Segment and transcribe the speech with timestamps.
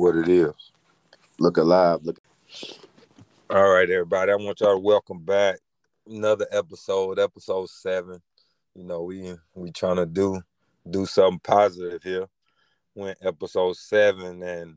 [0.00, 0.72] what it is.
[1.38, 2.00] Look alive.
[2.02, 2.18] Look.
[3.50, 4.32] All right, everybody.
[4.32, 5.58] I want y'all to welcome back
[6.06, 8.22] another episode, episode seven.
[8.74, 10.40] You know, we we trying to do
[10.88, 12.26] do something positive here.
[12.94, 14.76] Went episode seven, and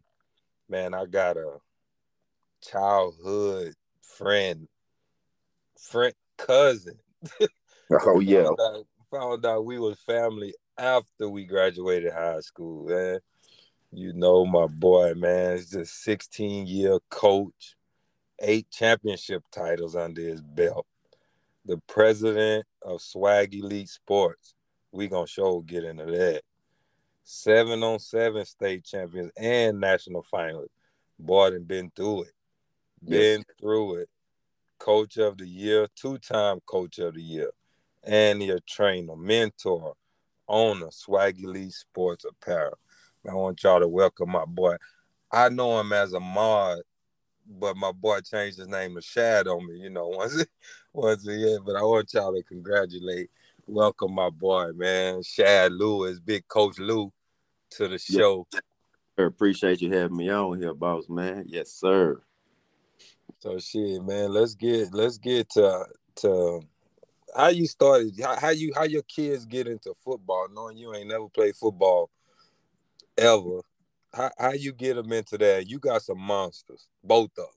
[0.68, 1.58] man, I got a
[2.62, 4.68] childhood friend,
[5.80, 7.00] friend cousin.
[8.08, 8.46] Oh yeah.
[8.46, 13.20] found, out, found out we was family after we graduated high school, man.
[13.96, 15.56] You know my boy, man.
[15.58, 17.76] He's a 16 year coach,
[18.40, 20.88] eight championship titles under his belt.
[21.66, 24.56] The president of Swag Elite Sports.
[24.92, 26.42] We gonna show get into that.
[27.24, 30.70] Seven on seven state champions and national finalists.
[31.20, 32.34] Boy, done been through it.
[33.04, 33.58] Been Yes.
[33.60, 34.10] through it.
[34.80, 37.52] Coach of the year, two-time coach of the year,
[38.02, 39.96] and your trainer, mentor,
[40.48, 42.78] owner, Swag Elite Sports Apparel.
[43.30, 44.76] I want y'all to welcome my boy.
[45.32, 46.80] I know him as a mod,
[47.48, 50.50] but my boy changed his name to Shad on me, you know, once it
[50.92, 51.58] once it yeah.
[51.66, 53.30] But I want y'all to congratulate,
[53.66, 57.12] welcome my boy, man, Shad Lewis, big coach Lew,
[57.72, 58.20] to the Yeah.
[58.20, 58.48] show.
[59.18, 61.46] Appreciate you having me on here, boss man.
[61.48, 62.22] Yes, sir.
[63.40, 65.86] So shit, man, let's get let's get to
[66.16, 66.62] to
[67.36, 71.08] how you started, how, how you how your kids get into football, knowing you ain't
[71.08, 72.10] never played football
[73.18, 73.62] ever.
[74.14, 75.68] How how you get them into that?
[75.68, 77.48] You got some monsters, both of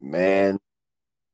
[0.00, 0.10] them.
[0.10, 0.58] Man,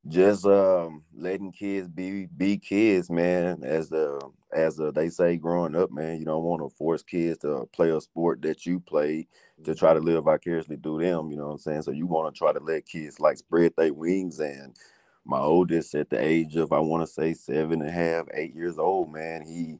[0.06, 3.62] just um letting kids be be kids, man.
[3.64, 4.20] As the
[4.52, 7.90] as the, they say growing up, man, you don't want to force kids to play
[7.90, 9.26] a sport that you play
[9.64, 11.82] to try to live vicariously through them, you know what I'm saying?
[11.82, 14.76] So you want to try to let kids like spread their wings and
[15.24, 18.54] my oldest at the age of I want to say seven and a half, eight
[18.54, 19.78] years old, man, he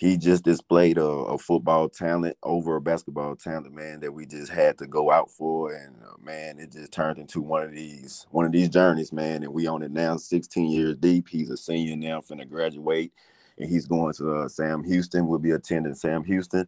[0.00, 4.50] he just displayed a, a football talent over a basketball talent, man, that we just
[4.50, 8.26] had to go out for, and uh, man, it just turned into one of these
[8.30, 9.42] one of these journeys, man.
[9.42, 11.28] And we on it now, 16 years deep.
[11.28, 13.12] He's a senior now, finna graduate,
[13.58, 15.26] and he's going to uh, Sam Houston.
[15.26, 16.66] We'll be attending Sam Houston,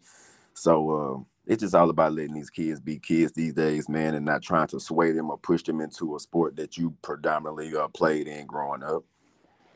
[0.52, 4.26] so uh, it's just all about letting these kids be kids these days, man, and
[4.26, 7.88] not trying to sway them or push them into a sport that you predominantly uh,
[7.88, 9.04] played in growing up.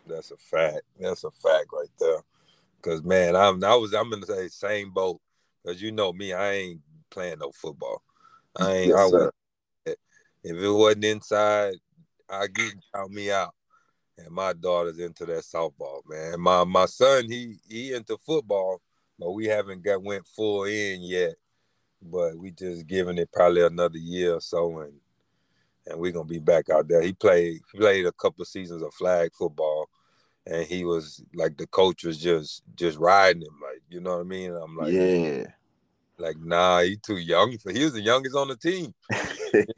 [0.07, 0.83] That's a fact.
[1.01, 2.21] That's a fact right there.
[2.83, 5.21] Cause man, I'm I was I'm in the same boat.
[5.65, 8.03] Cause you know me, I ain't playing no football.
[8.57, 8.89] I ain't.
[8.89, 9.31] Yes, sir.
[9.87, 9.99] wasn't,
[10.45, 11.75] if it wasn't inside,
[12.31, 13.55] I get count me out.
[14.19, 16.41] And my daughter's into that softball, man.
[16.41, 18.81] My my son, he he into football,
[19.19, 21.35] but we haven't got went full in yet.
[22.01, 24.95] But we just giving it probably another year or so, and
[25.87, 27.03] and we're gonna be back out there.
[27.03, 29.86] He played he played a couple of seasons of flag football,
[30.47, 34.21] and he was like the coach was just just riding him, like you know what
[34.21, 34.53] I mean.
[34.53, 35.45] I'm like, yeah.
[36.19, 37.73] like nah, he too young for.
[37.73, 38.95] He was the youngest on the team.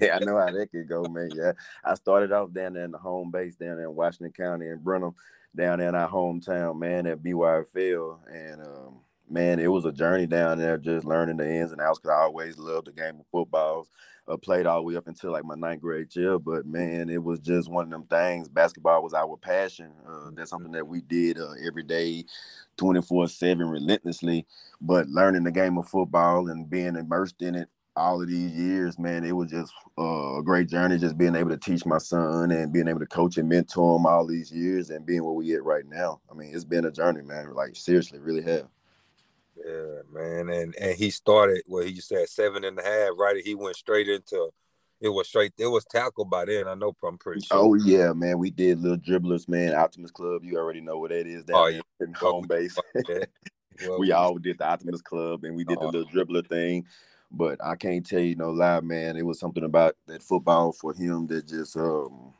[0.00, 1.30] yeah, I know how that could go, man.
[1.34, 1.52] Yeah,
[1.84, 4.78] I started off down there in the home base down there in Washington County in
[4.78, 5.14] Brenham,
[5.56, 8.18] down there in our hometown, man, at BYFL.
[8.30, 11.98] And um, man, it was a journey down there, just learning the ins and outs.
[11.98, 13.86] Cause I always loved the game of football.
[14.26, 17.22] Uh, played all the way up until like my ninth grade year, but man, it
[17.22, 18.46] was just one of them things.
[18.46, 19.90] Basketball was our passion.
[20.06, 22.26] Uh, that's something that we did uh, every day,
[22.76, 24.46] twenty four seven, relentlessly.
[24.82, 28.98] But learning the game of football and being immersed in it all of these years,
[28.98, 30.98] man, it was just uh, a great journey.
[30.98, 34.04] Just being able to teach my son and being able to coach and mentor him
[34.04, 36.20] all these years, and being where we at right now.
[36.30, 37.54] I mean, it's been a journey, man.
[37.54, 38.68] Like seriously, really have.
[39.64, 41.84] Yeah, man, and and he started well.
[41.84, 43.42] He just said seven and a half, right?
[43.44, 44.50] He went straight into
[45.00, 45.52] it was straight.
[45.58, 46.66] It was tackled by then.
[46.66, 46.94] I know.
[47.04, 47.58] I'm pretty sure.
[47.58, 48.38] Oh yeah, man.
[48.38, 49.74] We did little dribblers, man.
[49.74, 50.42] Optimist Club.
[50.44, 51.44] You already know what that is.
[51.44, 51.80] Down Oh, yeah.
[52.16, 52.76] home base.
[53.86, 55.90] Well, we all did the Optimist Club and we did the Oh.
[55.90, 56.84] little dribbler thing.
[57.30, 59.16] But I can't tell you no lie, man.
[59.16, 62.32] It was something about that football for him that just um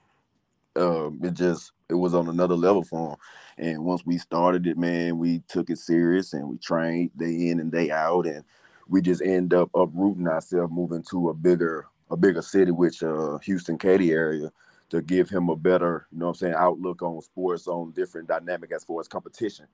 [0.75, 3.17] um it just it was on another level for him.
[3.59, 7.59] And once we started it, man, we took it serious and we trained day in
[7.61, 8.45] and day out and
[8.89, 13.39] we just end up uprooting ourselves, moving to a bigger a bigger city, which uh
[13.39, 14.51] Houston Katy area
[14.91, 18.29] to give him a better, you know what I'm saying, outlook on sports, on different
[18.29, 19.67] dynamic as far as competition.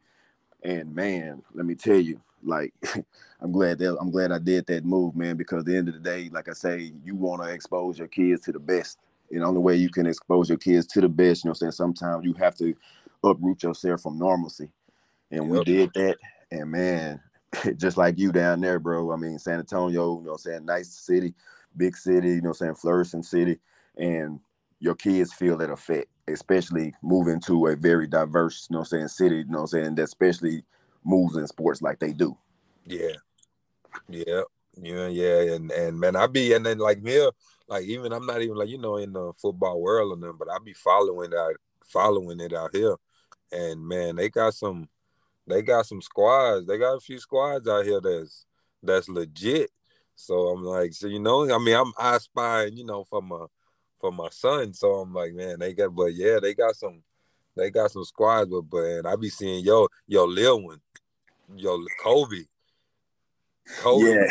[0.64, 2.72] And man, let me tell you, like
[3.40, 5.94] I'm glad that I'm glad I did that move, man, because at the end of
[5.94, 8.98] the day, like I say, you want to expose your kids to the best.
[9.30, 11.56] And the only way you can expose your kids to the best, you know what
[11.56, 11.72] I'm saying?
[11.72, 12.74] Sometimes you have to
[13.24, 14.70] uproot yourself from normalcy.
[15.30, 16.16] And we did that.
[16.50, 17.20] And man,
[17.76, 19.12] just like you down there, bro.
[19.12, 20.64] I mean, San Antonio, you know what I'm saying?
[20.66, 21.34] Nice city,
[21.76, 22.74] big city, you know what I'm saying?
[22.76, 23.58] Flourishing city.
[23.96, 24.40] And
[24.80, 28.98] your kids feel that effect, especially moving to a very diverse, you know what I'm
[28.98, 30.64] saying, city, you know what I'm saying, that especially
[31.04, 32.36] moves in sports like they do.
[32.86, 33.16] Yeah.
[34.08, 34.42] Yeah.
[34.80, 37.28] Yeah, yeah, and and man, I be and then like me,
[37.68, 40.50] like even I'm not even like you know in the football world or nothing, but
[40.50, 42.96] I be following that, following it out here,
[43.52, 44.88] and man, they got some,
[45.46, 46.66] they got some squads.
[46.66, 48.46] They got a few squads out here that's
[48.82, 49.70] that's legit.
[50.16, 53.46] So I'm like, so you know, I mean, I'm I spying, you know, for my
[53.98, 54.72] for my son.
[54.74, 57.02] So I'm like, man, they got, but yeah, they got some,
[57.56, 58.50] they got some squads.
[58.50, 60.80] But but and I be seeing yo yo Lil one,
[61.56, 62.44] yo Kobe.
[63.80, 64.26] Kobe.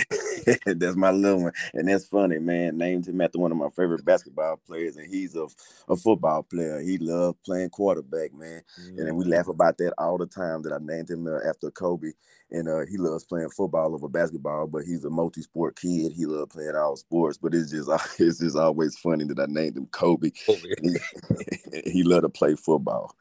[0.45, 2.77] Yeah, that's my little one, and that's funny, man.
[2.77, 5.47] Named him after one of my favorite basketball players, and he's a,
[5.89, 6.79] a football player.
[6.79, 8.61] He loved playing quarterback, man.
[8.79, 8.99] Mm-hmm.
[8.99, 10.61] And we laugh about that all the time.
[10.61, 12.11] That I named him uh, after Kobe,
[12.51, 14.67] and uh, he loves playing football over basketball.
[14.67, 16.11] But he's a multi-sport kid.
[16.11, 17.37] He loves playing all sports.
[17.37, 17.89] But it's just
[18.19, 20.31] it's just always funny that I named him Kobe.
[20.45, 20.59] Kobe.
[20.81, 23.15] he, he loved to play football.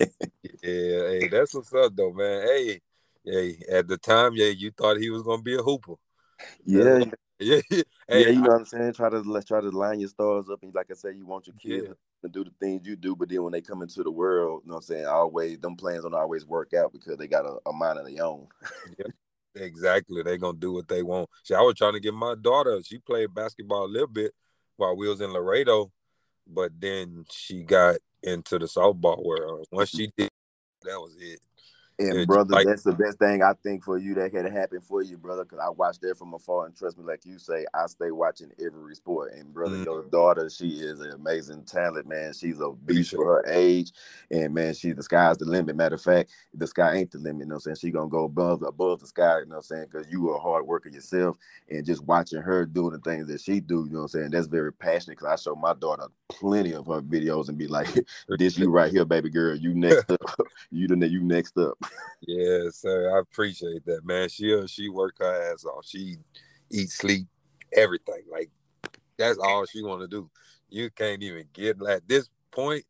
[0.00, 0.06] yeah,
[0.62, 2.46] hey, that's what's up, though, man.
[2.46, 2.80] Hey
[3.30, 5.94] Hey, at the time, yeah, you thought he was gonna be a hooper.
[6.64, 7.04] Yeah,
[7.40, 8.28] yeah, hey, yeah.
[8.30, 8.92] You know I, what I'm saying?
[8.94, 11.46] Try to let's try to line your stars up, and like I said, you want
[11.46, 11.94] your kids yeah.
[12.22, 14.68] to do the things you do, but then when they come into the world, you
[14.68, 15.06] know what I'm saying?
[15.06, 18.24] Always, them plans don't always work out because they got a, a mind of their
[18.24, 18.48] own.
[18.98, 19.06] yeah,
[19.54, 20.22] exactly.
[20.24, 21.28] They gonna do what they want.
[21.44, 22.80] See, I was trying to get my daughter.
[22.82, 24.32] She played basketball a little bit
[24.76, 25.92] while we was in Laredo,
[26.46, 29.66] but then she got into the softball world.
[29.70, 30.30] Once she did,
[30.82, 31.40] that was it.
[32.00, 35.02] And brother, like, that's the best thing I think for you that could happen for
[35.02, 35.44] you, brother.
[35.44, 38.52] Because I watched that from afar, and trust me, like you say, I stay watching
[38.64, 39.32] every sport.
[39.34, 39.84] And brother, mm-hmm.
[39.84, 42.32] your daughter, she is an amazing talent, man.
[42.34, 43.90] She's a beast for her age,
[44.30, 45.74] and man, she the sky's the limit.
[45.74, 47.40] Matter of fact, the sky ain't the limit.
[47.40, 47.76] You know what I'm saying?
[47.80, 49.40] She gonna go above above the sky.
[49.40, 49.86] You know what I'm saying?
[49.90, 51.36] Because you are a hard worker yourself,
[51.68, 54.30] and just watching her doing the things that she do, you know what I'm saying?
[54.30, 55.18] That's very passionate.
[55.18, 57.88] Because I show my daughter plenty of her videos and be like,
[58.38, 59.56] "This you right here, baby girl.
[59.56, 60.20] You next up.
[60.70, 61.76] you the you next up."
[62.20, 63.16] Yeah, sir.
[63.16, 64.28] I appreciate that, man.
[64.28, 65.86] She uh, she work her ass off.
[65.86, 66.16] She
[66.70, 67.26] eat, sleep,
[67.72, 68.22] everything.
[68.30, 68.50] Like
[69.16, 70.30] that's all she want to do.
[70.68, 72.84] You can't even get at this point.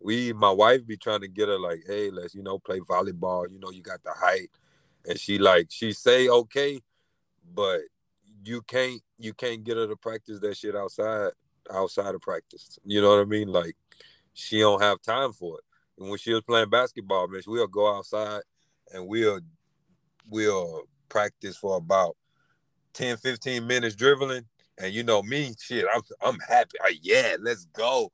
[0.00, 3.50] We, my wife, be trying to get her like, hey, let's you know play volleyball.
[3.50, 4.50] You know, you got the height,
[5.04, 6.80] and she like she say okay,
[7.54, 7.80] but
[8.44, 11.30] you can't you can't get her to practice that shit outside
[11.72, 12.78] outside of practice.
[12.84, 13.48] You know what I mean?
[13.48, 13.76] Like
[14.34, 15.64] she don't have time for it.
[15.98, 18.42] And when she was playing basketball, man, we'll go outside
[18.92, 19.40] and we'll
[20.28, 22.16] we'll practice for about
[22.94, 24.44] 10, 15 minutes dribbling.
[24.78, 26.76] And you know me, shit, I'm I'm happy.
[26.80, 28.12] Like, yeah, let's go.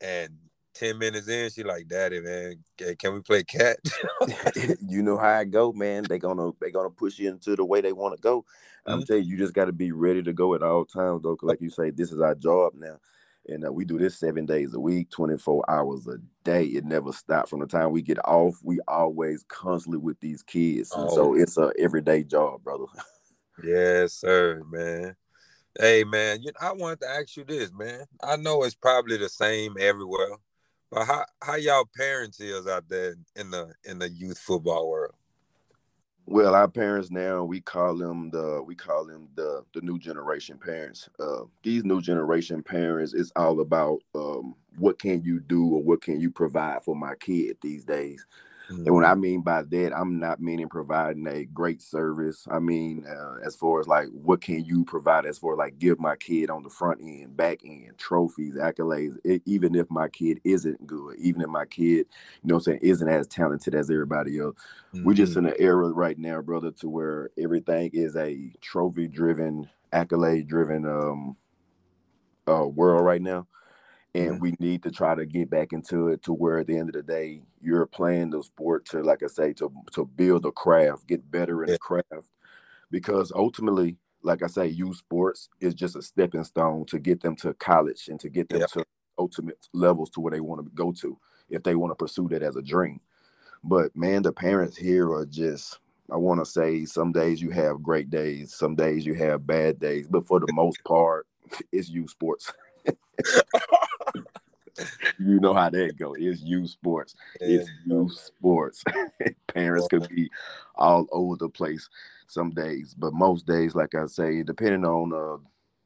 [0.00, 0.30] And
[0.74, 2.62] 10 minutes in, she like, Daddy, man,
[2.98, 3.78] can we play catch?
[4.88, 6.04] you know how I go, man.
[6.08, 8.42] They gonna they gonna push you into the way they want to go.
[8.42, 8.92] Mm-hmm.
[8.92, 11.34] I'm telling you, you just gotta be ready to go at all times, though.
[11.36, 12.98] Cause like you say, this is our job now
[13.46, 16.64] and uh, we do this seven days a week 24 hours a day.
[16.64, 17.50] It never stops.
[17.50, 20.92] From the time we get off we always constantly with these kids.
[20.92, 21.14] And oh.
[21.14, 22.84] so it's a everyday job brother.
[23.62, 25.14] Yes sir man.
[25.78, 28.04] Hey man you know, i wanted to ask you this man.
[28.20, 30.38] I know it's probably the same everywhere
[30.94, 35.14] but how, how y'all parents is out there in the in the youth football world
[36.26, 40.58] well, our parents now we call them the we call them the the new generation
[40.58, 41.08] parents.
[41.20, 46.02] Uh, these new generation parents is all about um, what can you do or what
[46.02, 48.24] can you provide for my kid these days.
[48.70, 48.86] Mm-hmm.
[48.86, 52.46] And what I mean by that, I'm not meaning providing a great service.
[52.50, 56.00] I mean, uh, as far as like, what can you provide as far like give
[56.00, 60.40] my kid on the front end, back end, trophies, accolades, it, even if my kid
[60.44, 62.06] isn't good, even if my kid, you
[62.44, 64.56] know I'm saying, isn't as talented as everybody else.
[64.94, 65.04] Mm-hmm.
[65.04, 65.46] We're just mm-hmm.
[65.46, 70.86] in an era right now, brother, to where everything is a trophy driven, accolade driven
[70.86, 71.36] um,
[72.48, 73.46] uh, world right now
[74.14, 76.88] and we need to try to get back into it to where at the end
[76.88, 80.52] of the day you're playing the sport to like i say to to build a
[80.52, 81.74] craft get better in yeah.
[81.74, 82.30] the craft
[82.90, 87.34] because ultimately like i say youth sports is just a stepping stone to get them
[87.34, 88.66] to college and to get them yeah.
[88.66, 88.84] to
[89.18, 91.18] ultimate levels to where they want to go to
[91.50, 93.00] if they want to pursue that as a dream
[93.62, 95.78] but man the parents here are just
[96.10, 99.78] i want to say some days you have great days some days you have bad
[99.78, 101.26] days but for the most part
[101.72, 102.52] it's youth sports
[105.18, 106.14] you know how that go.
[106.14, 107.14] It's youth sports.
[107.40, 107.60] Yeah.
[107.60, 108.84] It's youth sports.
[109.48, 110.30] Parents could be
[110.76, 111.88] all over the place
[112.26, 115.42] some days, but most days, like I say, depending on uh,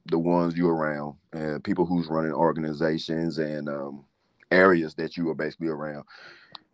[0.07, 4.05] the ones you're around and people who's running organizations and um,
[4.51, 6.05] areas that you are basically around,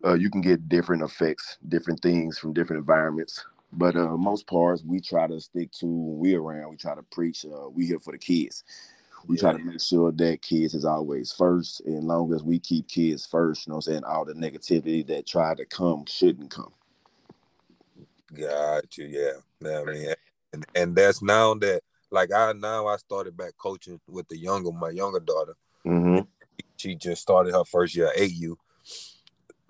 [0.05, 3.43] uh, you can get different effects, different things from different environments.
[3.73, 6.69] But uh, most parts, we try to stick to when we around.
[6.69, 7.43] We try to preach.
[7.43, 8.63] Uh, we here for the kids
[9.27, 9.41] we yeah.
[9.41, 11.81] try to make sure that kids is always first.
[11.81, 15.27] And long as we keep kids first, you know I'm saying, all the negativity that
[15.27, 16.73] try to come shouldn't come.
[18.33, 19.69] Got you, yeah.
[19.69, 20.13] I mean,
[20.53, 24.71] and and that's now that like I now I started back coaching with the younger
[24.71, 25.55] my younger daughter.
[25.85, 26.21] Mm-hmm.
[26.77, 28.57] She just started her first year at AU.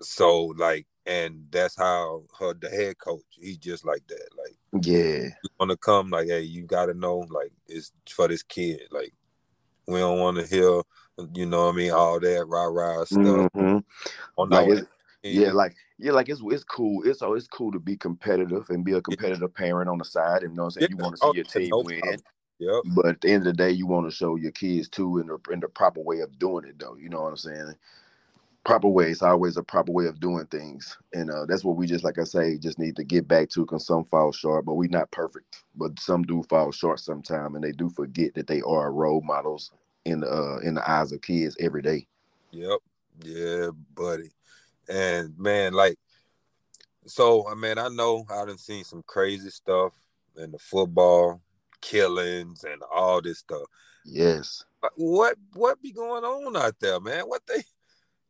[0.00, 3.22] So like, and that's how her the head coach.
[3.30, 4.28] He's just like that.
[4.36, 8.28] Like, yeah, you want to come like, hey, you got to know like it's for
[8.28, 8.80] this kid.
[8.90, 9.12] Like,
[9.86, 10.82] we don't want to hear,
[11.34, 13.50] you know, what I mean, all that rah rah stuff.
[13.54, 14.52] Mm-hmm.
[14.52, 14.86] like
[15.22, 17.02] yeah, like yeah, like it's it's cool.
[17.04, 19.66] It's always it's cool to be competitive and be a competitive yeah.
[19.66, 20.42] parent on the side.
[20.42, 20.88] And you know what I'm saying?
[20.90, 20.96] Yeah.
[20.96, 22.00] You want to see oh, your team no win.
[22.00, 22.20] Problem.
[22.58, 22.82] Yep.
[22.94, 25.26] But at the end of the day, you want to show your kids too in
[25.26, 26.96] the in the proper way of doing it, though.
[26.96, 27.74] You know what I'm saying?
[28.66, 29.12] Proper way.
[29.12, 32.18] It's always a proper way of doing things, and uh, that's what we just like
[32.18, 33.64] I say, just need to get back to.
[33.64, 35.62] Cause some fall short, but we're not perfect.
[35.76, 39.70] But some do fall short sometime, and they do forget that they are role models
[40.04, 42.08] in the uh, in the eyes of kids every day.
[42.50, 42.78] Yep.
[43.22, 44.32] Yeah, buddy.
[44.88, 45.96] And man, like,
[47.06, 49.92] so I mean, I know I done seen some crazy stuff
[50.36, 51.40] in the football
[51.80, 53.68] killings and all this stuff.
[54.04, 54.64] Yes.
[54.96, 57.24] What what be going on out there, man?
[57.24, 57.62] What they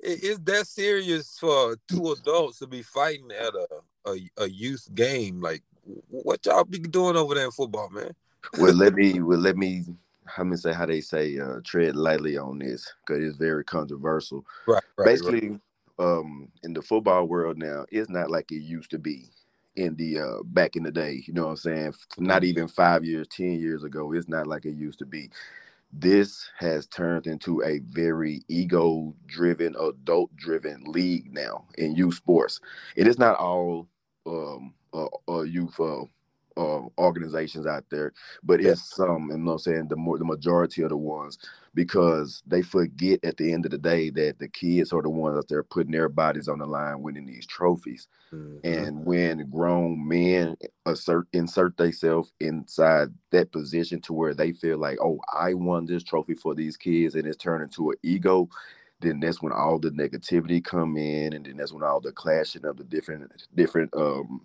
[0.00, 3.68] is that serious for two adults to be fighting at a,
[4.06, 5.40] a, a youth game?
[5.40, 5.62] Like
[6.08, 8.12] what y'all be doing over there in football, man?
[8.58, 9.84] well, let me well let me
[10.26, 14.44] how me say how they say uh, tread lightly on this because it's very controversial.
[14.66, 14.82] Right.
[14.96, 15.60] right Basically, right.
[15.98, 19.30] um, in the football world now, it's not like it used to be
[19.76, 21.22] in the uh back in the day.
[21.26, 21.94] You know what I'm saying?
[22.18, 22.48] Not mm-hmm.
[22.48, 24.12] even five years, ten years ago.
[24.12, 25.30] It's not like it used to be.
[25.98, 32.60] This has turned into a very ego-driven, adult-driven league now in youth sports.
[32.96, 33.88] It is not all
[34.26, 36.04] um uh, uh youth uh,
[36.56, 40.82] uh, organizations out there, but it's some, you and I'm saying the more the majority
[40.82, 41.38] of the ones
[41.74, 45.36] because they forget at the end of the day that the kids are the ones
[45.36, 48.08] that they're putting their bodies on the line winning these trophies.
[48.32, 48.66] Mm-hmm.
[48.66, 54.98] And when grown men assert insert themselves inside that position to where they feel like,
[55.02, 58.48] oh, I won this trophy for these kids, and it's turned into an ego,
[59.00, 62.64] then that's when all the negativity come in, and then that's when all the clashing
[62.64, 64.40] of the different different um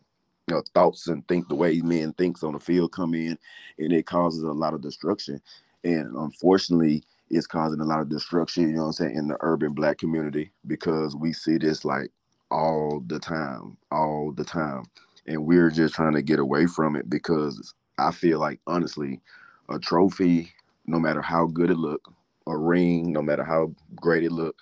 [0.52, 3.38] you know, thoughts and think the way men thinks on the field come in,
[3.80, 5.42] and it causes a lot of destruction.
[5.86, 9.38] And unfortunately, it's causing a lot of destruction, you know what I'm saying, in the
[9.40, 12.12] urban black community because we see this like
[12.52, 14.84] all the time, all the time.
[15.26, 19.22] And we're just trying to get away from it because I feel like honestly,
[19.70, 20.52] a trophy,
[20.86, 22.14] no matter how good it look,
[22.46, 24.58] a ring, no matter how great it look,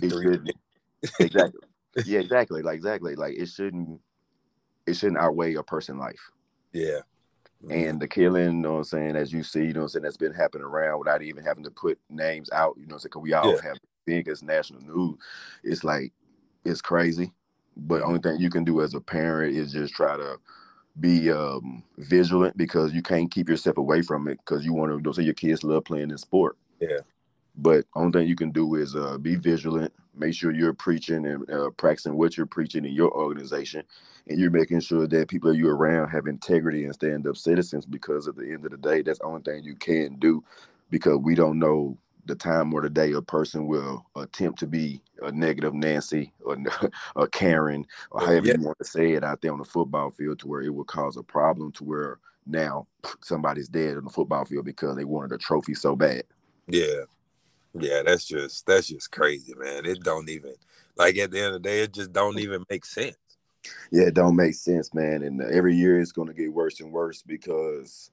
[0.00, 0.50] it should,
[1.20, 1.60] exactly.
[2.04, 2.62] yeah, exactly.
[2.62, 3.16] Like exactly.
[3.16, 4.00] Like it shouldn't
[4.86, 6.30] it shouldn't outweigh a person life.
[6.72, 7.00] Yeah.
[7.64, 7.72] Mm-hmm.
[7.72, 9.88] And the killing, you know what I'm saying, as you see, you know what I'm
[9.88, 12.96] saying, that's been happening around without even having to put names out, you know what
[12.96, 13.62] I'm saying, because we all yeah.
[13.62, 15.18] have think as national news.
[15.64, 16.12] It's like,
[16.64, 17.32] it's crazy.
[17.76, 20.38] But only thing you can do as a parent is just try to
[20.98, 25.12] be um, vigilant because you can't keep yourself away from it because you want to
[25.12, 26.56] say your kids love playing in sport.
[26.80, 27.00] Yeah.
[27.56, 31.50] But only thing you can do is uh, be vigilant, make sure you're preaching and
[31.50, 33.84] uh, practicing what you're preaching in your organization,
[34.28, 37.86] and you're making sure that people you're around have integrity and stand up citizens.
[37.86, 40.42] Because at the end of the day, that's the only thing you can do,
[40.90, 45.00] because we don't know the time or the day a person will attempt to be
[45.22, 46.56] a negative Nancy or
[47.14, 48.54] a Karen or oh, however yeah.
[48.58, 50.84] you want to say it out there on the football field to where it will
[50.84, 52.86] cause a problem to where now
[53.22, 56.24] somebody's dead on the football field because they wanted a trophy so bad.
[56.66, 57.04] Yeah.
[57.78, 59.84] Yeah, that's just that's just crazy, man.
[59.84, 60.54] It don't even
[60.96, 62.40] like at the end of the day, it just don't mm.
[62.40, 63.16] even make sense.
[63.90, 65.22] Yeah, it don't make sense, man.
[65.22, 68.10] And every year it's going to get worse and worse because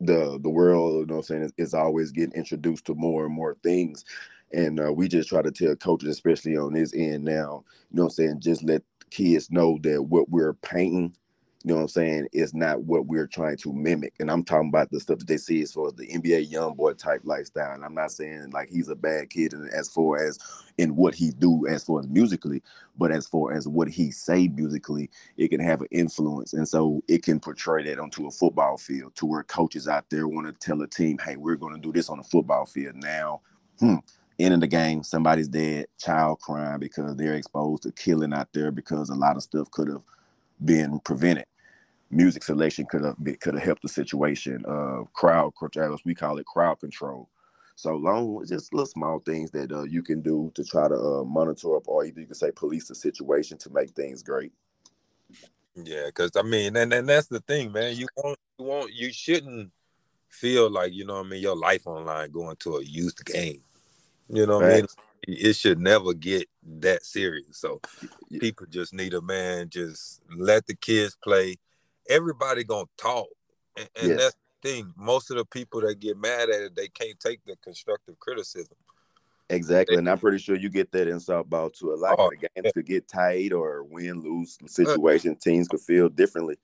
[0.00, 3.26] the the world, you know, what I'm saying, is, is, always getting introduced to more
[3.26, 4.04] and more things.
[4.52, 8.04] And uh, we just try to tell coaches, especially on this end now, you know,
[8.04, 11.14] what I'm saying, just let kids know that what we're painting
[11.62, 14.14] you know what I'm saying, is not what we're trying to mimic.
[14.18, 16.96] And I'm talking about the stuff that they see as far as the NBA YoungBoy
[16.96, 17.74] type lifestyle.
[17.74, 20.38] And I'm not saying like he's a bad kid and as far as
[20.78, 22.62] in what he do as far as musically,
[22.96, 26.54] but as far as what he say musically, it can have an influence.
[26.54, 30.26] And so it can portray that onto a football field to where coaches out there
[30.26, 32.96] want to tell a team, hey, we're going to do this on a football field
[32.96, 33.42] now.
[33.80, 33.96] Hmm,
[34.38, 38.70] end of the game, somebody's dead, child crime because they're exposed to killing out there
[38.70, 40.02] because a lot of stuff could have
[40.64, 41.44] been prevented
[42.10, 44.64] music selection could have could have helped the situation.
[44.66, 47.28] Uh, crowd control, we call it crowd control.
[47.76, 51.24] So long, just little small things that uh, you can do to try to uh,
[51.24, 54.52] monitor up, or either you can say police the situation to make things great.
[55.76, 57.96] Yeah, because I mean, and, and that's the thing, man.
[57.96, 59.70] You want you want you shouldn't
[60.28, 63.62] feel like you know what I mean your life online going to a youth game.
[64.28, 64.86] You know what I mean?
[65.22, 66.48] It should never get
[66.80, 67.58] that serious.
[67.58, 67.80] So
[68.40, 71.56] people just need a man just let the kids play
[72.10, 73.28] everybody gonna talk.
[73.76, 74.20] And, and yes.
[74.20, 74.92] that's the thing.
[74.96, 78.76] Most of the people that get mad at it, they can't take the constructive criticism.
[79.48, 81.92] Exactly, and I'm pretty sure you get that in softball too.
[81.92, 82.70] A lot oh, of the games yeah.
[82.72, 85.34] could get tight or win lose uh, situation.
[85.34, 86.56] Teams could feel differently,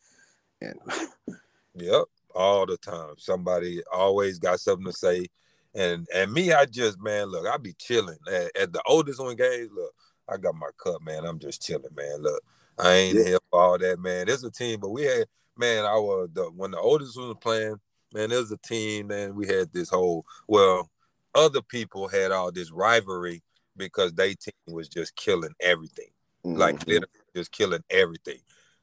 [0.60, 0.78] and
[1.74, 3.14] yep, all the time.
[3.18, 5.26] Somebody always got something to say,
[5.74, 9.34] and and me, I just man, look, I be chilling at, at the oldest one
[9.34, 9.70] games.
[9.74, 9.92] Look,
[10.28, 11.24] I got my cup, man.
[11.24, 12.22] I'm just chilling, man.
[12.22, 12.40] Look,
[12.78, 13.24] I ain't yeah.
[13.24, 14.26] here for all that, man.
[14.26, 17.76] There's a team, but we had man, our the when the oldest was playing,
[18.12, 19.34] man, there's a team, man.
[19.34, 20.90] We had this whole well
[21.34, 23.42] other people had all this rivalry
[23.76, 26.10] because they team was just killing everything,
[26.44, 26.58] mm-hmm.
[26.58, 28.40] like literally just killing everything.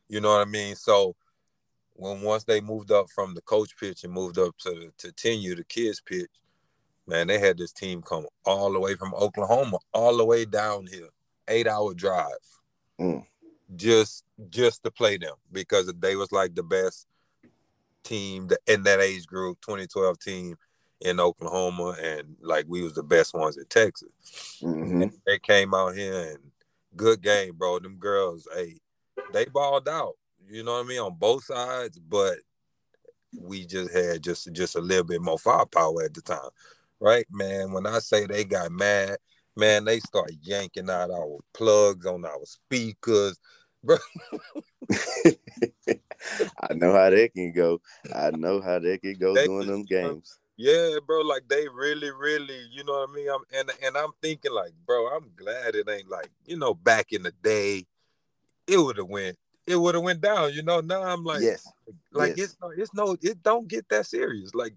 [0.08, 0.76] You know what I mean?
[0.76, 1.16] So
[1.94, 5.12] when once they moved up from the coach pitch and moved up to the to
[5.12, 6.30] tenure the kids pitch,
[7.08, 10.88] man, they had this team come all the way from Oklahoma, all the way down
[10.88, 11.10] here,
[11.48, 12.28] eight hour drive,
[13.00, 13.26] mm.
[13.76, 17.08] Just just to play them because they was like the best
[18.04, 20.56] team in that age group, 2012 team
[21.02, 24.10] in Oklahoma, and like we was the best ones in Texas.
[24.62, 25.06] Mm-hmm.
[25.26, 26.40] They came out here and
[26.96, 27.80] good game, bro.
[27.80, 28.80] Them girls, hey,
[29.32, 30.14] they balled out.
[30.50, 32.38] You know what I mean on both sides, but
[33.40, 36.50] we just had just just a little bit more firepower at the time,
[37.00, 37.72] right, man?
[37.72, 39.18] When I say they got mad,
[39.56, 43.40] man, they start yanking out our plugs on our speakers,
[43.84, 43.98] bro.
[46.62, 47.82] I know how that can go.
[48.14, 50.40] I know how that can go they, during them games.
[50.56, 53.30] Yeah, bro, like they really, really, you know what I mean?
[53.30, 57.12] I'm and and I'm thinking like, bro, I'm glad it ain't like, you know, back
[57.12, 57.86] in the day,
[58.68, 60.80] it would have went, it would have went down, you know.
[60.80, 61.68] Now I'm like, yes,
[62.12, 62.50] like yes.
[62.50, 64.54] it's no, it's no, it don't get that serious.
[64.54, 64.76] Like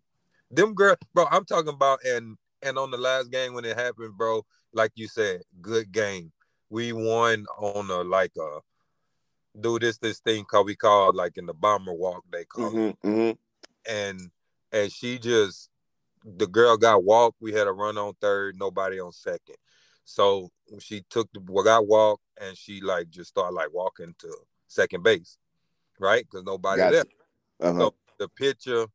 [0.51, 4.17] them girl, bro, I'm talking about and and on the last game when it happened,
[4.17, 6.33] bro, like you said, good game.
[6.71, 8.61] We won on a like a
[9.61, 12.79] do this this thing called we call like in the bomber walk they call mm-hmm,
[12.79, 13.03] it.
[13.05, 13.93] Mm-hmm.
[13.93, 14.31] And
[14.73, 15.71] and she just
[16.25, 17.37] the girl got walked.
[17.41, 19.57] We had a run on third, nobody on second.
[20.05, 24.37] So she took the well, got walked and she like just started like walking to
[24.67, 25.39] second base,
[25.99, 26.25] right?
[26.25, 26.93] Because nobody gotcha.
[27.61, 27.71] there.
[27.71, 27.81] Uh-huh.
[27.81, 28.87] So the pitcher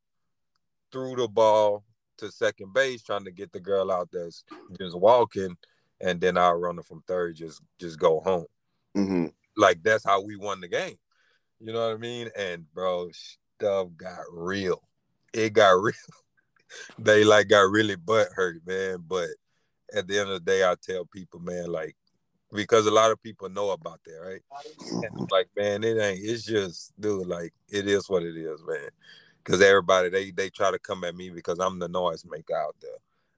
[0.91, 1.83] threw the ball
[2.17, 4.43] to second base, trying to get the girl out that's
[4.77, 5.55] just walking,
[5.99, 8.45] and then our runner from third just just go home.
[8.95, 9.27] Mm-hmm.
[9.57, 10.97] Like that's how we won the game.
[11.59, 12.29] You know what I mean?
[12.37, 14.81] And bro, stuff got real
[15.33, 15.95] it got real.
[16.99, 19.03] they like got really butt hurt, man.
[19.07, 19.29] But
[19.93, 21.95] at the end of the day, I tell people, man, like
[22.53, 24.41] because a lot of people know about that, right?
[25.03, 26.19] And like, man, it ain't.
[26.21, 28.89] It's just, dude, like it is what it is, man.
[29.43, 32.75] Because everybody they they try to come at me because I'm the noise maker out
[32.81, 32.91] there.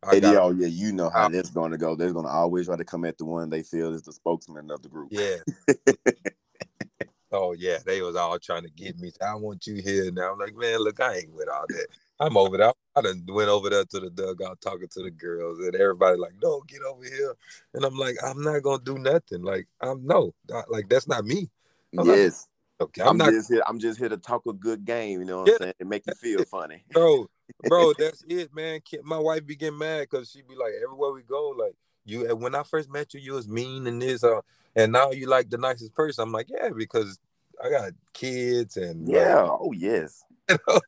[0.08, 1.96] I got, oh yeah, you know how that's going to go.
[1.96, 4.72] They're going to always try to come at the one they feel is the spokesman
[4.72, 5.10] of the group.
[5.12, 5.38] Yeah.
[7.32, 9.12] oh yeah, they was all trying to get me.
[9.26, 10.34] I want you here now.
[10.34, 11.88] I'm like, man, look, I ain't with all that.
[12.20, 12.74] I'm over there.
[12.96, 16.34] I done went over there to the dugout talking to the girls, and everybody like,
[16.42, 17.36] no, get over here.
[17.74, 19.42] And I'm like, I'm not gonna do nothing.
[19.42, 20.34] Like, I'm no,
[20.70, 21.50] like that's not me.
[21.98, 22.48] I'm yes.
[22.80, 23.32] Not, okay, I'm, I'm, not.
[23.32, 25.20] Just here, I'm just here to talk a good game.
[25.20, 25.74] You know what yeah, I'm saying?
[25.80, 27.28] And make you feel funny, bro.
[27.64, 28.82] Bro, that's it, man.
[29.04, 32.36] My wife be getting mad because she be like, everywhere we go, like you.
[32.36, 34.42] When I first met you, you was mean and this, uh,
[34.76, 36.24] and now you like the nicest person.
[36.24, 37.20] I'm like, yeah, because
[37.64, 40.24] I got kids and yeah, like, oh yes.
[40.50, 40.82] You know,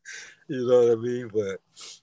[0.48, 1.30] you know what I mean?
[1.32, 1.60] But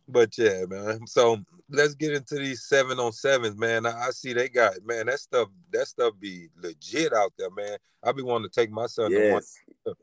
[0.07, 1.05] but yeah, man.
[1.05, 1.37] So
[1.69, 3.85] let's get into these seven on sevens, man.
[3.85, 7.77] I, I, see they got man, that stuff that stuff be legit out there, man.
[8.03, 9.55] I be wanting to take my son yes.
[9.85, 9.95] to one.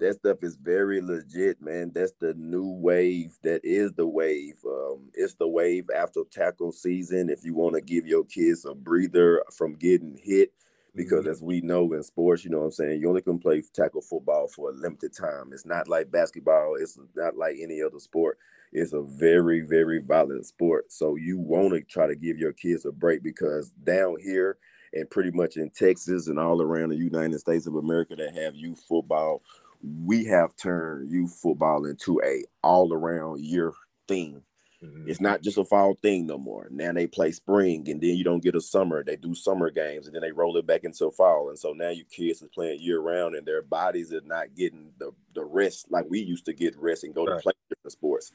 [0.00, 1.92] That stuff is very legit, man.
[1.94, 3.36] That's the new wave.
[3.42, 4.56] That is the wave.
[4.66, 7.28] Um, it's the wave after tackle season.
[7.28, 10.52] If you want to give your kids a breather from getting hit,
[10.94, 11.30] because mm-hmm.
[11.30, 14.00] as we know in sports, you know what I'm saying, you only can play tackle
[14.00, 15.50] football for a limited time.
[15.52, 18.38] It's not like basketball, it's not like any other sport.
[18.72, 20.92] It's a very, very violent sport.
[20.92, 24.58] So you want to try to give your kids a break because down here
[24.92, 28.54] and pretty much in Texas and all around the United States of America that have
[28.54, 29.42] youth football,
[29.82, 33.72] we have turned youth football into a all around year
[34.06, 34.42] thing
[34.82, 35.10] Mm-hmm.
[35.10, 36.66] It's not just a fall thing no more.
[36.70, 39.04] Now they play spring, and then you don't get a summer.
[39.04, 41.50] They do summer games, and then they roll it back into fall.
[41.50, 44.92] And so now your kids are playing year round, and their bodies are not getting
[44.98, 47.36] the, the rest like we used to get rest and go right.
[47.36, 48.32] to play different sports.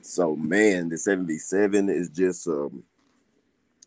[0.00, 2.82] So man, the 77 is just um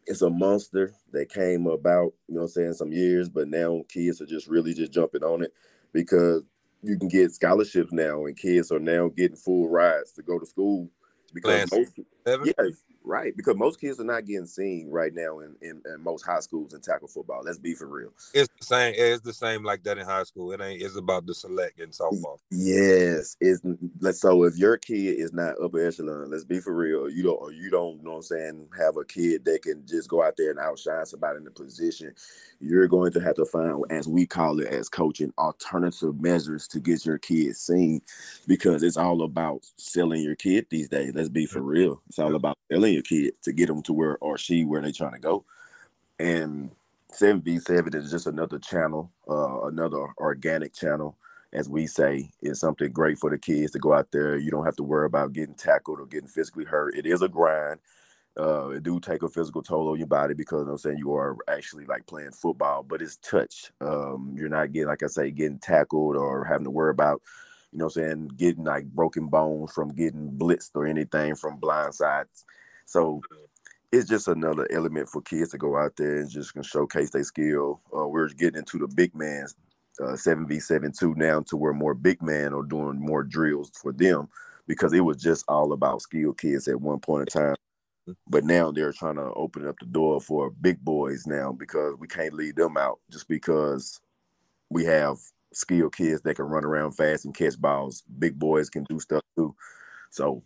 [0.08, 3.84] it's a monster that came about, you know what I'm saying, some years, but now
[3.88, 5.54] kids are just really just jumping on it
[5.94, 6.44] because
[6.84, 10.46] you can get scholarships now and kids are now getting full rides to go to
[10.46, 10.90] school
[11.34, 11.92] because most,
[12.26, 12.54] yeah,
[13.04, 16.40] Right, because most kids are not getting seen right now in, in, in, most high
[16.40, 17.42] schools in tackle football.
[17.44, 18.14] Let's be for real.
[18.34, 18.94] It's the same.
[18.96, 20.52] It's the same like that in high school.
[20.52, 20.84] It ain't.
[20.84, 22.38] It's about the select in softball.
[22.52, 23.62] Yes, it's
[24.20, 27.10] so if your kid is not upper echelon, let's be for real.
[27.10, 27.56] You don't.
[27.56, 27.98] You don't.
[27.98, 28.68] You know what I'm saying?
[28.78, 32.14] Have a kid that can just go out there and outshine somebody in the position.
[32.60, 36.80] You're going to have to find, as we call it, as coaching, alternative measures to
[36.80, 38.02] get your kid seen,
[38.48, 41.14] because it's all about selling your kid these days.
[41.16, 42.04] Let's be for real.
[42.08, 44.92] It's all about selling your kid to get them to where or she where they're
[44.92, 45.46] trying to go.
[46.20, 46.72] And
[47.14, 51.18] 7v7 is just another channel, uh, another organic channel,
[51.54, 54.38] as we say, is something great for the kids to go out there.
[54.38, 56.96] You don't have to worry about getting tackled or getting physically hurt.
[56.96, 57.80] It is a grind.
[58.40, 61.36] Uh, it do take a physical toll on your body because I'm saying you are
[61.50, 63.72] actually like playing football, but it's touch.
[63.82, 67.22] Um, you're not getting, like I say, getting tackled or having to worry about
[67.72, 71.94] you know I'm saying, getting like broken bones from getting blitzed or anything from blind
[71.96, 72.46] sides.
[72.92, 73.22] So
[73.94, 77.24] it's just another element for kids to go out there and just can showcase their
[77.24, 77.80] skill.
[77.96, 79.56] Uh, we're getting into the big man's
[80.02, 84.28] uh, 7v7 2 now to where more big men are doing more drills for them
[84.68, 87.56] because it was just all about skilled kids at one point in time.
[88.28, 92.10] But now they're trying to open up the door for big boys now because we
[92.10, 94.02] can't leave them out just because
[94.70, 95.18] we have
[95.54, 98.04] skilled kids that can run around fast and catch balls.
[98.20, 99.56] Big boys can do stuff too.
[100.10, 100.44] So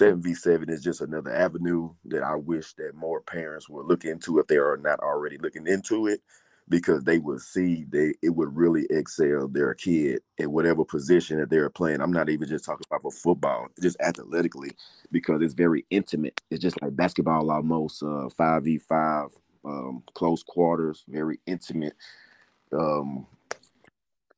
[0.00, 4.48] 7v7 is just another avenue that I wish that more parents would look into if
[4.48, 6.22] they are not already looking into it
[6.68, 11.50] because they would see they it would really excel their kid in whatever position that
[11.50, 12.00] they're playing.
[12.00, 14.72] I'm not even just talking about for football, just athletically,
[15.12, 16.40] because it's very intimate.
[16.50, 19.30] It's just like basketball almost uh 5v5
[19.64, 21.94] um close quarters, very intimate.
[22.72, 23.26] Um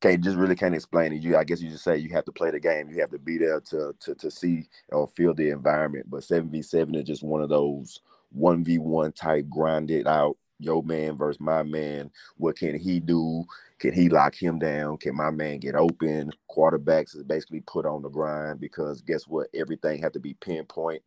[0.01, 1.21] can't just really can't explain it.
[1.21, 2.89] You, I guess you just say you have to play the game.
[2.89, 6.09] You have to be there to to to see or feel the environment.
[6.09, 10.37] But seven v seven is just one of those one v one type grinded out.
[10.59, 12.11] Your man versus my man.
[12.37, 13.45] What can he do?
[13.79, 14.97] Can he lock him down?
[14.97, 16.31] Can my man get open?
[16.55, 19.47] Quarterbacks is basically put on the grind because guess what?
[19.55, 21.01] Everything have to be pinpoint.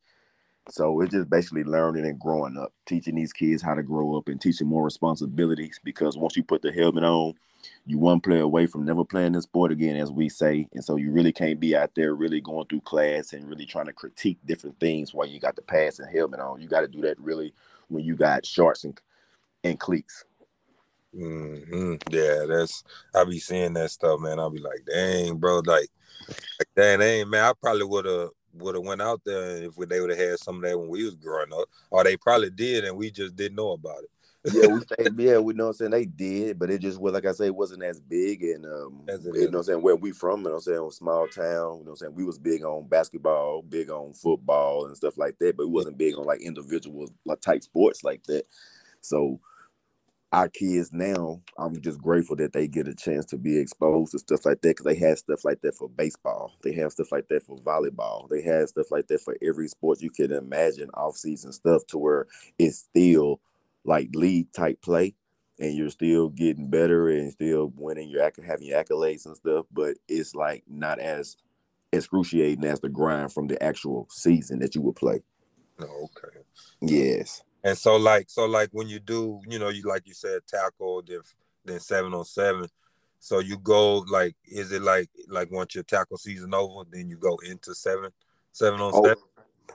[0.70, 4.28] So it's just basically learning and growing up, teaching these kids how to grow up
[4.28, 5.78] and teaching more responsibilities.
[5.84, 7.34] Because once you put the helmet on,
[7.86, 10.66] you one player away from never playing the sport again, as we say.
[10.72, 13.86] And so you really can't be out there really going through class and really trying
[13.86, 16.62] to critique different things while you got the pads and helmet on.
[16.62, 17.52] You got to do that really
[17.88, 18.98] when you got shorts and
[19.64, 20.24] and cleats.
[21.14, 21.94] Mm-hmm.
[22.10, 24.38] Yeah, that's I be seeing that stuff, man.
[24.38, 25.88] I'll be like, dang, bro, like,
[26.58, 27.44] like dang, dang, man.
[27.44, 30.56] I probably would have would have went out there if they would have had some
[30.56, 33.56] of that when we was growing up, or they probably did and we just didn't
[33.56, 34.10] know about it
[34.50, 37.14] yeah, we say, yeah, we know what I'm saying they did, but it just was
[37.14, 39.82] like I say, it wasn't as big and um as you know what I'm saying,
[39.82, 42.14] where we from, you know what I'm saying, small town, you know what I'm saying,
[42.14, 45.98] we was big on basketball, big on football and stuff like that, but it wasn't
[45.98, 48.44] big on like individual like type sports like that.
[49.00, 49.40] So
[50.32, 54.18] our kids now, I'm just grateful that they get a chance to be exposed to
[54.18, 56.52] stuff like that because they have stuff like that for baseball.
[56.62, 58.28] They have stuff like that for volleyball.
[58.28, 61.98] They have stuff like that for every sport you can imagine, off season stuff to
[61.98, 62.26] where
[62.58, 63.40] it's still
[63.84, 65.14] like league type play
[65.58, 69.96] and you're still getting better and still winning your having your accolades and stuff, but
[70.08, 71.36] it's like not as
[71.92, 75.22] excruciating as the grind from the actual season that you would play.
[75.80, 76.38] Oh, okay.
[76.80, 77.42] Yes.
[77.62, 81.02] And so like so like when you do, you know, you like you said tackle
[81.06, 81.20] then
[81.64, 82.66] then seven on seven.
[83.20, 87.16] So you go like is it like like once your tackle season over, then you
[87.16, 88.10] go into seven
[88.52, 89.22] seven on oh, seven?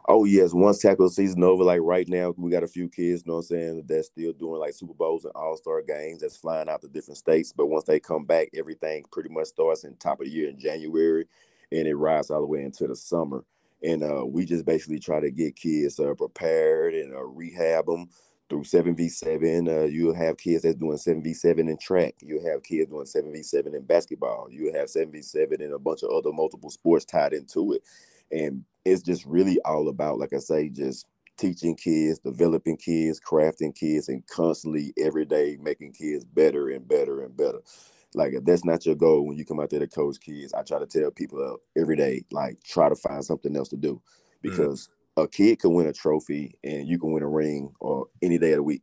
[0.08, 3.32] Oh yes, once tackle season over, like right now, we got a few kids, you
[3.32, 6.38] know what I'm saying, that's still doing like Super Bowls and All Star games, that's
[6.38, 7.54] flying out to different states.
[7.56, 10.60] But once they come back, everything pretty much starts in top of the year in
[10.60, 11.26] January,
[11.72, 13.44] and it rides all the way into the summer.
[13.84, 18.10] And uh, we just basically try to get kids uh, prepared and uh, rehab them
[18.50, 19.68] through 7v7.
[19.68, 22.16] Uh, you'll have kids that's doing 7v7 in track.
[22.22, 24.48] You'll have kids doing 7v7 in basketball.
[24.50, 27.84] You'll have 7v7 in a bunch of other multiple sports tied into it.
[28.32, 33.74] And it's just really all about, like I say, just teaching kids, developing kids, crafting
[33.74, 37.60] kids, and constantly every day making kids better and better and better.
[38.14, 40.64] Like if that's not your goal when you come out there to coach kids, I
[40.64, 44.02] try to tell people every day, like try to find something else to do mm.
[44.42, 45.24] because mm.
[45.24, 48.52] a kid can win a trophy and you can win a ring or any day
[48.52, 48.82] of the week.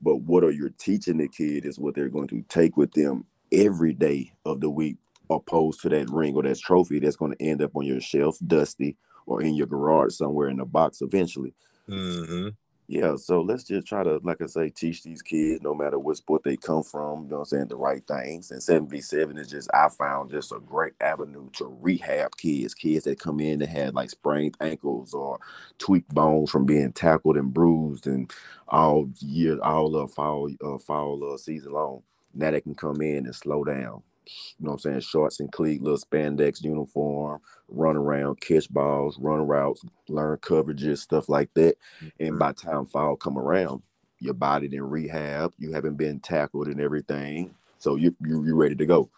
[0.00, 3.24] But what are you teaching the kid is what they're going to take with them
[3.52, 4.96] every day of the week
[5.30, 8.36] opposed to that ring or that trophy that's going to end up on your shelf,
[8.46, 11.54] dusty, or in your garage somewhere in a box eventually.
[11.88, 12.48] Mm-hmm.
[12.86, 16.18] Yeah, so let's just try to, like I say, teach these kids, no matter what
[16.18, 18.50] sport they come from, you know what I'm saying, the right things.
[18.50, 23.18] And 7v7 is just, I found just a great avenue to rehab kids, kids that
[23.18, 25.38] come in that had like sprained ankles or
[25.78, 28.30] tweaked bones from being tackled and bruised and
[28.68, 32.02] all year, all of fall, uh, fall uh, season long.
[32.34, 35.52] Now they can come in and slow down, you know what I'm saying, shorts and
[35.52, 41.76] cleat, little spandex uniform, run around, catch balls, run routes, learn coverages, stuff like that.
[42.18, 42.38] And mm-hmm.
[42.38, 43.82] by time fall come around,
[44.20, 47.54] your body in rehab, you haven't been tackled and everything.
[47.78, 49.10] So you you you ready to go.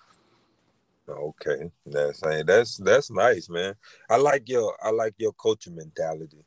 [1.09, 1.71] Okay.
[1.87, 3.75] That's that's that's nice, man.
[4.11, 6.45] I like your I like your coaching mentality.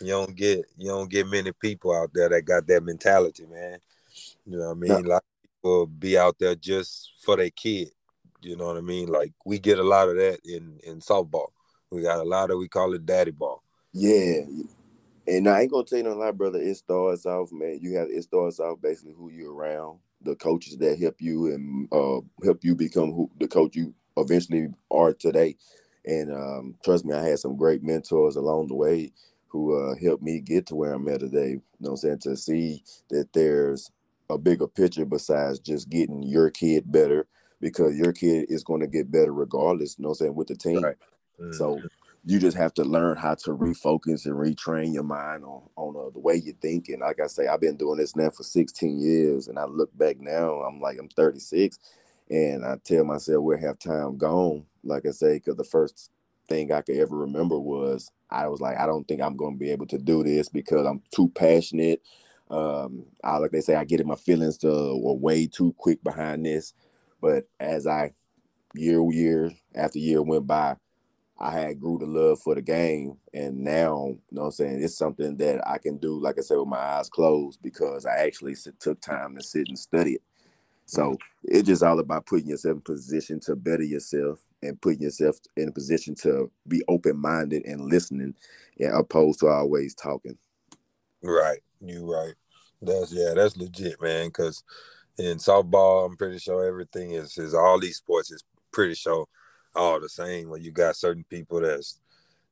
[0.00, 3.78] You don't get you don't get many people out there that got that mentality, man.
[4.46, 5.02] You know what I mean?
[5.02, 5.14] No.
[5.14, 5.22] Like
[5.60, 7.88] people be out there just for their kid.
[8.42, 9.08] You know what I mean?
[9.08, 11.48] Like we get a lot of that in in softball.
[11.90, 13.62] We got a lot of we call it daddy ball.
[13.92, 14.42] Yeah.
[15.26, 16.60] And I ain't gonna tell you no lie, brother.
[16.60, 17.78] It starts off, man.
[17.80, 21.88] You have it starts off basically who you around, the coaches that help you and
[21.92, 25.56] uh, help you become who the coach you eventually are today.
[26.06, 29.12] And um, trust me, I had some great mentors along the way
[29.48, 31.50] who uh, helped me get to where I'm at today.
[31.50, 32.18] You know what I'm saying?
[32.20, 33.90] To see that there's
[34.30, 37.26] a bigger picture besides just getting your kid better
[37.60, 40.48] because your kid is going to get better regardless, you know what I'm saying, with
[40.48, 40.82] the team.
[40.82, 40.96] Right.
[41.40, 41.52] Mm-hmm.
[41.52, 41.80] So
[42.24, 46.10] you just have to learn how to refocus and retrain your mind on on uh,
[46.10, 46.88] the way you think.
[46.88, 49.96] And like I say, I've been doing this now for 16 years, and I look
[49.96, 51.78] back now, I'm like I'm 36,
[52.30, 54.66] and I tell myself where have time gone.
[54.84, 56.10] Like I say, because the first
[56.48, 59.58] thing I could ever remember was I was like, I don't think I'm going to
[59.58, 62.02] be able to do this because I'm too passionate.
[62.50, 66.02] Um, I like they say, I get in my feelings to were way too quick
[66.02, 66.74] behind this.
[67.20, 68.12] But as I
[68.74, 70.76] year year after year went by,
[71.38, 74.82] I had grew the love for the game, and now you know what I'm saying
[74.82, 78.16] it's something that I can do, like I said, with my eyes closed because I
[78.18, 80.22] actually took time to sit and study it.
[80.84, 85.36] So it's just all about putting yourself in position to better yourself and putting yourself
[85.56, 88.34] in a position to be open minded and listening,
[88.78, 90.36] and opposed to always talking.
[91.22, 92.34] Right, you right.
[92.82, 94.28] That's yeah, that's legit, man.
[94.28, 94.62] Because
[95.18, 99.26] in softball, I'm pretty sure everything is is all these sports is pretty sure
[99.74, 100.48] all the same.
[100.48, 102.00] When you got certain people that's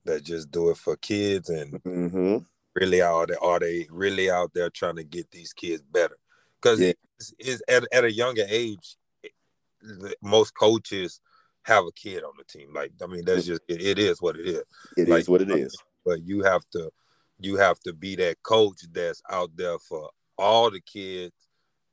[0.04, 2.38] that just do it for kids and mm-hmm.
[2.74, 6.16] really are they are they really out there trying to get these kids better?
[6.60, 6.92] Because yeah.
[7.18, 8.96] it's, it's at at a younger age,
[10.22, 11.20] most coaches
[11.62, 12.72] have a kid on the team.
[12.74, 14.62] Like I mean, that's just it, it is what it is.
[14.96, 15.76] It like, is what it is.
[16.04, 16.90] But you have to
[17.40, 21.34] you have to be that coach that's out there for all the kids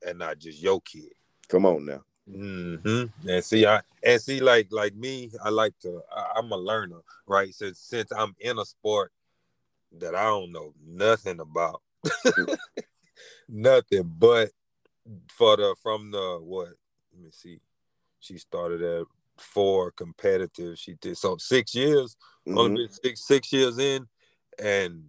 [0.06, 1.12] and not just your kid.
[1.48, 2.02] Come on now.
[2.30, 3.30] Mm-hmm.
[3.30, 6.02] And see, I and see, like like me, I like to.
[6.12, 7.54] I, am a learner, right?
[7.54, 9.12] Since since I'm in a sport
[10.00, 11.82] that I don't know nothing about,
[13.50, 14.12] nothing.
[14.18, 14.50] But
[15.30, 16.70] for the from the what?
[17.14, 17.60] Let me see.
[18.20, 19.06] She started at
[19.38, 20.80] four competitive.
[20.80, 22.18] She did so six years.
[22.48, 22.58] Mm-hmm.
[22.58, 24.08] Only been six six years in,
[24.58, 25.04] and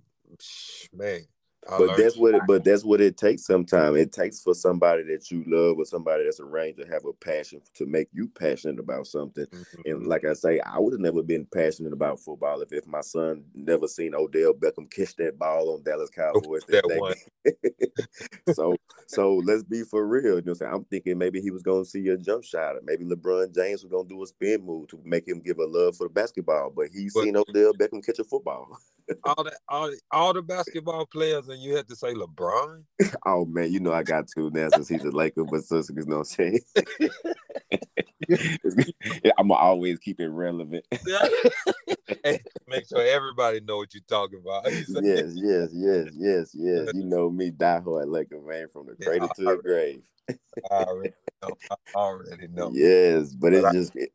[0.93, 1.21] man,
[1.69, 5.31] but that's what it, but that's what it takes sometimes it takes for somebody that
[5.31, 9.07] you love or somebody that's arranged to have a passion to make you passionate about
[9.07, 9.47] something.
[9.47, 9.81] Mm-hmm.
[9.87, 13.01] and like i say i would have never been passionate about football if, if my
[13.01, 17.15] son never seen odell beckham catch that ball on dallas cowboys that one.
[18.55, 18.77] so
[19.09, 20.37] so let's be for real.
[20.37, 23.05] You know i'm thinking maybe he was going to see a jump shot or maybe
[23.05, 25.97] lebron james was going to do a spin move to make him give a love
[25.97, 28.79] for the basketball but he's but, seen odell beckham catch a football
[29.25, 32.83] all the all, all the basketball players, and you had to say LeBron.
[33.27, 36.05] oh man, you know I got to now since he's a Laker, but since you
[36.07, 36.61] know what I'm saying.
[39.39, 40.85] I'm gonna always keep it relevant.
[42.67, 44.65] make sure everybody know what you're talking about.
[44.71, 46.91] yes, yes, yes, yes, yes.
[46.95, 50.03] You know me, diehard Laker man, from the cradle yeah, to the grave.
[50.71, 51.57] I already know.
[51.71, 52.71] I already know.
[52.73, 54.11] Yes, but, but it's I, just it,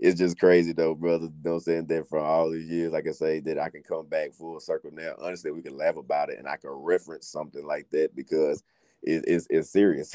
[0.00, 1.26] it's just crazy though, brother.
[1.26, 1.86] You know what I'm saying?
[1.86, 4.90] That for all these years, like I say, that I can come back full circle
[4.92, 5.14] now.
[5.18, 8.62] Honestly, we can laugh about it and I can reference something like that because
[9.02, 10.14] it, it's it's serious.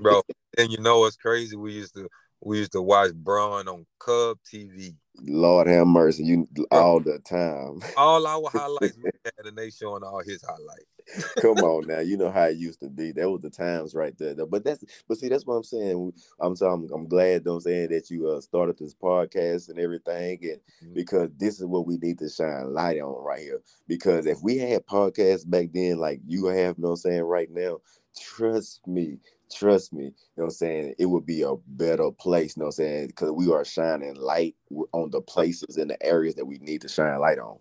[0.00, 0.22] Bro,
[0.58, 1.56] and you know what's crazy?
[1.56, 2.08] We used to
[2.40, 4.94] we used to watch Braun on Cub TV.
[5.20, 7.80] Lord have mercy, you all the time.
[7.96, 11.34] All our highlights we had, and they showing all his highlights.
[11.40, 13.12] Come on now, you know how it used to be.
[13.12, 14.34] That was the times right there.
[14.46, 16.12] But that's but see, that's what I'm saying.
[16.40, 20.38] I'm so I'm, I'm glad, don't say that you uh, started this podcast and everything,
[20.42, 20.94] and mm-hmm.
[20.94, 23.60] because this is what we need to shine light on right here.
[23.86, 27.22] Because if we had podcasts back then, like you have, you know what I'm saying,
[27.22, 27.78] right now,
[28.18, 29.18] trust me,
[29.50, 32.66] trust me, you know what I'm saying, it would be a better place, you know
[32.66, 34.56] what I'm saying, because we are shining light
[34.92, 37.58] on the places and the areas that we need to shine light on.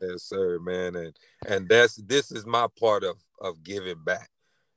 [0.00, 4.30] Yes, sir, man, and and that's this is my part of of giving back.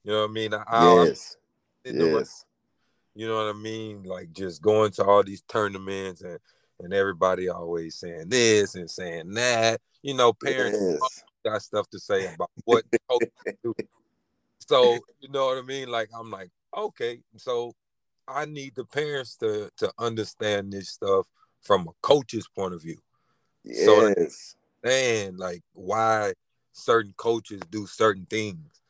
[0.03, 0.53] You know what I mean?
[0.53, 1.37] I, yes,
[1.83, 2.45] yes.
[3.15, 4.03] You know what I mean?
[4.03, 6.37] Like just going to all these tournaments and
[6.79, 9.81] and everybody always saying this and saying that.
[10.01, 11.23] You know, parents yes.
[11.43, 12.83] got stuff to say about what
[13.63, 13.73] do.
[14.67, 15.89] So you know what I mean?
[15.89, 17.73] Like I'm like, okay, so
[18.27, 21.27] I need the parents to to understand this stuff
[21.61, 22.97] from a coach's point of view.
[23.63, 23.85] Yes.
[23.85, 26.33] So and like why
[26.71, 28.81] certain coaches do certain things.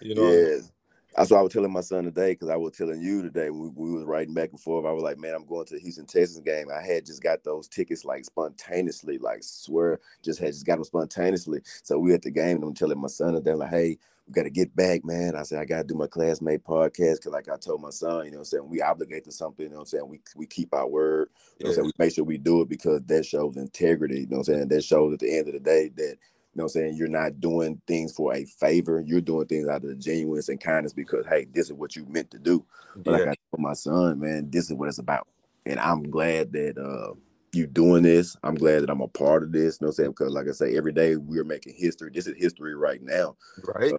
[0.00, 0.30] You know.
[0.30, 0.72] Yes.
[1.16, 3.68] That's what I was telling my son today because I was telling you today we,
[3.68, 4.86] we was writing back and forth.
[4.86, 6.68] I was like, man, I'm going to the Houston Texans game.
[6.74, 10.84] I had just got those tickets like spontaneously, like swear, just had just got them
[10.84, 11.60] spontaneously.
[11.82, 13.98] So we at the game and I'm telling my son today, like, hey,
[14.32, 15.36] got to get back, man.
[15.36, 18.26] I said, I got to do my classmate podcast because, like I told my son,
[18.26, 20.74] you know I'm saying, we obligate to something, you know I'm saying, we, we keep
[20.74, 23.56] our word, you know I'm saying, we make sure we do it because that shows
[23.56, 26.16] integrity, you know I'm saying, that shows at the end of the day that
[26.54, 26.96] you know what I'm saying?
[26.96, 29.02] You're not doing things for a favor.
[29.06, 32.30] You're doing things out of genuineness and kindness because, hey, this is what you meant
[32.32, 32.62] to do.
[32.94, 35.28] But like I told my son, man, this is what it's about.
[35.64, 37.14] And I'm glad that uh
[37.54, 38.36] you doing this.
[38.42, 39.78] I'm glad that I'm a part of this.
[39.80, 40.10] You know what I'm saying?
[40.10, 42.10] Because like I say, every day we're making history.
[42.12, 43.36] This is history right now.
[43.64, 43.94] Right.
[43.94, 43.98] Uh,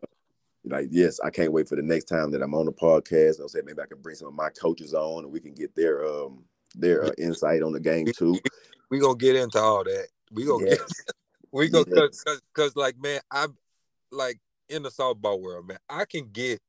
[0.65, 3.12] like, yes, I can't wait for the next time that I'm on the podcast.
[3.12, 3.65] You know what I'm saying?
[3.65, 6.45] Maybe I can bring some of my coaches on and we can get their um
[6.76, 8.39] their uh, insight on the game too.
[8.89, 10.08] We gonna get into all that.
[10.32, 10.78] We gonna yes.
[10.78, 11.15] get
[11.52, 12.36] we go because yeah.
[12.54, 13.58] because like man, I'm
[14.12, 15.80] like in the softball world, man.
[15.89, 16.62] I can get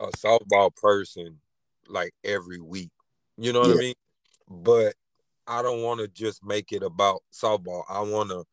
[0.00, 1.38] a softball person
[1.88, 2.90] like every week.
[3.36, 3.74] You know what yeah.
[3.74, 3.94] I mean?
[4.48, 4.94] But
[5.46, 7.84] I don't want to just make it about softball.
[7.88, 8.44] I want to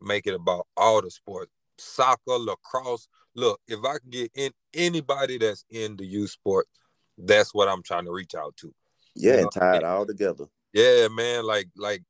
[0.00, 3.08] make it about all the sports, soccer, lacrosse.
[3.34, 6.66] Look, if I can get in anybody that's in the youth sport,
[7.18, 8.74] that's what I'm trying to reach out to.
[9.14, 9.42] Yeah, you know?
[9.42, 10.46] and tie it all together.
[10.72, 11.44] Yeah, man.
[11.44, 12.02] Like like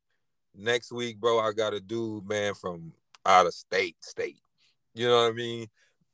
[0.54, 2.92] next week, bro, I got a dude, man, from
[3.24, 4.38] out of state, state.
[4.94, 5.66] You know what I mean?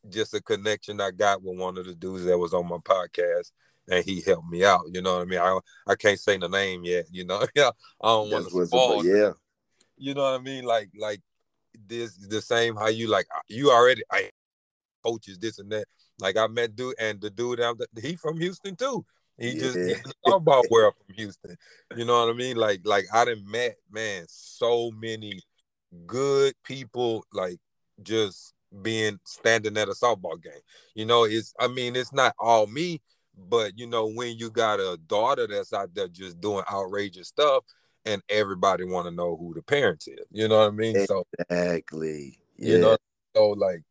[0.09, 3.53] Just a connection I got with one of the dudes that was on my podcast,
[3.89, 4.83] and he helped me out.
[4.93, 5.39] You know what I mean?
[5.39, 7.07] I I can't say the name yet.
[7.11, 7.71] You know, yeah,
[8.03, 9.07] I don't want to spoil.
[9.07, 9.33] Yeah,
[9.97, 10.65] you know what I mean?
[10.65, 11.21] Like like
[11.87, 14.31] this the same how you like uh, you already I
[15.05, 15.85] coaches this and that.
[16.19, 19.05] Like I met dude and the dude out he from Houston too.
[19.39, 19.61] He yeah.
[19.61, 21.57] just he's about world from Houston.
[21.97, 22.57] You know what I mean?
[22.57, 25.41] Like like I done met man so many
[26.07, 27.59] good people like
[28.03, 30.53] just being standing at a softball game.
[30.95, 33.01] You know, it's I mean it's not all me,
[33.37, 37.65] but you know when you got a daughter that's out there just doing outrageous stuff
[38.05, 40.27] and everybody want to know who the parents is.
[40.31, 40.97] You know what I mean?
[40.97, 42.33] Exactly.
[42.33, 42.73] So, yeah.
[42.75, 42.97] You know,
[43.35, 43.83] so like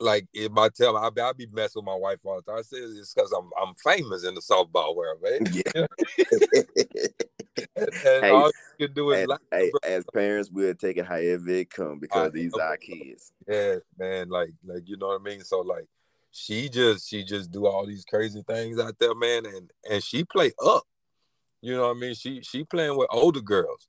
[0.00, 2.58] like if I tell I I be messing with my wife all the time.
[2.58, 5.46] I say it's because I'm I'm famous in the softball world, man.
[5.52, 5.86] Yeah.
[7.76, 10.96] and, and hey, all you can do is as, like, hey, as parents, we'll take
[10.96, 13.32] it however it come because I, these are our kids.
[13.48, 14.28] Yeah, man.
[14.28, 15.42] Like like you know what I mean.
[15.42, 15.86] So like
[16.30, 20.24] she just she just do all these crazy things out there, man, and and she
[20.24, 20.84] play up.
[21.60, 22.14] You know what I mean?
[22.14, 23.88] She she playing with older girls,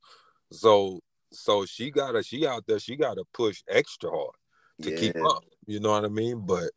[0.51, 1.01] so
[1.31, 4.35] so she gotta she out there she gotta push extra hard
[4.81, 4.97] to yeah.
[4.97, 5.43] keep up.
[5.67, 6.45] You know what I mean?
[6.45, 6.71] But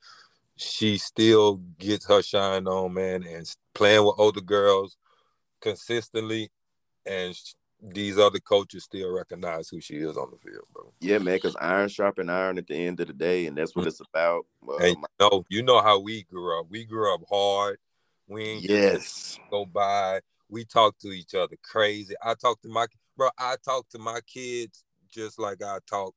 [0.56, 4.96] she still gets her shine on, man, and playing with older girls
[5.60, 6.50] consistently,
[7.06, 7.34] and
[7.82, 10.92] these other coaches still recognize who she is on the field, bro.
[11.00, 13.86] Yeah, man, because iron sharpen iron at the end of the day, and that's what
[13.86, 14.44] it's about.
[14.68, 16.66] Uh, and you know, you know how we grew up.
[16.68, 17.78] We grew up hard.
[18.28, 20.20] We ain't yes go by.
[20.52, 22.14] We talk to each other crazy.
[22.22, 22.86] I talk to my
[23.16, 23.30] bro.
[23.38, 26.14] I talk to my kids just like I talk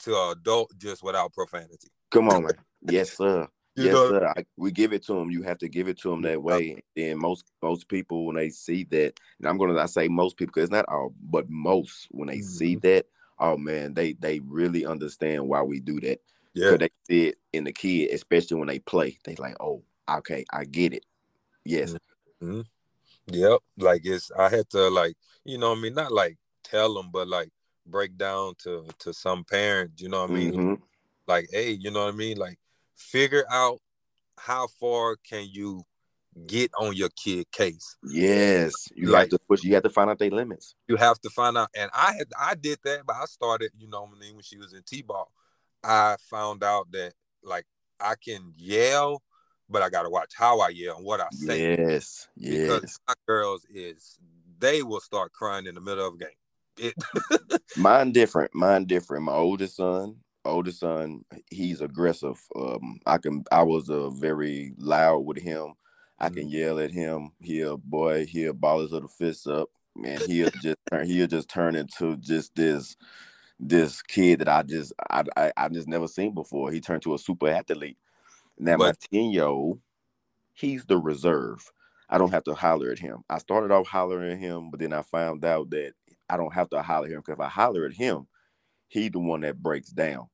[0.00, 1.88] to an adult just without profanity.
[2.10, 2.52] Come on, man.
[2.82, 3.46] Yes, sir.
[3.76, 4.08] You yes, know?
[4.08, 4.32] sir.
[4.36, 5.30] I, we give it to them.
[5.30, 6.82] You have to give it to them that way.
[6.96, 10.52] And most most people when they see that, and I'm gonna I say most people
[10.52, 12.48] because it's not all, but most when they mm-hmm.
[12.48, 13.06] see that,
[13.38, 16.20] oh man, they they really understand why we do that.
[16.54, 19.18] Yeah, they see it in the kid, especially when they play.
[19.24, 21.04] They like, oh, okay, I get it.
[21.64, 21.94] Yes.
[22.42, 22.62] Mm-hmm.
[23.32, 23.58] Yep.
[23.78, 25.14] Like it's I had to like
[25.44, 27.50] you know I mean not like tell them, but like
[27.86, 30.02] break down to to some parents.
[30.02, 30.52] You know what I mean?
[30.52, 30.74] Mm-hmm.
[31.26, 32.38] Like, hey, you know what I mean?
[32.38, 32.58] Like,
[32.96, 33.78] figure out
[34.36, 35.84] how far can you
[36.46, 37.96] get on your kid case.
[38.02, 39.62] Yes, you like, have to push.
[39.62, 40.74] You have to find out their limits.
[40.88, 43.88] You have to find out, and I had I did that, but I started, you
[43.88, 45.30] know, when she was in t-ball,
[45.84, 47.12] I found out that
[47.42, 47.66] like
[48.00, 49.22] I can yell,
[49.70, 51.76] but I got to watch how I yell and what I say.
[51.76, 52.58] Yes, yes.
[52.58, 54.18] Because my girls is
[54.58, 56.28] they will start crying in the middle of a game.
[56.76, 58.54] It mine different.
[58.54, 59.24] Mine different.
[59.24, 62.40] My oldest son, oldest son, he's aggressive.
[62.56, 63.44] Um, I can.
[63.52, 65.74] I was uh, very loud with him.
[66.18, 66.56] I can mm-hmm.
[66.56, 67.32] yell at him.
[67.40, 68.26] He'll boy.
[68.26, 69.68] He'll ball his little fists up,
[70.04, 71.06] and he'll just turn.
[71.06, 72.96] He'll just turn into just this
[73.58, 76.70] this kid that I just I, I I just never seen before.
[76.72, 77.98] He turned to a super athlete.
[78.60, 79.80] Now But- my ten year old,
[80.52, 81.70] he's the reserve.
[82.08, 83.24] I don't have to holler at him.
[83.30, 85.94] I started off hollering at him, but then I found out that
[86.28, 88.26] I don't have to holler at him because if I holler at him,
[88.88, 90.28] he's the one that breaks down.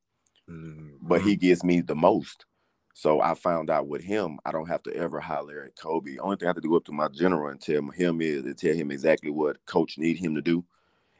[0.48, 1.28] But Mm-hmm.
[1.28, 2.46] he gives me the most.
[2.94, 6.16] So I found out with him, I don't have to ever holler at Kobe.
[6.18, 8.54] Only thing I have to do up to my general and tell him is to
[8.54, 10.64] tell him exactly what coach need him to do.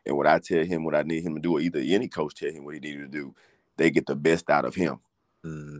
[0.06, 2.34] And what I tell him what I need him to do, or either any coach
[2.34, 3.34] tell him what he needed to do,
[3.76, 5.00] they get the best out of him.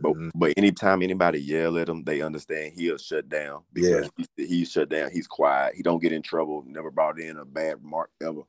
[0.01, 0.31] But Mhm.
[0.35, 4.89] but anytime anybody yell at him, they understand he'll shut down because he's, he's shut
[4.89, 5.11] down.
[5.11, 5.75] He's quiet.
[5.75, 6.63] He don't get in trouble.
[6.65, 8.41] Never brought in a bad remark ever.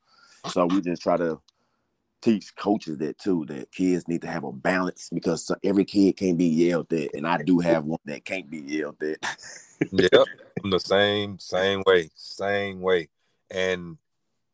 [0.48, 1.40] So we just try to
[2.20, 3.46] teach coaches that too.
[3.46, 7.26] That kids need to have a balance because every kid can't be yelled at, and
[7.26, 9.18] I do have one that can't be yelled at.
[9.90, 10.12] yep,
[10.64, 13.08] I'm the same same way, same way,
[13.50, 13.96] and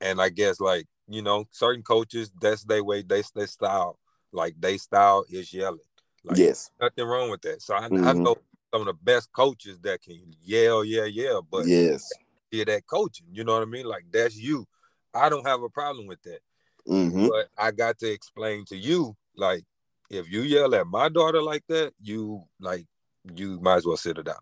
[0.01, 3.99] and I guess like you know, certain coaches that's their way, they their style,
[4.33, 5.81] like they style is yelling.
[6.25, 7.61] Like yes, nothing wrong with that.
[7.63, 8.25] So I, I Mhm.
[8.25, 8.37] know
[8.73, 12.11] some of the best coaches that can yell, yeah, yeah, but yes,
[12.51, 13.27] hear that coaching.
[13.31, 13.87] You know what I mean?
[13.87, 14.67] Like that's you.
[15.13, 16.41] I don't have a problem with that.
[16.87, 19.65] hmm But I got to explain to you, like,
[20.11, 22.87] if you yell at my daughter like that, you like
[23.35, 24.37] you might as well sit it down.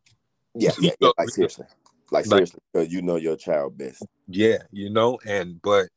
[0.55, 1.11] yeah, yeah, yeah.
[1.19, 1.67] Like seriously,
[2.11, 4.05] like Like- seriously, because you know your child best.
[4.29, 5.89] Yeah, you know, and but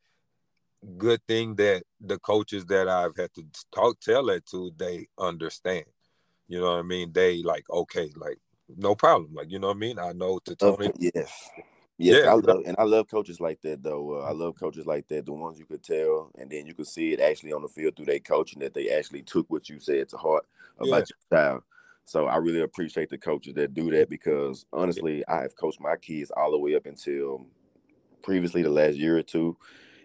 [0.98, 5.84] good thing that the coaches that I've had to talk tell that to, they understand.
[6.48, 7.12] You know what I mean?
[7.12, 8.38] They like, okay, like
[8.76, 9.34] no problem.
[9.34, 9.98] Like, you know what I mean?
[9.98, 10.92] I know to Of Tony.
[10.98, 11.50] yes.
[11.98, 12.30] Yes, Yeah.
[12.30, 14.20] I love and I love coaches like that though.
[14.20, 16.86] Uh, I love coaches like that, the ones you could tell, and then you could
[16.86, 19.80] see it actually on the field through their coaching that they actually took what you
[19.80, 20.44] said to heart
[20.78, 21.62] about your child.
[22.04, 25.96] So I really appreciate the coaches that do that because honestly, I have coached my
[25.96, 27.46] kids all the way up until
[28.22, 29.56] previously the last year or two.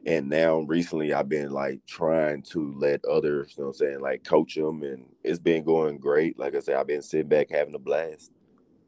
[0.06, 3.99] And now recently I've been like trying to let others, you know what I'm saying,
[3.99, 6.39] like coach them and it's been going great.
[6.39, 8.32] Like I said, I've been sitting back having a blast.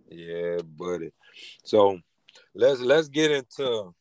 [0.10, 1.12] Yeah, buddy.
[1.64, 2.00] So
[2.56, 3.94] let's let's get into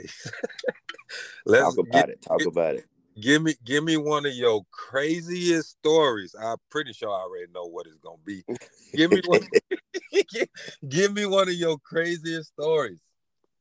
[1.46, 2.22] let's Talk get, about it.
[2.22, 2.84] Talk about it.
[3.20, 6.34] give me give me one of your craziest stories.
[6.38, 8.44] I'm pretty sure I already know what it's gonna be.
[8.94, 9.40] Give me one
[10.88, 13.00] give me one of your craziest stories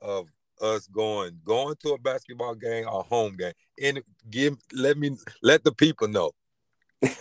[0.02, 0.28] of
[0.62, 3.54] us going going to a basketball game or home game.
[3.82, 6.32] And give let me let the people know.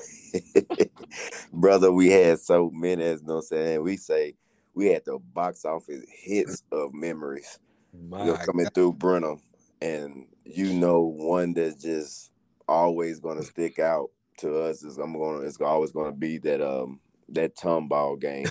[1.53, 3.83] Brother, we had so many, as you know I'm saying.
[3.83, 4.35] We say
[4.75, 7.59] we had the box office hits of memories.
[7.93, 9.43] My you know, coming through Brenham.
[9.83, 12.31] And you know, one that's just
[12.69, 17.01] always gonna stick out to us is I'm gonna it's always gonna be that um
[17.31, 18.47] that tomball game.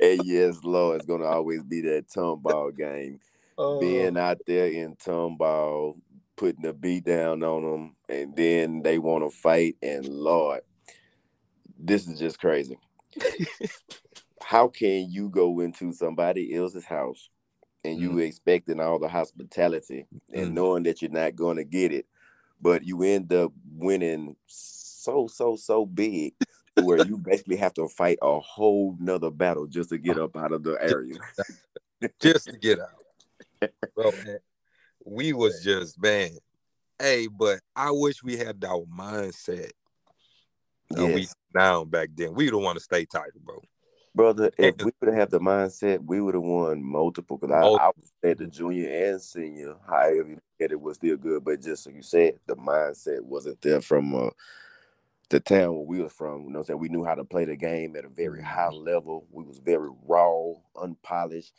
[0.00, 3.20] and yes, Lord, it's gonna always be that tomball game.
[3.58, 5.96] Oh, Being out there in tomball,
[6.36, 9.76] putting the beat down on them, and then they want to fight.
[9.82, 10.60] And Lord,
[11.78, 12.78] this is just crazy.
[14.42, 17.28] How can you go into somebody else's house
[17.84, 20.54] and you expecting all the hospitality and Mm.
[20.54, 22.06] knowing that you're not going to get it,
[22.60, 26.34] but you end up winning so so so big
[26.76, 30.52] where you basically have to fight a whole nother battle just to get up out
[30.52, 31.18] of the area.
[32.20, 33.70] just to get out.
[33.94, 34.38] Bro, man,
[35.04, 36.30] we was just man.
[36.98, 39.70] Hey, but I wish we had our mindset
[40.90, 41.34] that we Yes.
[41.54, 42.34] down back then.
[42.34, 43.60] We don't want to stay title, bro.
[44.14, 47.36] Brother, if we would have had the mindset, we would have won multiple.
[47.36, 50.96] Because I, I was at the junior and senior, however you look at it, was
[50.96, 51.44] still good.
[51.44, 54.30] But just like you said, the mindset wasn't there from uh,
[55.28, 56.44] the town where we was from.
[56.44, 56.78] You know saying?
[56.78, 58.48] We knew how to play the game at a very mm-hmm.
[58.48, 59.26] high level.
[59.30, 61.52] We was very raw, unpolished.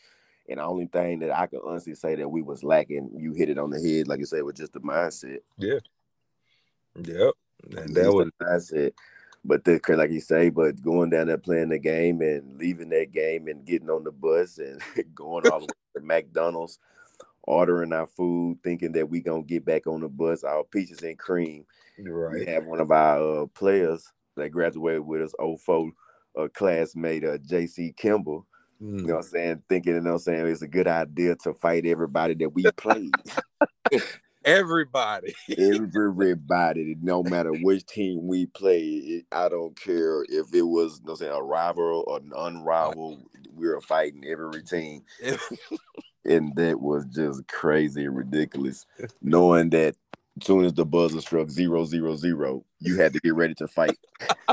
[0.49, 3.49] And the only thing that I could honestly say that we was lacking, you hit
[3.49, 5.39] it on the head, like you said, was just the mindset.
[5.57, 5.80] Yeah.
[6.95, 7.34] Yep.
[7.76, 8.91] And that was the mindset.
[9.43, 13.11] But the like you say, but going down there playing the game and leaving that
[13.11, 14.82] game and getting on the bus and
[15.15, 16.80] going all the way to McDonald's,
[17.47, 21.17] ordering our food, thinking that we gonna get back on the bus, our peaches and
[21.17, 21.65] cream.
[21.97, 25.91] We have one of our uh, players that graduated with us, 04
[26.37, 28.45] uh, classmate uh, JC Kimball.
[28.81, 28.99] Mm.
[28.99, 29.63] You know what I'm saying?
[29.67, 32.69] Thinking, you know what I'm saying, it's a good idea to fight everybody that we
[32.73, 33.11] played.
[34.45, 35.35] Everybody.
[35.57, 41.07] everybody, no matter which team we play, it, I don't care if it was you
[41.07, 43.23] know, say a rival or an unrival,
[43.53, 45.03] we were fighting every team.
[46.26, 48.86] And that was just crazy and ridiculous.
[49.22, 49.95] Knowing that
[50.39, 53.68] as soon as the buzzer struck zero zero zero, you had to get ready to
[53.68, 53.97] fight.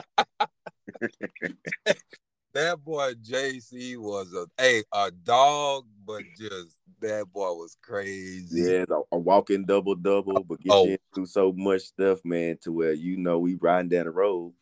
[2.54, 8.62] that boy JC was a hey a dog, but just that boy was crazy.
[8.62, 10.86] Yeah, a, a walking double double, but get oh.
[10.86, 14.54] into so much stuff, man, to where you know we riding down the road.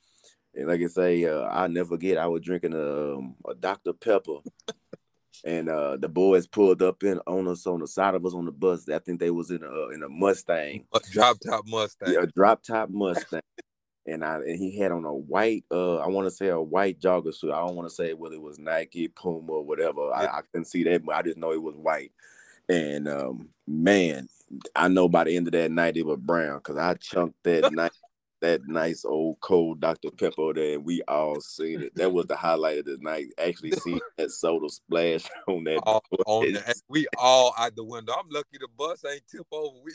[0.55, 3.95] And like I say, uh, I'll never forget, I was drinking a, um, a Dr.
[3.95, 4.39] Pepper.
[5.45, 8.45] And uh, the boys pulled up in on us on the side of us on
[8.45, 8.89] the bus.
[8.89, 12.26] I think they was in a in a Mustang, a drop top Mustang, yeah, a
[12.26, 13.43] drop top Mustang
[14.07, 17.01] and I and he had on a white uh I want to say a white
[17.01, 17.53] jogger suit.
[17.53, 20.09] I don't want to say whether it was Nike, Puma, or whatever.
[20.09, 20.14] Yeah.
[20.14, 22.12] I, I couldn't see that, but I just know it was white.
[22.68, 24.28] And um man,
[24.74, 27.72] I know by the end of that night it was brown because I chunked that
[27.72, 27.93] night
[28.43, 30.11] that nice old cold Dr.
[30.11, 31.95] Pepper there, and we all seen it.
[31.95, 33.28] That was the highlight of the night.
[33.38, 35.78] Actually, seeing that soda splash on that.
[35.84, 38.12] All, on the, we all out the window.
[38.12, 39.78] I'm lucky the bus ain't tip over.
[39.82, 39.95] We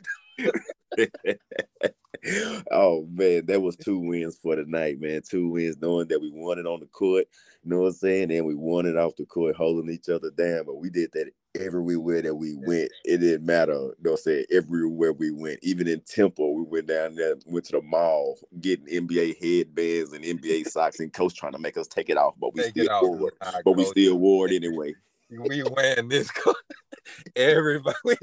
[2.71, 5.21] oh man, that was two wins for the night, man.
[5.27, 7.25] Two wins, knowing that we won it on the court.
[7.63, 8.31] You know what I'm saying?
[8.31, 10.65] And we won it off the court, holding each other down.
[10.65, 12.91] But we did that everywhere that we went.
[13.05, 13.73] It didn't matter.
[13.73, 14.45] You know what I'm saying?
[14.51, 18.85] Everywhere we went, even in Temple, we went down there, went to the mall, getting
[18.85, 22.53] NBA headbands and NBA socks, and coach trying to make us take it off, but
[22.53, 23.27] we take still wore.
[23.29, 23.33] it.
[23.65, 24.93] But we still wore it anyway.
[25.29, 26.31] we wearing this.
[26.31, 26.57] Court.
[27.35, 28.17] Everybody,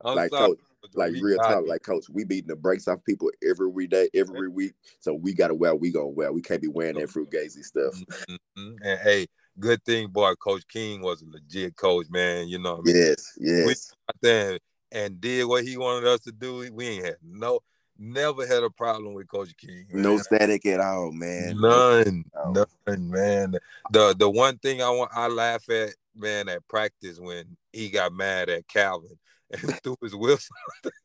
[0.00, 0.50] I'm like sorry.
[0.50, 0.58] coach,
[0.94, 4.74] like real talk, like coach, we beating the brakes off people every day, every week.
[5.00, 6.32] So we gotta wear, we gonna wear.
[6.32, 7.94] We can't be wearing that fruit gazy stuff.
[8.28, 8.76] Mm-hmm.
[8.82, 9.26] And hey,
[9.58, 12.48] good thing, boy, Coach King was a legit coach, man.
[12.48, 12.96] You know what I mean?
[12.96, 13.92] Yes, yes.
[14.22, 14.58] We
[14.90, 16.68] and did what he wanted us to do.
[16.72, 17.60] We ain't had no
[17.98, 19.86] never had a problem with Coach King.
[19.92, 20.02] Man.
[20.02, 21.60] No static at all, man.
[21.60, 22.66] None, no.
[22.86, 23.54] none, man.
[23.90, 28.12] The the one thing I want I laugh at, man, at practice when he got
[28.12, 29.18] mad at Calvin
[29.50, 30.54] and threw his whistle.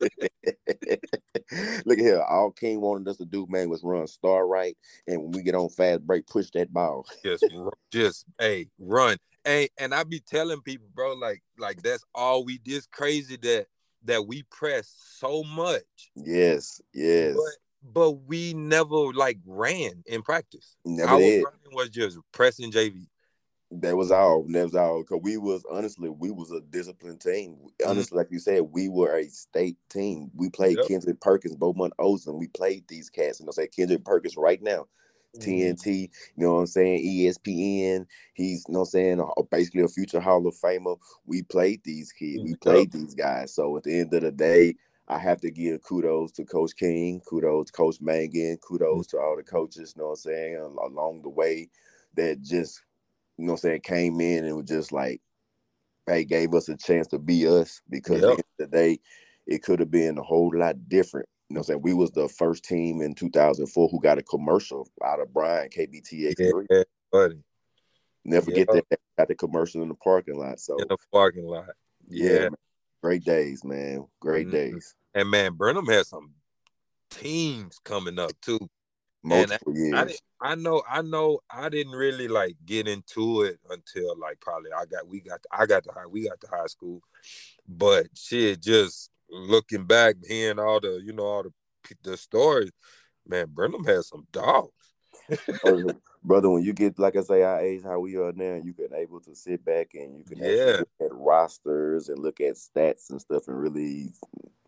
[0.00, 2.22] Look at here.
[2.22, 4.76] All King wanted us to do, man, was run star right.
[5.06, 7.06] And when we get on fast break, push that ball.
[7.24, 7.44] just
[7.90, 9.16] just hey, run.
[9.44, 12.76] Hey, and I be telling people, bro, like, like that's all we did.
[12.76, 13.66] It's crazy that
[14.04, 15.82] that we press so much.
[16.14, 17.34] Yes, yes.
[17.34, 20.76] But, but we never like ran in practice.
[20.84, 21.44] Never Our did.
[21.72, 23.06] was just pressing JV.
[23.80, 24.44] That was all.
[24.48, 25.02] That was all.
[25.04, 27.56] Cause we was honestly, we was a disciplined team.
[27.56, 27.90] Mm-hmm.
[27.90, 30.30] Honestly, like you said, we were a state team.
[30.34, 30.88] We played yep.
[30.88, 32.38] Kendrick Perkins, Beaumont Ozen.
[32.38, 34.86] We played these cats, and I say Kendrick Perkins right now.
[35.40, 36.40] TNT, mm-hmm.
[36.40, 37.04] you know what I'm saying?
[37.04, 40.96] ESPN, he's, you know what I'm saying, basically a future Hall of Famer.
[41.26, 43.52] We played these kids, we played these guys.
[43.52, 44.76] So at the end of the day,
[45.08, 49.36] I have to give kudos to Coach King, kudos to Coach Mangan, kudos to all
[49.36, 51.68] the coaches, you know what I'm saying, along the way
[52.14, 52.80] that just
[53.38, 55.20] you know what I'm saying, came in and was just like,
[56.06, 58.30] hey, gave us a chance to be us because yep.
[58.32, 58.98] at the end of the day,
[59.46, 61.28] it could have been a whole lot different.
[61.48, 61.82] You know what I'm saying?
[61.82, 66.64] We was the first team in 2004 who got a commercial out of Bryan KBTX.
[66.70, 66.82] Yeah,
[67.12, 67.42] buddy.
[68.24, 68.68] Never yep.
[68.68, 70.58] forget that got the commercial in the parking lot.
[70.58, 71.70] So in the parking lot.
[72.08, 72.32] Yeah.
[72.32, 72.48] yeah
[73.04, 74.06] great days, man.
[74.18, 74.56] Great mm-hmm.
[74.56, 74.94] days.
[75.14, 76.30] And man, Brenham has some
[77.10, 78.58] teams coming up too.
[79.24, 80.20] Multiple and years.
[80.40, 84.70] I, I, know, I know, I didn't really like get into it until like probably
[84.72, 87.00] I got we got to, I got to high we got to high school,
[87.66, 91.52] but shit, just looking back, hearing all the you know all the
[92.02, 92.70] the stories,
[93.26, 94.70] man, Brenham has some dogs.
[96.24, 98.94] brother, when you get like I say our age, how we are now, you can
[98.94, 100.76] able to sit back and you can yeah.
[100.78, 104.12] look at rosters and look at stats and stuff and really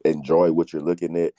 [0.05, 1.33] enjoy what you're looking at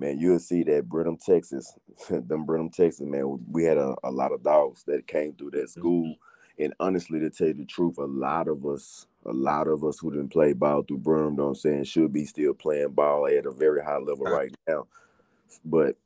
[0.00, 1.78] man, you'll see that Brenham, Texas,
[2.10, 5.58] them Brenham, Texas, man, we had a, a lot of dogs that came through that
[5.58, 5.80] mm-hmm.
[5.80, 6.06] school.
[6.06, 6.64] Mm-hmm.
[6.64, 9.98] And honestly, to tell you the truth, a lot of us, a lot of us
[9.98, 13.26] who didn't play ball through Brenham, know what I'm saying, should be still playing ball
[13.26, 14.86] at a very high level right now.
[15.64, 15.96] But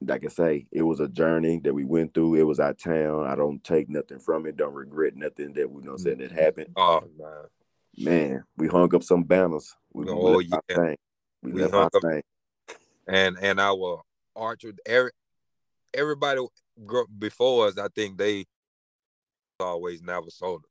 [0.00, 2.36] like I say, it was a journey that we went through.
[2.36, 3.26] It was our town.
[3.26, 4.56] I don't take nothing from it.
[4.56, 6.38] Don't regret nothing that we you know saying that mm-hmm.
[6.38, 6.70] happened.
[6.76, 7.44] Oh man.
[7.96, 9.76] Man, we hung up some banners.
[9.92, 10.56] We, oh, left yeah.
[10.56, 10.96] our thing.
[11.42, 12.22] We, we left our up, thing
[13.06, 14.02] and and our
[14.36, 15.10] archer every
[15.92, 16.40] everybody
[17.18, 18.46] before us, I think they
[19.60, 20.62] always Navasota.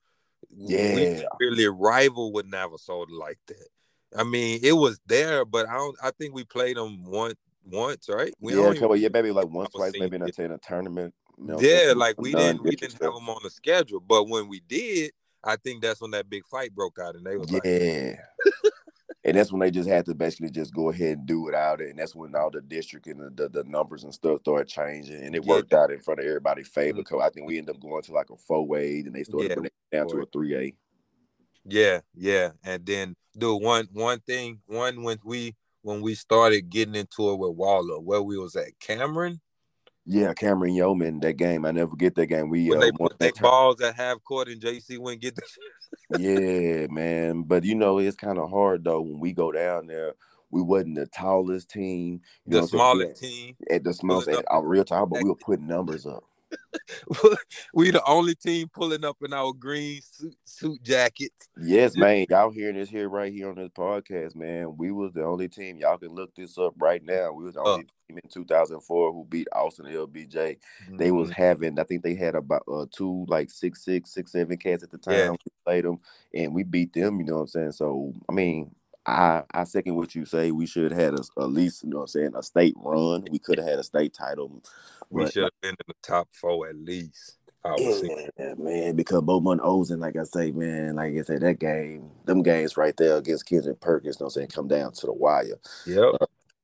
[0.50, 3.68] Yeah, we really rival with Navasota like that.
[4.16, 5.98] I mean, it was there, but I don't.
[6.04, 8.34] I think we played them once, once, right?
[8.40, 11.14] We yeah, couple, yeah, maybe like once, twice, maybe in a, in a tournament.
[11.38, 14.48] You know, yeah, like we didn't we didn't have them on the schedule, but when
[14.48, 15.12] we did,
[15.44, 17.60] I think that's when that big fight broke out, and they was yeah.
[17.64, 18.20] like,
[19.26, 21.82] and that's when they just had to basically just go ahead and do it out
[21.82, 25.24] and that's when all the district and the, the, the numbers and stuff started changing
[25.24, 25.80] and it worked yeah.
[25.80, 27.28] out in front of everybody's favor because mm-hmm.
[27.28, 29.56] I think we ended up going to like a four way and they started yeah.
[29.56, 30.76] putting it down to a three A.
[31.66, 36.96] Yeah, yeah, and then do one one thing one when we when we started getting
[36.96, 39.40] into it with Waller, where we was at Cameron,
[40.06, 41.66] Yeah, Cameron Yeoman, that game.
[41.66, 42.50] I never forget that game.
[42.50, 45.42] We when uh, they put that balls at half court and JC wouldn't get the
[46.18, 47.44] Yeah, man.
[47.44, 50.14] But you know, it's kind of hard though when we go down there.
[50.52, 52.22] We wasn't the tallest team.
[52.46, 53.56] You the smallest team.
[53.72, 56.24] At the smallest, at our real tall, but we were putting numbers up.
[57.74, 61.50] we the only team pulling up in our green suit, suit jackets.
[61.62, 62.26] Yes, man.
[62.30, 64.76] Y'all hearing this here right here on this podcast, man.
[64.78, 65.78] We was the only team.
[65.78, 67.32] Y'all can look this up right now.
[67.32, 67.74] We was the Uh.
[67.74, 70.58] only team in 2004 who beat Austin LBJ.
[70.98, 71.34] They was Mhm.
[71.34, 74.92] having, I think they had about uh, two like six six six seven cats at
[74.92, 75.14] the time.
[75.14, 75.30] Yeah.
[75.32, 76.00] We played them
[76.34, 77.20] and we beat them.
[77.20, 77.72] You know what I'm saying?
[77.74, 78.74] So I mean,
[79.06, 80.52] I I second what you say.
[80.52, 83.26] We should have had a, at least you know what I'm saying a state run.
[83.30, 84.64] We could have had a state title.
[85.10, 87.38] we should have been in the top four at least.
[87.66, 88.30] I was thinking.
[88.38, 92.44] Yeah, man, because Beaumont Ozen, like I say, man, like I said, that game, them
[92.44, 95.14] games right there against Kendrick Perkins, you know what I'm saying, come down to the
[95.14, 95.60] wire.
[95.86, 96.16] Yep.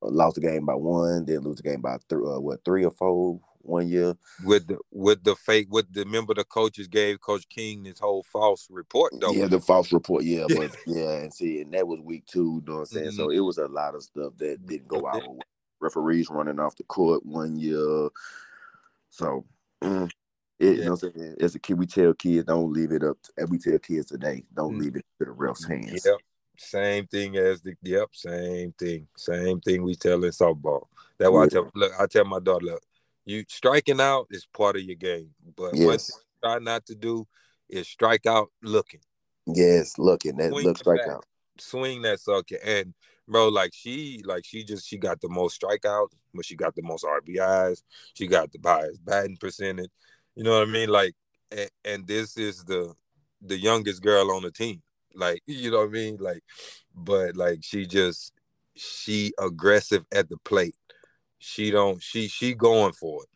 [0.02, 2.90] Lost the game by one, then lose the game by th- uh, what three or
[2.90, 4.16] four one year.
[4.42, 8.22] With the with the fake with the member the coaches gave Coach King this whole
[8.22, 9.32] false report though.
[9.32, 10.24] Yeah, the false report.
[10.24, 10.56] Yeah, Yeah.
[10.58, 12.60] but yeah, and see, and that was week two.
[12.60, 13.12] You know what I'm saying?
[13.12, 15.20] So it was a lot of stuff that didn't go way.
[15.80, 18.10] Referees running off the court one year.
[19.08, 19.44] So,
[19.82, 20.10] mm,
[20.58, 21.36] it, you know what I'm saying?
[21.40, 23.16] As a kid, we tell kids don't leave it up.
[23.22, 24.80] To, and we tell kids today, don't Mm.
[24.80, 26.04] leave it to the refs' hands.
[26.04, 26.18] Yep.
[26.58, 29.08] Same thing as the yep, same thing.
[29.16, 30.88] Same thing we tell in softball.
[31.16, 32.82] That's why I tell look, I tell my daughter, look,
[33.24, 35.30] you striking out is part of your game.
[35.56, 36.06] But Yes.
[36.06, 37.26] thing you try not to do
[37.68, 39.00] is strike out looking.
[39.46, 41.24] Yes, looking that Swing looks right out.
[41.58, 42.58] Swing that sucker.
[42.64, 42.94] And
[43.28, 46.82] bro, like she like she just she got the most strikeouts, but she got the
[46.82, 47.82] most RBIs,
[48.14, 49.90] she got the highest batting percentage.
[50.34, 50.88] You know what I mean?
[50.88, 51.14] Like
[51.50, 52.94] and, and this is the
[53.42, 54.82] the youngest girl on the team.
[55.14, 56.16] Like, you know what I mean?
[56.18, 56.42] Like,
[56.94, 58.32] but like she just
[58.74, 60.76] she aggressive at the plate.
[61.40, 63.28] She don't she she going for it.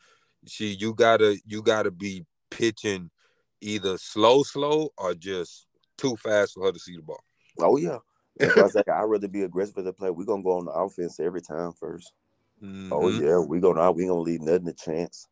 [0.48, 3.10] She you gotta you gotta be pitching
[3.60, 7.24] either slow, slow or just too fast for her to see the ball.
[7.58, 7.98] Oh yeah.
[8.38, 10.12] That's why I say I'd rather be aggressive as a player.
[10.12, 12.12] We're gonna go on the offense every time 1st
[12.92, 13.20] Oh Mhm.
[13.20, 15.26] yeah, we gonna we gonna leave nothing to chance.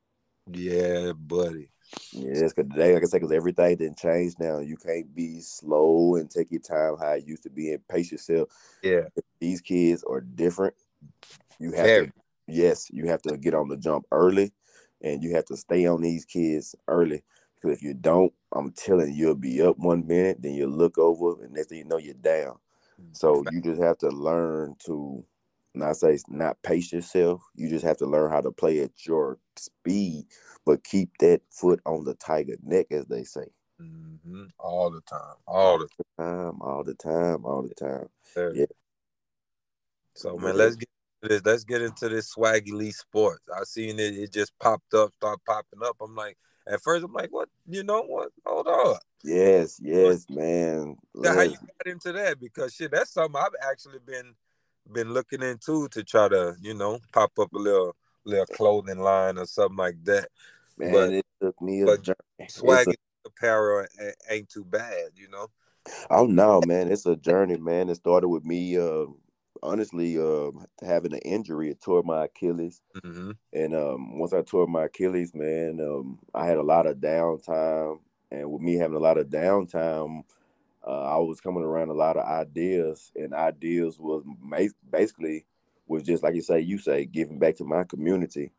[0.51, 1.71] Yeah, buddy.
[2.13, 4.61] Yes, because today, like I said, because everything didn't change now.
[4.61, 8.11] You can't be slow and take your time how it used to be and pace
[8.11, 8.49] yourself.
[8.83, 9.05] Yeah.
[9.41, 10.75] These kids are different.
[11.59, 12.07] You have Very.
[12.09, 12.13] to,
[12.47, 14.53] yes, you have to get on the jump early,
[15.03, 17.23] and you have to stay on these kids early.
[17.61, 20.99] Because if you don't, I'm telling you, you'll be up one minute, then you look
[20.99, 22.59] over, and next thing you know, you're down.
[23.13, 25.25] So you just have to learn to
[25.75, 27.43] not say not pace yourself.
[27.55, 30.27] You just have to learn how to play at your speed,
[30.67, 33.47] but keep that foot on the tiger neck, as they say.
[33.79, 35.37] hmm All the time.
[35.47, 35.89] All the
[36.19, 38.09] Time, all the time, all the time.
[38.55, 38.67] Yeah.
[40.15, 40.89] So man, let's get
[41.23, 41.43] this.
[41.45, 43.45] Let's get into this Swag Elite sports.
[43.55, 45.97] I seen it, it just popped up, start popping up.
[46.01, 48.31] I'm like, at first I'm like, what you know what?
[48.47, 48.97] Hold on.
[49.25, 50.97] Yes, yes, man.
[51.25, 52.41] How you got into that?
[52.41, 54.35] Because shit, that's something I've actually been
[54.93, 57.95] been looking into to try to, you know, pop up a little
[58.25, 60.29] little clothing line or something like that.
[60.77, 62.17] Man, but- it took me a journey.
[62.39, 62.95] It's a- Swaggy
[63.25, 63.87] apparel
[64.29, 65.49] ain't too bad, you know.
[66.11, 67.89] oh no, man, it's a journey, man.
[67.89, 69.07] It started with me, uh,
[69.63, 70.51] honestly, uh,
[70.85, 71.71] having an injury.
[71.71, 72.81] It tore my Achilles.
[72.97, 73.31] Mm-hmm.
[73.53, 78.01] And um, once I tore my Achilles, man, um, I had a lot of downtime.
[78.31, 80.25] And with me having a lot of downtime,
[80.87, 84.25] uh, I was coming around a lot of ideas, and ideas was
[84.91, 85.45] basically
[85.87, 88.51] was just like you say, you say, giving back to my community.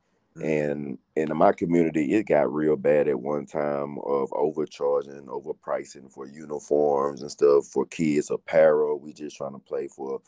[0.41, 6.26] And in my community, it got real bad at one time of overcharging, overpricing for
[6.26, 8.99] uniforms and stuff for kids, apparel.
[8.99, 10.22] We just trying to play for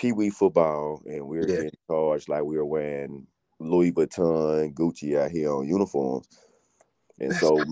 [0.00, 1.56] pee wee football, and we are Yeah.
[1.56, 3.26] getting charged like we were wearing
[3.58, 6.26] Louis Vuitton, Gucci out here on uniforms.
[7.18, 7.62] And so,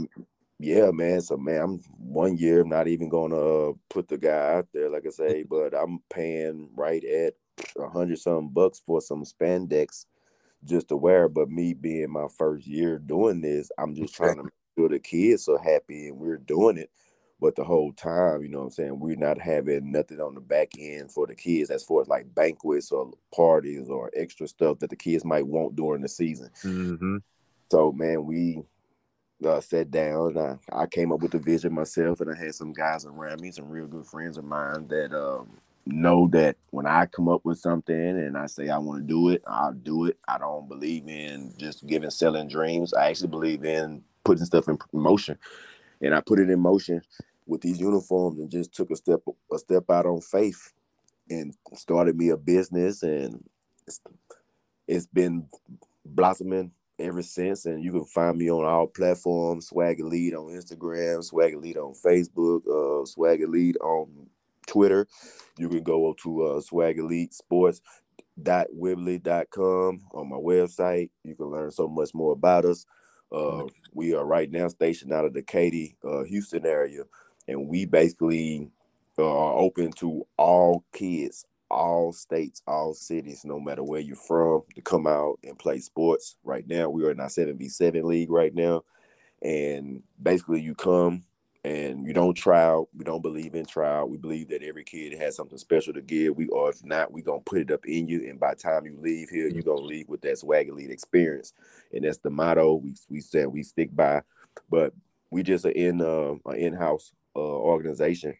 [0.58, 1.22] yeah, man.
[1.22, 4.90] So, man, I'm one year I'm not even gonna uh, put the guy out there,
[4.90, 7.34] like I say, but I'm paying right at
[7.78, 10.04] a hundred something bucks for some spandex
[10.64, 11.30] just to wear.
[11.30, 14.98] But me being my first year doing this, I'm just trying to make sure the
[14.98, 16.90] kids are happy and we're doing it.
[17.41, 20.41] But the whole time, you know what I'm saying, we're not having nothing on the
[20.41, 24.80] back end for the kids as far as like banquets or parties or extra stuff
[24.80, 26.51] that the kids might want during the season.
[26.64, 27.18] Mm-hmm.
[27.70, 28.62] So man, we
[29.47, 30.36] uh, sat down.
[30.36, 33.53] I, I came up with the vision myself, and I had some guys around me,
[33.53, 35.49] some real good friends of mine that um,
[35.86, 39.28] know that when I come up with something and I say I want to do
[39.30, 40.18] it, I'll do it.
[40.26, 42.93] I don't believe in just giving selling dreams.
[42.95, 45.39] I actually believe in putting stuff in motion,
[46.01, 47.01] and I put it in motion
[47.49, 49.20] with these uniforms and just took a step
[49.53, 50.72] a step out on faith
[51.30, 53.42] and started me a business and
[53.86, 54.01] it's,
[54.86, 55.46] it's been
[56.05, 57.66] blossoming ever since.
[57.66, 61.94] And you can find me on all platforms, Swag Elite on Instagram, Swag Elite on
[61.94, 64.28] Facebook, uh, Swag Elite on
[64.66, 65.07] Twitter.
[65.57, 67.80] You can go to uh, Swag Elite Sports
[68.46, 71.11] on my website.
[71.24, 72.86] You can learn so much more about us.
[73.30, 77.03] Uh, we are right now stationed out of the Katy, uh, Houston area,
[77.49, 78.70] and we basically
[79.18, 84.62] uh, are open to all kids, all states, all cities, no matter where you're from,
[84.74, 86.36] to come out and play sports.
[86.44, 88.84] Right now, we are in our 7v7 league right now.
[89.42, 91.24] And basically, you come,
[91.64, 92.88] and you don't try out.
[92.96, 94.09] We don't believe in trial.
[94.09, 96.36] We believe that every kid has something special to give.
[96.36, 98.28] We or if not, we gonna put it up in you.
[98.28, 101.53] And by the time you leave here, you're gonna leave with that swag elite experience.
[101.92, 104.22] And that's the motto we we said we stick by.
[104.70, 104.94] But
[105.30, 108.34] we just are in uh, an in-house uh, organization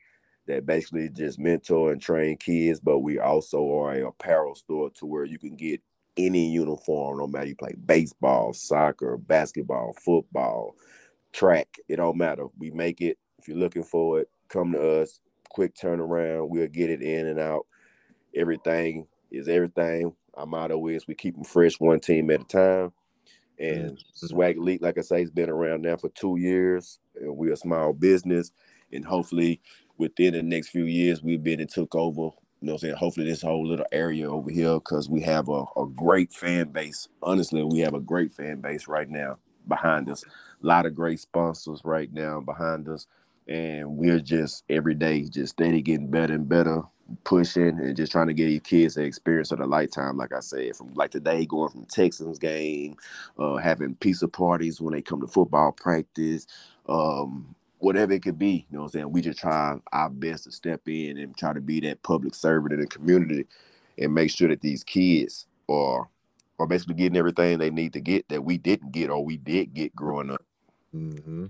[0.47, 2.81] that basically just mentor and train kids.
[2.81, 5.83] But we also are a apparel store to where you can get
[6.17, 10.75] any uniform, no matter you play baseball, soccer, basketball, football
[11.33, 11.69] track.
[11.89, 12.47] It don't matter.
[12.59, 13.19] We make it.
[13.39, 15.21] If you're looking for it, come to us.
[15.51, 16.49] Quick turnaround.
[16.49, 17.67] We'll get it in and out.
[18.35, 20.15] Everything is everything.
[20.35, 22.93] Our motto is we keep them fresh one team at a time.
[23.59, 24.27] And mm-hmm.
[24.27, 26.99] Swag Elite, like I say, has been around now for two years.
[27.21, 28.53] And we're a small business.
[28.93, 29.61] And hopefully
[29.99, 32.30] within the next few years, we've been and took over
[32.61, 32.97] you know I'm saying?
[32.97, 37.09] Hopefully this whole little area over here, because we have a, a great fan base.
[37.22, 40.24] Honestly, we have a great fan base right now behind us.
[40.24, 43.07] A lot of great sponsors right now behind us.
[43.47, 46.82] And we're just every day just steady getting better and better,
[47.24, 50.16] pushing and just trying to get these kids the experience of a lifetime.
[50.18, 52.97] Like I said, from like today, going from Texans game,
[53.39, 56.47] uh, having pizza parties when they come to football practice,
[56.89, 58.66] um, whatever it could be.
[58.70, 59.12] You know what I'm saying?
[59.12, 62.74] We just try our best to step in and try to be that public servant
[62.74, 63.47] in the community
[63.99, 66.09] and make sure that these kids are
[66.61, 69.72] are basically getting everything they need to get that we didn't get or we did
[69.74, 70.43] get growing up.
[70.93, 71.47] Mm-hmm.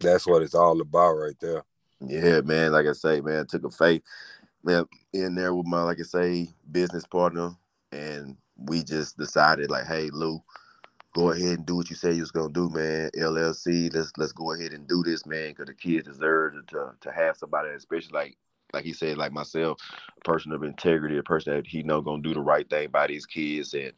[0.00, 1.62] That's what it's all about right there.
[2.00, 2.72] Yeah, man.
[2.72, 4.02] Like I say, man, I took a faith
[4.62, 7.50] man, in there with my, like I say, business partner,
[7.92, 10.42] and we just decided, like, hey, Lew,
[11.14, 13.10] go ahead and do what you say you was gonna do, man.
[13.16, 17.12] LLC, let's let's go ahead and do this, man, because the kids deserve to to
[17.12, 18.36] have somebody, especially like
[18.72, 19.78] like he said, like myself,
[20.16, 23.06] a person of integrity, a person that he know gonna do the right thing by
[23.06, 23.92] these kids, and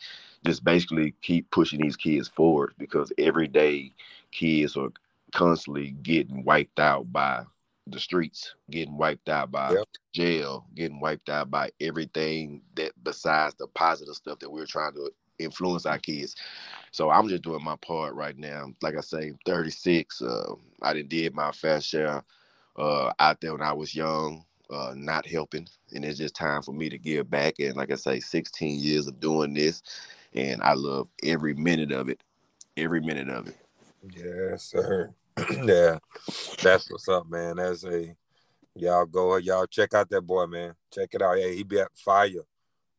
[0.45, 3.93] just basically keep pushing these kids forward because every day
[4.31, 4.93] kids are
[5.33, 7.45] constantly getting wiped out by
[7.87, 9.89] the streets, getting wiped out by yep.
[10.15, 15.11] jail, getting wiped out by everything that besides the positive stuff that we're trying to
[15.39, 16.37] influence our kids.
[16.91, 18.73] So I'm just doing my part right now.
[18.83, 20.23] Like I say, 36.
[20.23, 22.23] Uh, I did did my fair share
[22.77, 26.73] uh, out there when I was young uh, not helping, and it's just time for
[26.73, 27.55] me to give back.
[27.59, 29.83] And like I say, 16 years of doing this,
[30.35, 32.21] and I love every minute of it,
[32.77, 33.57] every minute of it.
[34.15, 35.15] Yes, sir.
[35.65, 35.99] yeah,
[36.63, 37.57] that's what's up, man.
[37.57, 38.15] That's a
[38.75, 40.75] y'all go, y'all check out that boy, man.
[40.93, 41.39] Check it out.
[41.39, 42.31] Yeah, he be at fire.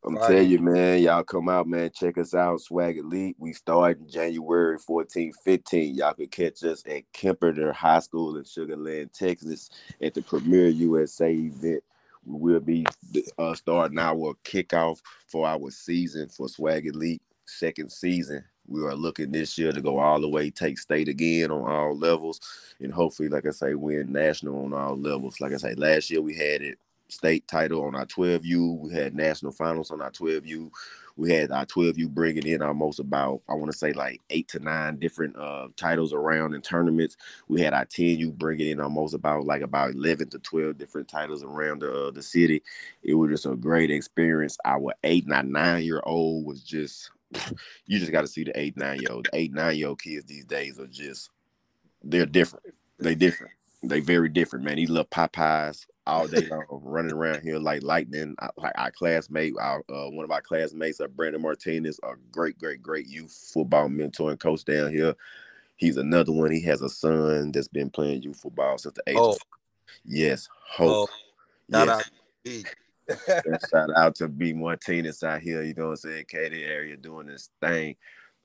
[0.06, 1.90] I'm telling you, man, y'all come out, man.
[1.94, 3.36] Check us out, Swag Elite.
[3.38, 5.94] We start in January 14, 15.
[5.94, 9.70] Y'all can catch us at Kempner High School in Sugar Land, Texas,
[10.02, 11.82] at the Premier USA event.
[12.26, 12.84] We will be
[13.38, 18.44] uh, starting our kickoff for our season for Swag Elite, second season.
[18.66, 21.96] We are looking this year to go all the way, take state again on all
[21.96, 22.40] levels,
[22.80, 25.40] and hopefully, like I say, win national on all levels.
[25.40, 26.78] Like I say, last year we had it
[27.08, 28.78] state title on our 12U.
[28.80, 30.70] We had national finals on our 12U.
[31.16, 34.58] We had our 12U bringing in almost about, I want to say like eight to
[34.58, 37.16] nine different uh, titles around in tournaments.
[37.46, 41.44] We had our 10U bringing in almost about like about 11 to 12 different titles
[41.44, 42.62] around the, uh, the city.
[43.02, 44.58] It was just a great experience.
[44.64, 47.10] Our eight and nine year old was just,
[47.86, 49.28] you just got to see the eight, nine year old.
[49.32, 51.30] Eight, nine year old kids these days are just,
[52.02, 52.66] they're different.
[52.98, 53.52] They different.
[53.82, 54.76] They very different, man.
[54.76, 58.34] These little Popeyes all day long, running around here like lightning.
[58.56, 62.82] Like our classmate, our uh, one of our classmates, uh, Brandon Martinez, a great, great,
[62.82, 65.14] great youth football mentor and coach down here.
[65.76, 66.50] He's another one.
[66.50, 69.16] He has a son that's been playing youth football since the age.
[69.18, 69.32] Oh.
[69.32, 69.38] Of,
[70.04, 71.08] yes, Hope.
[71.10, 71.14] Oh.
[71.70, 72.04] Shout
[72.44, 72.64] yes.
[72.64, 72.74] out.
[73.70, 75.62] shout out to B Martinez out here.
[75.62, 76.24] You know what I'm saying?
[76.28, 77.96] Katy area doing this thing.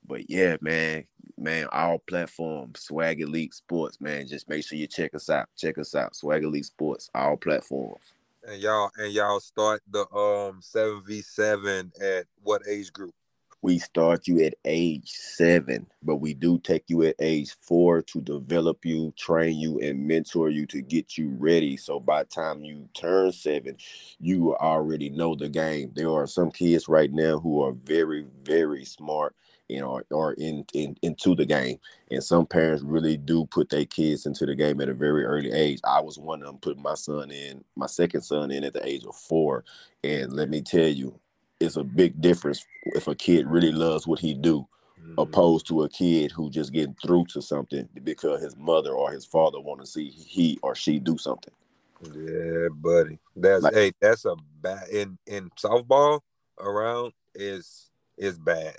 [0.06, 1.04] But yeah, man,
[1.40, 4.28] man, all platforms, Swag Elite Sports, man.
[4.28, 5.48] Just make sure you check us out.
[5.56, 8.12] Check us out, Swag Elite Sports, all platforms.
[8.44, 13.14] And y'all and y'all start the um seven v seven at what age group?
[13.62, 18.22] We start you at age seven, but we do take you at age four to
[18.22, 21.76] develop you, train you, and mentor you to get you ready.
[21.76, 23.76] So by the time you turn seven,
[24.18, 25.92] you already know the game.
[25.94, 29.36] There are some kids right now who are very, very smart
[29.70, 31.78] in or, or in, in into the game.
[32.10, 35.52] And some parents really do put their kids into the game at a very early
[35.52, 35.80] age.
[35.84, 38.86] I was one of them putting my son in, my second son in at the
[38.86, 39.64] age of four.
[40.04, 41.18] And let me tell you,
[41.60, 44.66] it's a big difference if a kid really loves what he do
[45.00, 45.14] mm-hmm.
[45.18, 49.24] opposed to a kid who just getting through to something because his mother or his
[49.24, 51.54] father want to see he or she do something.
[52.02, 53.18] Yeah, buddy.
[53.36, 56.20] That's like, hey, that's a bad in in softball
[56.58, 58.76] around is is bad.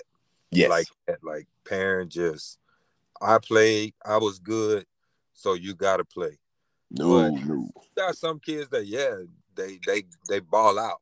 [0.52, 0.68] Yes.
[0.68, 0.86] Like
[1.22, 2.58] like parent just
[3.20, 4.84] I played, I was good,
[5.32, 6.38] so you gotta play.
[6.90, 7.70] No, no.
[7.96, 9.16] Got some kids that yeah,
[9.54, 11.00] they they they ball out,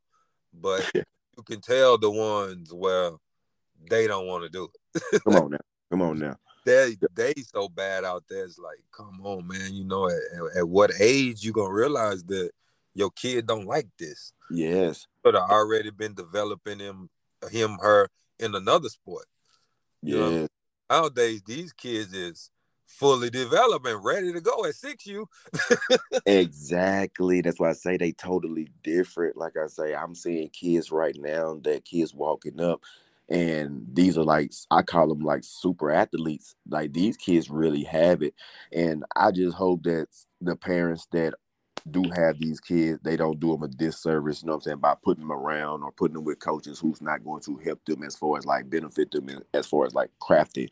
[0.52, 3.12] but you can tell the ones where
[3.90, 5.22] they don't want to do it.
[5.24, 5.58] Come on now,
[5.90, 6.36] come on now.
[6.64, 8.44] They they so bad out there.
[8.44, 9.72] It's like, come on, man.
[9.72, 12.50] You know, at, at what age you gonna realize that
[12.94, 14.32] your kid don't like this?
[14.50, 17.08] Yes, but I already been developing him,
[17.50, 19.26] him, her in another sport.
[20.02, 20.46] Yeah.
[20.88, 22.50] nowadays, these kids is
[22.86, 25.28] fully developed and ready to go at six you.
[26.26, 27.40] exactly.
[27.40, 29.36] That's why I say they totally different.
[29.36, 32.82] Like I say, I'm seeing kids right now that kids walking up
[33.30, 36.56] and these are like I call them like super athletes.
[36.68, 38.34] Like these kids really have it,
[38.72, 40.08] and I just hope that
[40.40, 41.34] the parents that
[41.84, 44.78] do have these kids, they don't do them a disservice, you know what I'm saying,
[44.78, 48.02] by putting them around or putting them with coaches who's not going to help them
[48.02, 50.70] as far as like benefit them as far as like crafting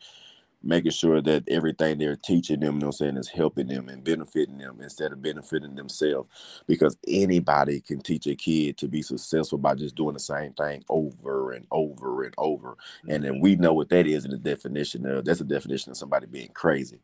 [0.61, 3.87] making sure that everything they're teaching them, you know what I'm saying, is helping them
[3.89, 6.29] and benefiting them instead of benefiting themselves.
[6.67, 10.83] Because anybody can teach a kid to be successful by just doing the same thing
[10.89, 12.77] over and over and over.
[13.07, 13.41] And then mm-hmm.
[13.41, 16.49] we know what that is in the definition of that's a definition of somebody being
[16.53, 16.99] crazy.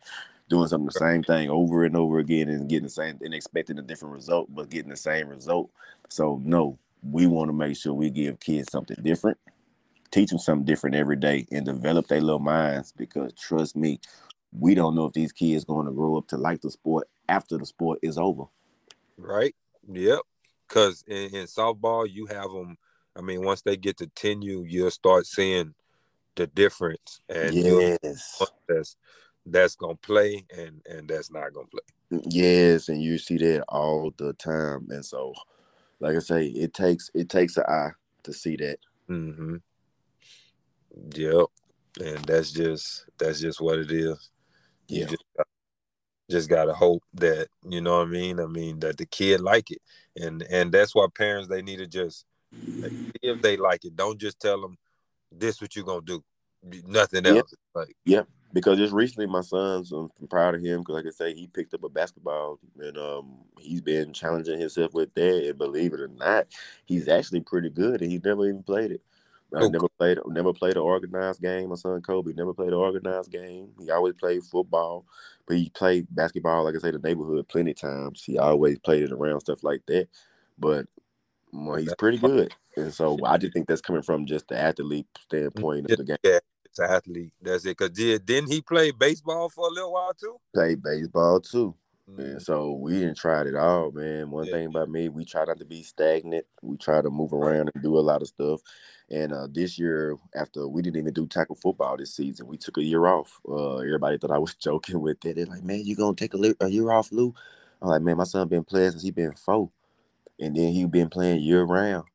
[0.48, 3.80] Doing something the same thing over and over again and getting the same and expecting
[3.80, 5.72] a different result, but getting the same result.
[6.10, 9.38] So no, we want to make sure we give kids something different
[10.16, 14.00] teach them something different every day and develop their little minds because trust me,
[14.58, 17.58] we don't know if these kids going to grow up to like the sport after
[17.58, 18.46] the sport is over.
[19.18, 19.54] Right.
[19.92, 20.22] Yep.
[20.68, 22.78] Because in, in softball, you have them.
[23.18, 25.74] I mean, once they get to tenure, you'll start seeing
[26.36, 28.98] the difference, and yes, that's
[29.46, 32.20] that's gonna play, and and that's not gonna play.
[32.28, 35.34] Yes, and you see that all the time, and so,
[36.02, 37.92] like I say, it takes it takes an eye
[38.24, 38.80] to see that.
[39.10, 39.58] Mm-hmm.
[41.14, 41.46] Yep.
[42.02, 44.30] And that's just that's just what it is.
[44.88, 45.02] Yeah.
[45.02, 45.24] You just,
[46.30, 48.40] just gotta hope that, you know what I mean?
[48.40, 49.82] I mean that the kid like it.
[50.16, 52.92] And and that's why parents they need to just like,
[53.22, 54.78] if they like it, don't just tell them
[55.32, 56.24] this what you're gonna do.
[56.86, 57.54] Nothing else.
[57.54, 57.82] Yeah.
[57.82, 58.22] Like yeah,
[58.54, 61.74] because just recently my son's I'm proud of him because like I say he picked
[61.74, 66.08] up a basketball and um he's been challenging himself with that and believe it or
[66.08, 66.48] not
[66.86, 69.02] he's actually pretty good and he never even played it
[69.56, 71.70] I oh, never played never played an organized game.
[71.70, 73.70] My son Kobe never played an organized game.
[73.80, 75.06] He always played football,
[75.48, 78.24] but he played basketball, like I say, the neighborhood plenty times.
[78.24, 80.08] He always played it around stuff like that.
[80.60, 80.88] But
[81.54, 82.54] well, he's pretty good.
[82.76, 86.04] And so I just think that's coming from just the athlete mm, standpoint of the
[86.04, 86.18] game.
[86.24, 87.34] Yeah, it's an athlete.
[87.42, 87.78] That's it.
[87.78, 90.38] Cause did didn't he play baseball for a little while too?
[90.54, 91.76] Played baseball too.
[92.10, 92.20] Mm.
[92.20, 94.30] And so we didn't try it at all, man.
[94.30, 94.52] One yeah.
[94.52, 96.46] thing about me, we try not to be stagnant.
[96.62, 98.62] We try to move around and do a lot of stuff.
[99.10, 102.78] And uh, this year, after we didn't even do tackle football this season, we took
[102.78, 103.40] a year off.
[103.48, 105.36] Uh, everybody thought I was joking with it.
[105.36, 107.34] They're like, "Man, you gonna take a, a year off, Lew?"
[107.82, 109.70] I'm like, "Man, my son been playing since he been four,
[110.40, 112.06] and then he been playing year round."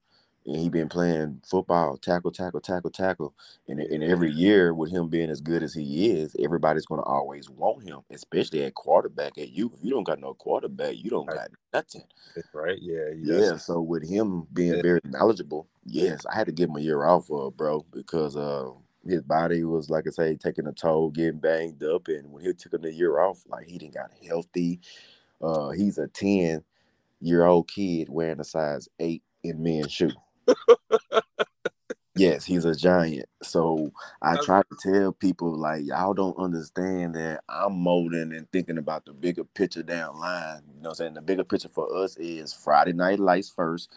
[0.46, 3.34] And he been playing football, tackle, tackle, tackle, tackle.
[3.68, 7.06] And, and every year, with him being as good as he is, everybody's going to
[7.06, 9.36] always want him, especially at quarterback.
[9.36, 12.04] At you, if you don't got no quarterback, you don't got nothing.
[12.54, 12.78] Right?
[12.80, 13.10] Yeah.
[13.16, 13.56] Yeah.
[13.56, 14.82] So with him being yeah.
[14.82, 18.70] very knowledgeable, yes, I had to give him a year off, bro, because uh,
[19.06, 22.52] his body was like I say, taking a toll, getting banged up, and when he
[22.54, 24.80] took him a year off, like he didn't got healthy.
[25.42, 26.64] Uh, he's a ten
[27.20, 30.10] year old kid wearing a size eight in men's shoe
[32.16, 33.26] yes, he's a giant.
[33.42, 33.90] So
[34.22, 39.04] I try to tell people like y'all don't understand that I'm molding and thinking about
[39.04, 40.62] the bigger picture down line.
[40.74, 41.14] You know what I'm saying?
[41.14, 43.90] The bigger picture for us is Friday night lights first,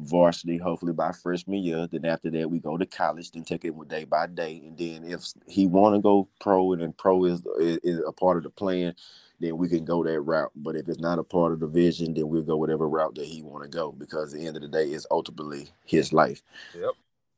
[0.00, 1.86] varsity hopefully by freshman year.
[1.90, 4.62] Then after that we go to college, then take it with day by day.
[4.64, 8.44] And then if he wanna go pro and then pro is, is a part of
[8.44, 8.94] the plan,
[9.40, 10.52] then we can go that route.
[10.56, 13.26] But if it's not a part of the vision, then we'll go whatever route that
[13.26, 16.42] he want to go because at the end of the day, it's ultimately his life.
[16.74, 16.90] Yep.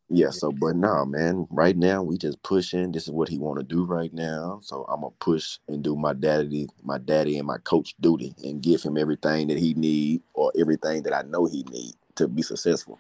[0.09, 0.31] Yeah.
[0.31, 1.47] So, but nah, man.
[1.51, 2.91] Right now, we just pushing.
[2.91, 4.59] This is what he want to do right now.
[4.63, 8.61] So I'm gonna push and do my daddy, my daddy and my coach duty, and
[8.61, 12.43] give him everything that he need or everything that I know he need to be
[12.43, 12.99] successful.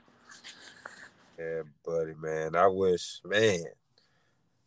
[1.39, 2.55] Yeah, buddy, man.
[2.55, 3.65] I wish, man.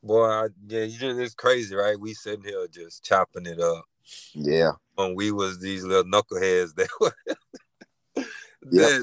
[0.01, 1.97] Boy, I, yeah, you just it's crazy, right?
[1.97, 3.85] We sitting here just chopping it up.
[4.33, 4.71] Yeah.
[4.95, 7.13] When we was these little knuckleheads that were
[8.71, 8.99] yeah,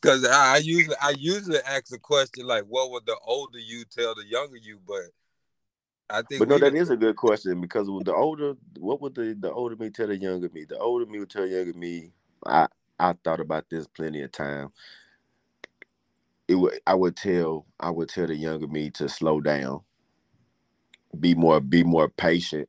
[0.00, 3.84] because I, I usually I usually ask a question like, "What would the older you
[3.84, 5.02] tell the younger you?" But
[6.08, 9.36] I think, but no, that is a good question because the older, what would the
[9.38, 10.64] the older me tell the younger me?
[10.64, 12.12] The older me would tell younger me.
[12.46, 12.68] I
[12.98, 14.72] I thought about this plenty of time.
[16.48, 19.80] It would I would tell I would tell the younger me to slow down,
[21.18, 22.68] be more be more patient,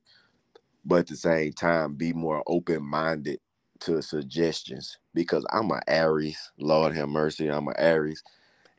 [0.86, 3.40] but at the same time be more open minded
[3.82, 6.52] to suggestions because I'm an Aries.
[6.60, 8.24] Lord have mercy, I'm an Aries,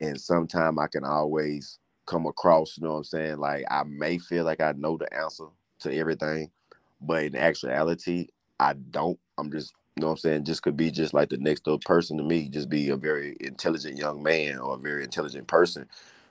[0.00, 2.78] and sometimes I can always come across.
[2.78, 3.38] You know what I'm saying?
[3.38, 5.46] Like I may feel like I know the answer
[5.80, 6.50] to everything,
[7.00, 8.28] but in actuality,
[8.60, 9.18] I don't.
[9.38, 10.44] I'm just you know what I'm saying?
[10.44, 13.36] Just could be just like the next door person to me, just be a very
[13.40, 15.88] intelligent young man or a very intelligent person.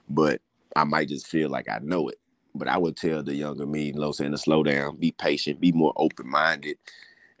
[0.08, 0.42] But
[0.76, 2.18] I might just feel like I know it.
[2.54, 5.72] But I would tell the younger me, know saying, to slow down, be patient, be
[5.72, 6.78] more open minded,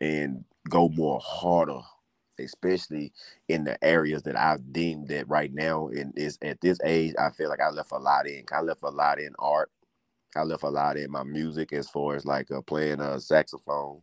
[0.00, 1.80] and go more harder,
[2.38, 3.12] especially
[3.48, 7.30] in the areas that I've deemed that right now and is at this age, I
[7.30, 8.44] feel like I left a lot in.
[8.52, 9.70] I left a lot in art.
[10.36, 14.00] I left a lot in my music as far as like uh, playing a saxophone.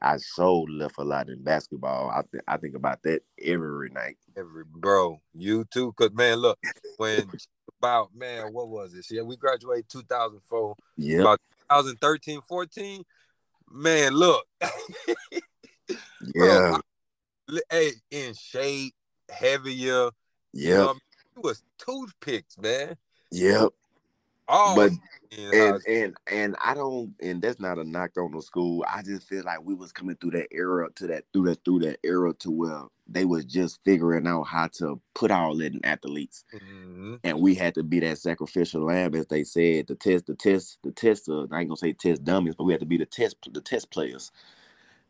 [0.00, 2.10] I so left a lot in basketball.
[2.10, 4.16] I th- I think about that every night.
[4.36, 5.92] Every bro, you too.
[5.92, 6.58] Cause man, look,
[6.98, 7.28] when
[7.78, 9.06] about man, what was it?
[9.10, 10.74] Yeah, we graduated 2004.
[10.96, 11.20] Yeah.
[11.20, 11.40] About
[11.70, 13.02] 2013, 14.
[13.70, 14.46] Man, look.
[16.34, 16.78] Yeah.
[17.48, 18.94] Bro, hey, in shape,
[19.30, 20.10] heavier.
[20.52, 20.70] Yeah.
[20.70, 20.94] You know,
[21.36, 22.96] it was toothpicks, man.
[23.30, 23.68] Yep.
[24.48, 24.92] Oh, but
[25.36, 28.84] and and and I don't, and that's not a knock on the school.
[28.88, 31.80] I just feel like we was coming through that era to that through that through
[31.80, 35.84] that era to where they was just figuring out how to put all that in
[35.84, 37.16] athletes, mm-hmm.
[37.24, 40.78] and we had to be that sacrificial lamb, as they said, the test, the test,
[40.82, 41.28] the test.
[41.28, 43.60] Uh, I ain't gonna say test dummies, but we had to be the test, the
[43.60, 44.32] test players.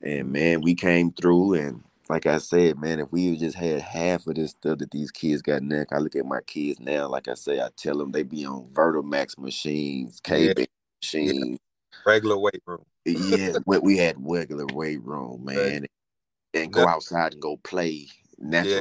[0.02, 4.26] And man, we came through and like I said, man, if we just had half
[4.26, 7.28] of this stuff that these kids got now, I look at my kids now, like
[7.28, 10.64] I say, I tell them they be on Vertimax machines, K yeah.
[11.02, 11.58] machines,
[11.92, 11.98] yeah.
[12.06, 12.84] regular weight room.
[13.04, 15.90] yeah, but we had regular weight room, man, right.
[16.54, 18.06] and go outside and go play
[18.38, 18.74] natural.
[18.74, 18.80] Yeah.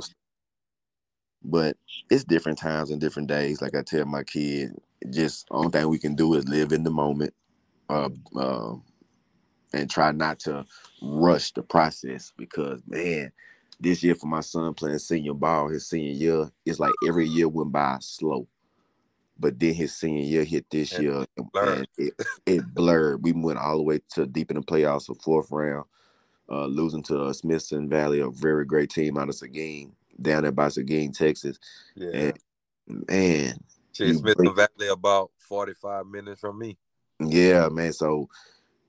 [1.43, 1.77] But
[2.09, 3.61] it's different times and different days.
[3.61, 4.71] Like I tell my kid,
[5.09, 7.33] just only thing we can do is live in the moment.
[7.89, 8.73] Uh, uh,
[9.73, 10.65] and try not to
[11.01, 13.31] rush the process because man,
[13.79, 17.47] this year for my son playing senior ball, his senior year, it's like every year
[17.47, 18.47] went by slow.
[19.39, 22.13] But then his senior year hit this and year, and it,
[22.45, 23.23] it blurred.
[23.23, 25.85] We went all the way to deep in the playoffs, a fourth round,
[26.49, 30.69] uh, losing to Smithson Valley, a very great team out of Seguin, down there by
[30.69, 31.59] Seguin, Texas.
[31.95, 32.31] Yeah,
[32.87, 33.59] and, man,
[33.93, 36.77] Smithson Valley about forty five minutes from me.
[37.19, 37.93] Yeah, man.
[37.93, 38.29] So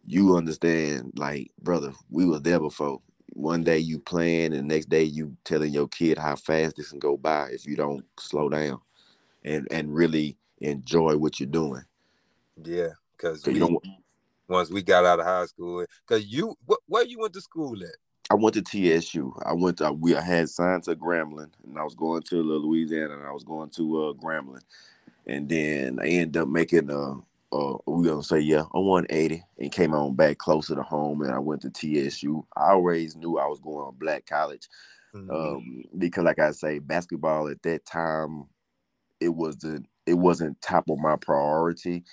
[0.08, 3.00] you understand, like, brother, we was there before.
[3.34, 6.90] One day you playing, and the next day you telling your kid how fast this
[6.90, 8.80] can go by if you don't slow down
[9.44, 11.84] and and really enjoy what you're doing.
[12.64, 13.78] Yeah, because you don't.
[14.48, 17.76] Once we got out of high school, because you, wh- where you went to school
[17.82, 17.90] at?
[18.30, 19.34] I went to TSU.
[19.44, 23.14] I went to we I had signed to Grambling, and I was going to Louisiana,
[23.18, 24.62] and I was going to uh, Grambling,
[25.26, 27.20] and then I ended up making a
[27.52, 31.32] uh, we gonna say yeah, I 180 and came on back closer to home, and
[31.32, 32.46] I went to TSU.
[32.56, 34.68] I always knew I was going to black college
[35.14, 35.30] mm-hmm.
[35.30, 38.46] um, because, like I say, basketball at that time
[39.20, 42.04] it wasn't it wasn't top of my priority.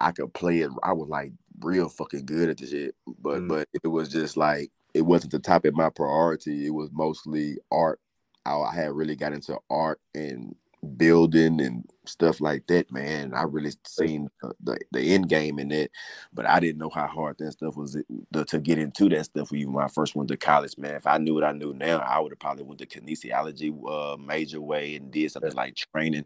[0.00, 0.70] I could play it.
[0.82, 3.48] I was like real fucking good at the shit, but mm-hmm.
[3.48, 6.66] but it was just like it wasn't the top of my priority.
[6.66, 8.00] It was mostly art.
[8.44, 10.54] I, I had really got into art and
[10.96, 13.32] building and stuff like that, man.
[13.34, 15.92] I really seen the, the, the, end game in it,
[16.32, 17.96] but I didn't know how hard that stuff was
[18.30, 20.94] the, to get into that stuff when I first went to college, man.
[20.94, 24.16] If I knew what I knew now, I would have probably went to kinesiology uh,
[24.16, 26.24] major way and did something like training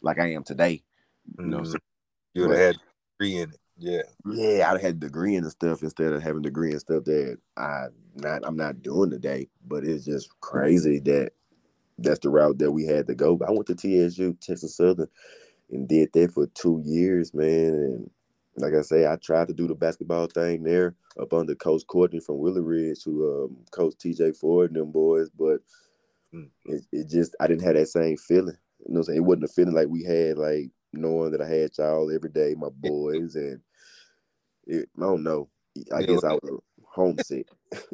[0.00, 0.82] like I am today.
[1.38, 1.76] You know mm-hmm.
[2.34, 2.76] You would have had
[3.18, 3.60] degree in it.
[3.78, 4.02] Yeah.
[4.26, 7.86] Yeah, I'd had degree in the stuff instead of having degree in stuff that I
[8.14, 9.48] not I'm not doing today.
[9.66, 11.32] But it's just crazy that
[11.98, 13.36] that's the route that we had to go.
[13.36, 15.08] But I went to TSU, Texas Southern,
[15.70, 17.74] and did that for two years, man.
[17.74, 18.10] And
[18.56, 22.20] like I say, I tried to do the basketball thing there up under Coach Courtney
[22.20, 25.60] from Willow Ridge, who um, Coach TJ Ford and them boys, but
[26.34, 26.48] mm.
[26.66, 28.56] it, it, just I didn't have that same feeling.
[28.86, 31.48] You know, I'm saying it wasn't a feeling like we had, like knowing that I
[31.48, 33.60] had y'all every day, my boys, and
[34.66, 35.48] it, I don't know.
[35.94, 37.48] I guess I was homesick.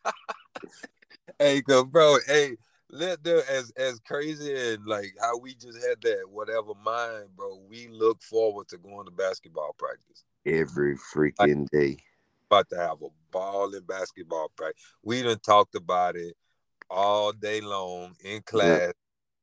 [1.38, 2.16] hey, go, bro.
[2.26, 2.56] Hey,
[2.92, 7.60] let them as as crazy and like how we just had that whatever mind, bro.
[7.68, 11.96] We look forward to going to basketball practice every freaking like, day.
[12.50, 14.82] About to have a ball in basketball practice.
[15.02, 16.34] We done talked about it
[16.88, 18.80] all day long in class.
[18.80, 18.92] Yeah.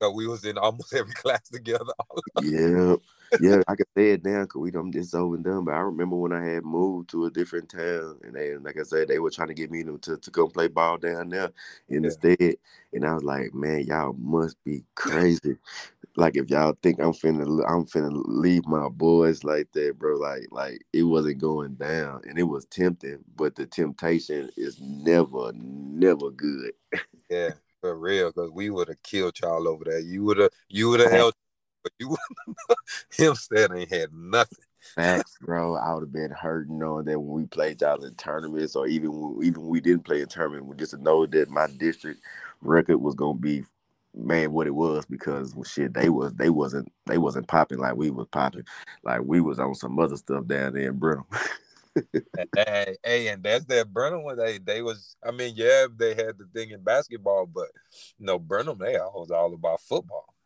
[0.01, 1.93] So we was in almost every class together.
[2.41, 2.95] yeah,
[3.39, 5.65] yeah, I can say it now because we done this over and done.
[5.65, 8.84] But I remember when I had moved to a different town, and they, like I
[8.84, 11.51] said, they were trying to get me to to, to come play ball down there
[11.89, 12.09] in yeah.
[12.09, 12.59] state,
[12.93, 15.57] and I was like, man, y'all must be crazy.
[16.15, 20.17] like if y'all think I'm finna, I'm finna leave my boys like that, bro.
[20.17, 25.51] Like, like it wasn't going down, and it was tempting, but the temptation is never,
[25.53, 26.71] never good.
[27.30, 27.49] yeah,
[27.82, 29.99] for real, because we would have killed y'all over there.
[29.99, 31.34] You would have, you would have held
[31.88, 32.17] but you
[33.11, 34.59] him said ain't had nothing.
[34.95, 35.75] Facts, bro.
[35.75, 39.11] I would have been hurt knowing that when we played y'all in tournaments, or even
[39.11, 42.21] when, even when we didn't play in tournament, just to know that my district
[42.61, 43.63] record was gonna be
[44.15, 47.95] man what it was because well, shit they was they wasn't they wasn't popping like
[47.95, 48.63] we was popping,
[49.03, 51.25] like we was on some other stuff down there in Brenham.
[52.55, 54.38] hey, hey, and that's that Brenham one.
[54.38, 57.67] They they was I mean yeah they had the thing in basketball, but
[58.17, 60.36] you no know, Brenham they was all about football.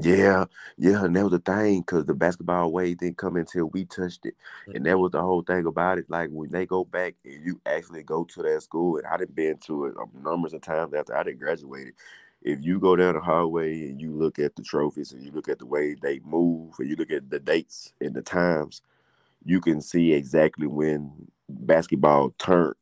[0.00, 0.44] Yeah,
[0.76, 4.26] yeah, and that was the thing because the basketball wave didn't come until we touched
[4.26, 4.34] it,
[4.74, 6.08] and that was the whole thing about it.
[6.08, 9.34] Like when they go back and you actually go to that school, and I didn't
[9.34, 11.94] been to it um, numbers of times after I didn't graduated.
[12.42, 15.48] If you go down the hallway and you look at the trophies and you look
[15.48, 18.80] at the way they move and you look at the dates and the times,
[19.44, 21.10] you can see exactly when
[21.48, 22.74] basketball turned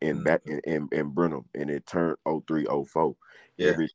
[0.00, 0.24] in mm-hmm.
[0.24, 2.16] back in, in, in Brenham and it turned
[2.46, 3.16] 03, 04.
[3.56, 3.70] Yeah.
[3.70, 3.88] Every,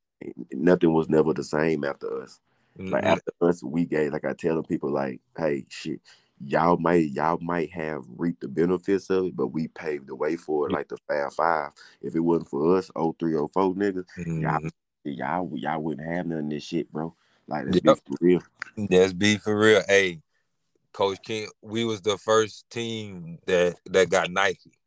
[0.53, 2.39] nothing was never the same after us.
[2.79, 2.93] Mm-hmm.
[2.93, 5.99] Like after us, we gave like I tell them people like, hey, shit,
[6.43, 10.35] y'all might y'all might have reaped the benefits of it, but we paved the way
[10.35, 11.71] for it, like the Fab Five.
[12.01, 14.41] If it wasn't for us, 0304 niggas, mm-hmm.
[14.41, 14.69] y'all
[15.03, 17.13] y'all y'all wouldn't have none of this shit, bro.
[17.47, 17.97] Like let's yep.
[18.05, 18.41] be for real.
[18.77, 19.81] Let's be for real.
[19.87, 20.21] Hey,
[20.93, 24.78] Coach King, we was the first team that that got Nike.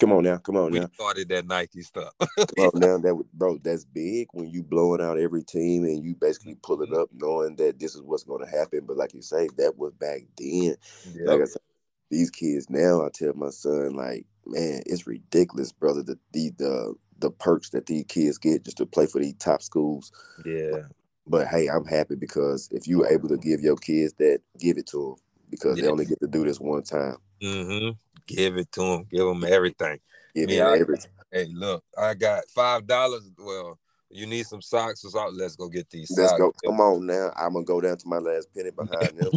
[0.00, 0.72] Come on now, come on now.
[0.72, 0.90] we now.
[0.94, 2.12] started that Nike stuff.
[2.20, 6.14] come on now, that bro, that's big when you blowing out every team and you
[6.14, 8.82] basically pull it up knowing that this is what's going to happen.
[8.86, 10.76] But like you say, that was back then.
[11.14, 11.26] Yep.
[11.26, 11.62] Like I said,
[12.10, 16.02] these kids now, I tell my son, like, man, it's ridiculous, brother.
[16.02, 19.62] The the the, the perks that these kids get just to play for these top
[19.62, 20.12] schools.
[20.44, 20.82] Yeah.
[21.26, 24.86] But hey, I'm happy because if you're able to give your kids that, give it
[24.88, 25.16] to them
[25.50, 25.84] because yeah.
[25.84, 27.16] they only get to do this one time.
[27.42, 27.90] Mm-hmm.
[28.28, 29.06] Give it to them.
[29.10, 29.98] Give them everything.
[30.34, 31.10] Give them everything.
[31.32, 33.30] Hey, look, I got five dollars.
[33.38, 33.78] Well,
[34.10, 35.38] you need some socks or something.
[35.38, 36.10] Let's go get these.
[36.16, 36.40] Let's socks.
[36.40, 36.52] go.
[36.64, 37.32] Come on now.
[37.36, 39.30] I'm gonna go down to my last penny behind them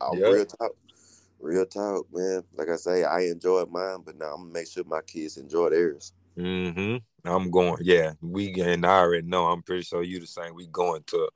[0.00, 0.32] I'm yep.
[0.32, 0.72] real talk.
[1.40, 2.42] Real talk, man.
[2.54, 5.70] Like I say, I enjoyed mine, but now I'm gonna make sure my kids enjoy
[5.70, 6.12] theirs.
[6.36, 6.96] Mm-hmm.
[7.28, 7.78] I'm going.
[7.80, 9.46] Yeah, we and I already know.
[9.46, 10.54] I'm pretty sure you the same.
[10.54, 11.28] We going to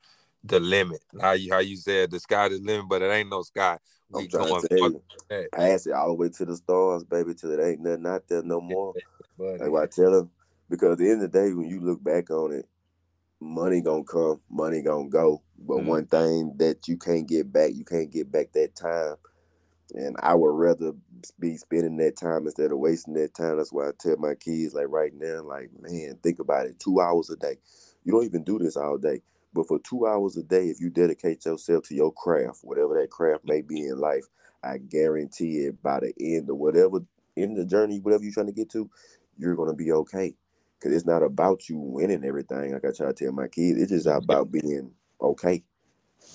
[0.45, 1.01] the limit.
[1.21, 3.79] How you how you said the sky is the limit, but it ain't no sky.
[4.15, 5.03] I'm trying to tell you,
[5.53, 8.43] pass it all the way to the stars, baby, till it ain't nothing out there
[8.43, 8.93] no more.
[9.39, 10.31] like what I tell them,
[10.69, 12.67] because at the end of the day, when you look back on it,
[13.41, 15.43] money gonna come, money gonna go.
[15.59, 15.87] But mm-hmm.
[15.87, 19.17] one thing that you can't get back, you can't get back that time.
[19.95, 20.93] And I would rather
[21.39, 23.57] be spending that time instead of wasting that time.
[23.57, 26.79] That's why I tell my kids, like right now, like, man, think about it.
[26.79, 27.57] Two hours a day.
[28.05, 29.21] You don't even do this all day.
[29.53, 33.11] But for two hours a day, if you dedicate yourself to your craft, whatever that
[33.11, 34.25] craft may be in life,
[34.63, 37.01] I guarantee it by the end of whatever
[37.37, 38.89] in the journey, whatever you're trying to get to,
[39.39, 40.35] you're gonna be okay.
[40.81, 42.73] Cause it's not about you winning everything.
[42.73, 45.63] Like I try to tell my kids, it's just about being okay.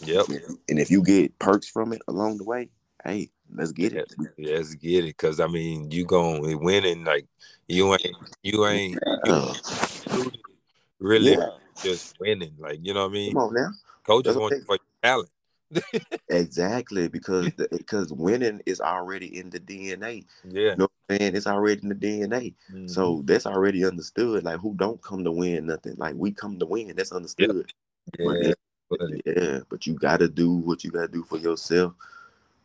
[0.01, 0.25] Yep.
[0.69, 2.69] And if you get perks from it along the way,
[3.03, 4.13] hey, let's get it.
[4.37, 5.17] Let's get it.
[5.17, 7.25] Cause I mean, you going to winning like
[7.67, 10.31] you ain't you ain't you
[10.99, 11.49] really yeah
[11.81, 12.55] just winning.
[12.59, 13.33] Like you know what I mean?
[13.33, 13.69] Come on now,
[14.05, 15.29] coach is going for talent.
[16.29, 20.25] exactly because the, because winning is already in the DNA.
[20.43, 21.35] Yeah, you know what I'm saying?
[21.35, 22.53] It's already in the DNA.
[22.71, 22.87] Mm-hmm.
[22.87, 24.43] So that's already understood.
[24.43, 25.95] Like who don't come to win nothing.
[25.97, 26.93] Like we come to win.
[26.95, 27.65] That's understood.
[28.19, 28.29] Yep.
[28.41, 28.53] Yeah,
[28.89, 31.93] but, yeah, but you got to do what you got to do for yourself.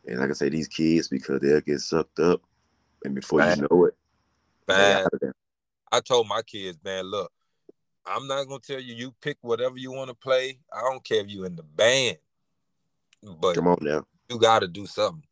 [0.05, 2.41] And like I say, these kids because they'll get sucked up,
[3.03, 3.57] and before Bad.
[3.57, 3.95] you know it,
[4.65, 5.07] Bad.
[5.91, 7.31] I told my kids, man, look,
[8.11, 10.59] I'm not gonna tell you you pick whatever you want to play.
[10.71, 12.17] I don't care if you're in the band,
[13.39, 15.23] but come on now, you got to do something.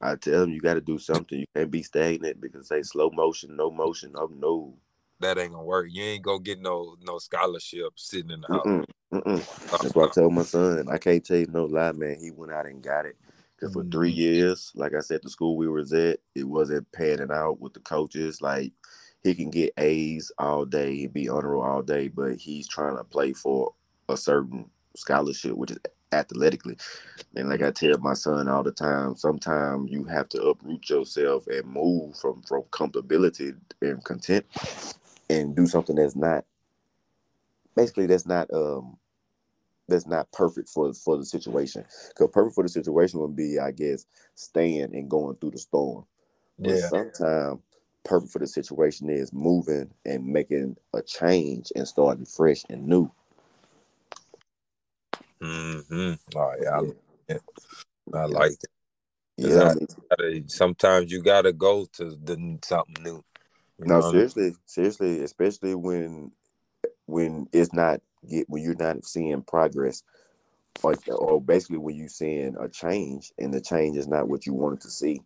[0.00, 1.40] I tell them you got to do something.
[1.40, 4.12] You can't be stagnant because they slow motion, no motion.
[4.14, 4.74] Oh no,
[5.20, 5.88] that ain't gonna work.
[5.90, 8.66] You ain't gonna get no no scholarship sitting in the house.
[8.66, 9.70] Mm-mm, mm-mm.
[9.70, 10.88] That's what I told my son.
[10.88, 12.18] I can't tell you no lie, man.
[12.20, 13.16] He went out and got it.
[13.60, 14.20] Cause for three mm-hmm.
[14.20, 17.80] years, like I said, the school we was at, it wasn't panning out with the
[17.80, 18.40] coaches.
[18.40, 18.72] Like
[19.24, 23.32] he can get A's all day, be honorable all day, but he's trying to play
[23.32, 23.74] for
[24.08, 25.78] a certain scholarship, which is
[26.12, 26.76] athletically.
[27.36, 31.46] And like I tell my son all the time, sometimes you have to uproot yourself
[31.48, 34.46] and move from from comfortability and content
[35.30, 36.44] and do something that's not
[37.76, 38.96] basically that's not um
[39.88, 41.84] that's not perfect for for the situation.
[42.08, 46.04] Because perfect for the situation would be, I guess, staying and going through the storm.
[46.58, 46.88] But yeah.
[46.88, 47.60] sometimes
[48.08, 53.10] perfect for the situation is moving and making a change and starting fresh and new.
[55.40, 56.14] Mm-hmm.
[56.34, 56.80] Oh yeah,
[57.28, 57.36] yeah.
[58.14, 58.64] I, I like it.
[59.36, 59.74] Yeah,
[60.46, 63.22] sometimes you gotta go to the something new.
[63.78, 66.32] no, seriously, seriously, especially when
[67.06, 70.02] when it's not get when you're not seeing progress,
[70.82, 74.54] or, or basically when you're seeing a change and the change is not what you
[74.54, 75.20] wanted to see.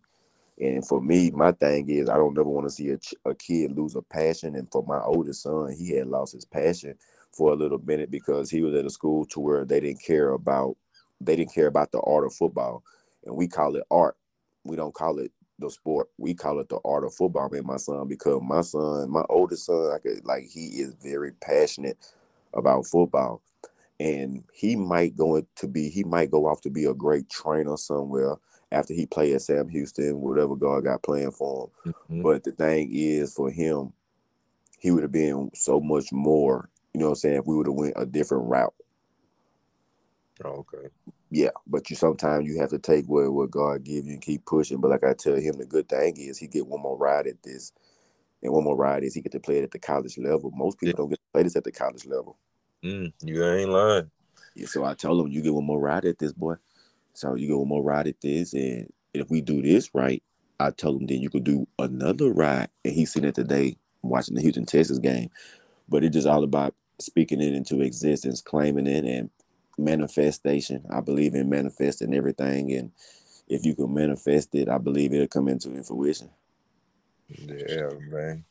[0.59, 2.99] And for me, my thing is I don't ever want to see a,
[3.29, 4.55] a kid lose a passion.
[4.55, 6.95] And for my oldest son, he had lost his passion
[7.33, 10.31] for a little minute because he was at a school to where they didn't care
[10.31, 10.77] about
[11.21, 12.83] they didn't care about the art of football,
[13.25, 14.17] and we call it art.
[14.65, 16.09] We don't call it the sport.
[16.17, 17.49] We call it the art of football.
[17.49, 21.31] Me my son because my son, my oldest son, I could like he is very
[21.33, 21.97] passionate
[22.53, 23.41] about football,
[23.99, 27.77] and he might go to be he might go off to be a great trainer
[27.77, 28.35] somewhere
[28.73, 31.93] after he played at Sam Houston, whatever God got playing for him.
[31.93, 32.21] Mm-hmm.
[32.23, 33.93] But the thing is, for him,
[34.79, 36.69] he would have been so much more.
[36.93, 37.35] You know what I'm saying?
[37.37, 38.73] If we would have went a different route.
[40.43, 40.89] Oh, okay.
[41.29, 44.45] Yeah, but you sometimes you have to take what what God give you and keep
[44.45, 44.81] pushing.
[44.81, 47.41] But like I tell him, the good thing is he get one more ride at
[47.43, 47.71] this,
[48.43, 50.51] and one more ride is he get to play it at the college level.
[50.53, 50.97] Most people yeah.
[50.97, 52.37] don't get to play this at the college level.
[52.83, 54.11] Mm, you ain't lying.
[54.55, 56.55] Yeah, so I told him you get one more ride at this, boy.
[57.13, 60.23] So you go one more ride at this, and if we do this right,
[60.59, 62.69] I told him then you could do another ride.
[62.83, 65.29] And he's seen it today watching the Houston Texans game.
[65.89, 69.29] But it's just all about speaking it into existence, claiming it, and
[69.77, 70.85] manifestation.
[70.91, 72.91] I believe in manifesting everything, and
[73.47, 76.29] if you can manifest it, I believe it'll come into fruition.
[77.27, 78.43] Yeah, man.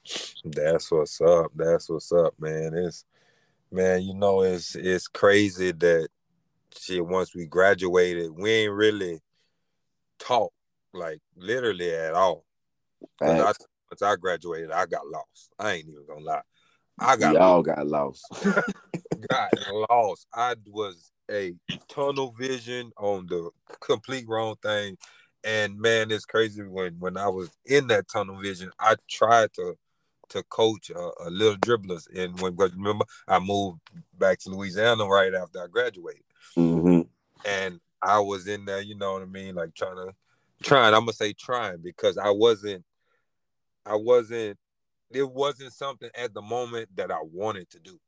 [0.44, 1.52] That's what's up.
[1.54, 2.74] That's what's up, man.
[2.74, 3.04] It's
[3.70, 6.08] man, you know, it's it's crazy that
[6.78, 9.20] shit, once we graduated, we ain't really
[10.18, 10.52] talk
[10.92, 12.44] like literally at all.
[13.20, 13.52] I,
[13.90, 15.52] once I graduated, I got lost.
[15.58, 16.42] I ain't even gonna lie.
[16.98, 17.66] I got y'all lost.
[17.66, 18.24] got lost.
[19.28, 19.50] got
[19.90, 20.26] lost.
[20.34, 21.54] I was a
[21.88, 23.50] tunnel vision on the
[23.80, 24.96] complete wrong thing.
[25.44, 29.76] And man, it's crazy when when I was in that tunnel vision, I tried to
[30.30, 32.06] to coach a, a little dribblers.
[32.14, 33.80] And when remember, I moved
[34.18, 36.22] back to Louisiana right after I graduated.
[36.56, 37.02] Mm-hmm.
[37.44, 40.14] And I was in there, you know what I mean, like trying to
[40.62, 40.94] trying.
[40.94, 42.84] I'm gonna say trying because I wasn't,
[43.84, 44.58] I wasn't.
[45.10, 48.00] It wasn't something at the moment that I wanted to do.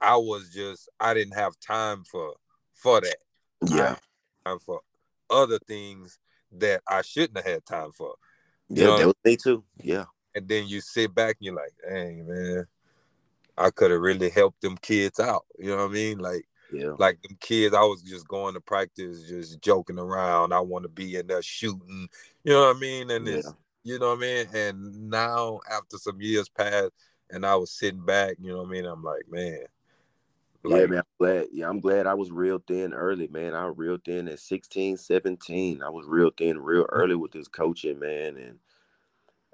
[0.00, 2.34] I was just I didn't have time for
[2.74, 3.16] for that.
[3.66, 3.96] Yeah.
[4.44, 4.80] Time for
[5.28, 6.18] other things
[6.52, 8.14] that I shouldn't have had time for.
[8.68, 9.64] You yeah, that was me too.
[9.82, 10.04] Yeah.
[10.34, 12.66] And then you sit back and you're like, dang man,
[13.58, 15.44] I could have really helped them kids out.
[15.58, 16.18] You know what I mean?
[16.18, 16.92] Like yeah.
[16.98, 20.52] Like them kids, I was just going to practice, just joking around.
[20.52, 22.08] I want to be in there shooting.
[22.44, 23.10] You know what I mean?
[23.10, 23.34] And yeah.
[23.34, 23.52] it's
[23.82, 24.46] you know what I mean?
[24.54, 26.92] And now after some years passed
[27.30, 28.84] and I was sitting back, you know what I mean?
[28.84, 29.60] I'm like, man.
[30.62, 31.46] Like, yeah, man, I'm glad.
[31.52, 33.54] Yeah, I'm glad I was real thin early, man.
[33.54, 35.82] I was real thin at 16, 17.
[35.82, 38.36] I was real thin real early with this coaching, man.
[38.36, 38.58] And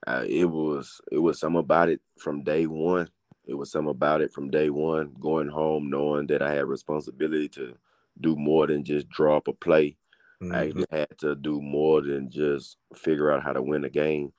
[0.07, 3.09] uh, it was it was some about it from day one.
[3.47, 7.49] It was something about it from day one, going home knowing that I had responsibility
[7.51, 7.77] to
[8.21, 9.97] do more than just drop a play.
[10.43, 10.55] Mm-hmm.
[10.55, 14.33] I actually had to do more than just figure out how to win a game.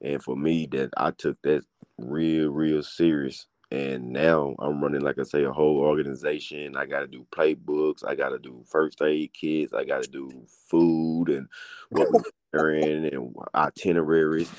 [0.00, 1.62] And for me, that I took that
[1.98, 3.46] real, real serious.
[3.70, 6.74] And now I'm running, like I say, a whole organization.
[6.74, 8.02] I got to do playbooks.
[8.06, 9.74] I got to do first aid kits.
[9.74, 10.30] I got to do
[10.70, 11.48] food and
[11.90, 12.08] what
[12.52, 14.50] we're in and itineraries.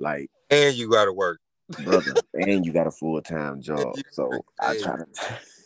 [0.00, 1.40] Like, and you got to work
[1.78, 4.00] brother, and you got a full time job.
[4.10, 5.06] So I try to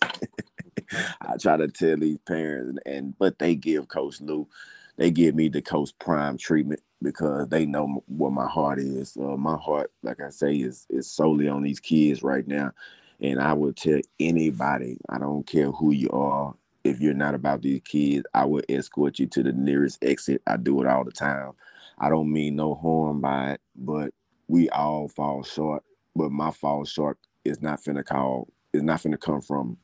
[1.20, 4.48] I try to tell these parents, and, and but they give Coach Lew,
[4.96, 9.16] they give me the Coach Prime treatment because they know what my heart is.
[9.16, 12.72] Uh, my heart, like I say, is is solely on these kids right now,
[13.20, 16.54] and I would tell anybody, I don't care who you are,
[16.84, 20.42] if you're not about these kids, I will escort you to the nearest exit.
[20.46, 21.52] I do it all the time.
[21.98, 24.12] I don't mean no harm by it, but
[24.48, 25.82] we all fall short
[26.14, 29.76] but my fall short is not finna call is not finna come from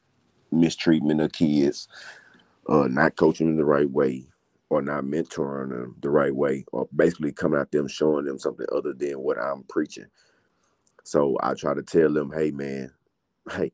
[0.53, 1.89] mistreatment of kids,
[2.69, 4.27] uh, not coaching them the right way,
[4.71, 8.67] or not mentoring them the right way, or basically coming at them showing them something
[8.75, 10.07] other than what I'm preaching.
[11.05, 12.93] So I try to tell them, hey man,
[13.53, 13.73] hey,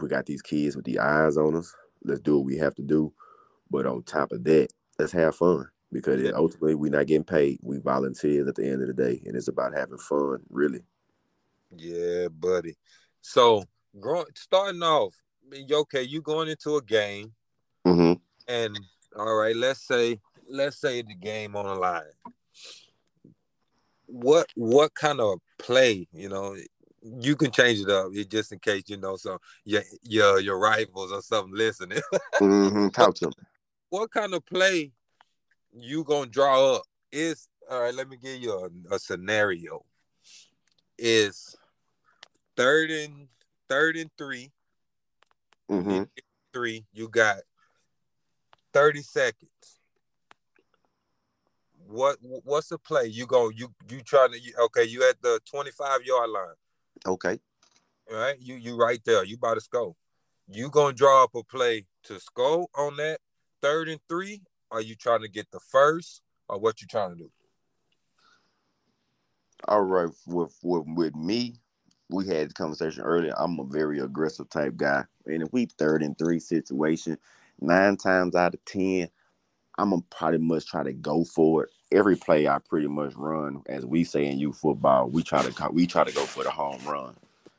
[0.00, 1.74] we got these kids with the eyes on us.
[2.04, 3.12] Let's do what we have to do.
[3.70, 7.58] But on top of that, let's have fun because ultimately we're not getting paid.
[7.62, 10.82] We volunteers at the end of the day, and it's about having fun, really.
[11.74, 12.76] Yeah, buddy.
[13.20, 13.64] So,
[13.98, 15.14] growing, starting off,
[15.70, 17.32] okay, you going into a game,
[17.86, 18.14] mm-hmm.
[18.48, 18.78] and
[19.18, 22.02] all right, let's say, let's say the game on the line.
[24.06, 26.56] What what kind of play, you know,
[27.02, 31.12] you can change it up just in case you know so your your your rivals
[31.12, 32.00] or something listening.
[32.34, 32.88] mm-hmm.
[32.88, 33.32] Talk to me.
[33.90, 34.92] What kind of play
[35.72, 36.82] you gonna draw up?
[37.12, 37.94] Is all right.
[37.94, 39.84] Let me give you a, a scenario.
[40.98, 41.56] Is
[42.56, 43.28] third and
[43.68, 44.50] third and 3
[45.70, 46.02] mm-hmm.
[46.52, 46.86] Three.
[46.92, 47.36] You got
[48.72, 49.50] thirty seconds.
[51.86, 53.06] What what's the play?
[53.06, 54.84] You go you you trying to you, okay?
[54.84, 56.54] You at the twenty five yard line.
[57.06, 57.38] Okay.
[58.10, 58.36] All right.
[58.40, 59.24] You you right there.
[59.24, 59.94] You about to score.
[60.48, 63.18] You gonna draw up a play to score on that
[63.60, 64.42] third and three?
[64.70, 67.30] Are you trying to get the first, or what you trying to do?
[69.68, 70.10] All right.
[70.26, 71.54] With with with me,
[72.08, 73.34] we had the conversation earlier.
[73.36, 77.18] I'm a very aggressive type guy, and if we third and three situation,
[77.60, 79.08] nine times out of ten,
[79.78, 81.70] I'm gonna probably much try to go for it.
[81.92, 85.70] Every play I pretty much run, as we say in youth football, we try to
[85.72, 87.16] we try to go for the home run,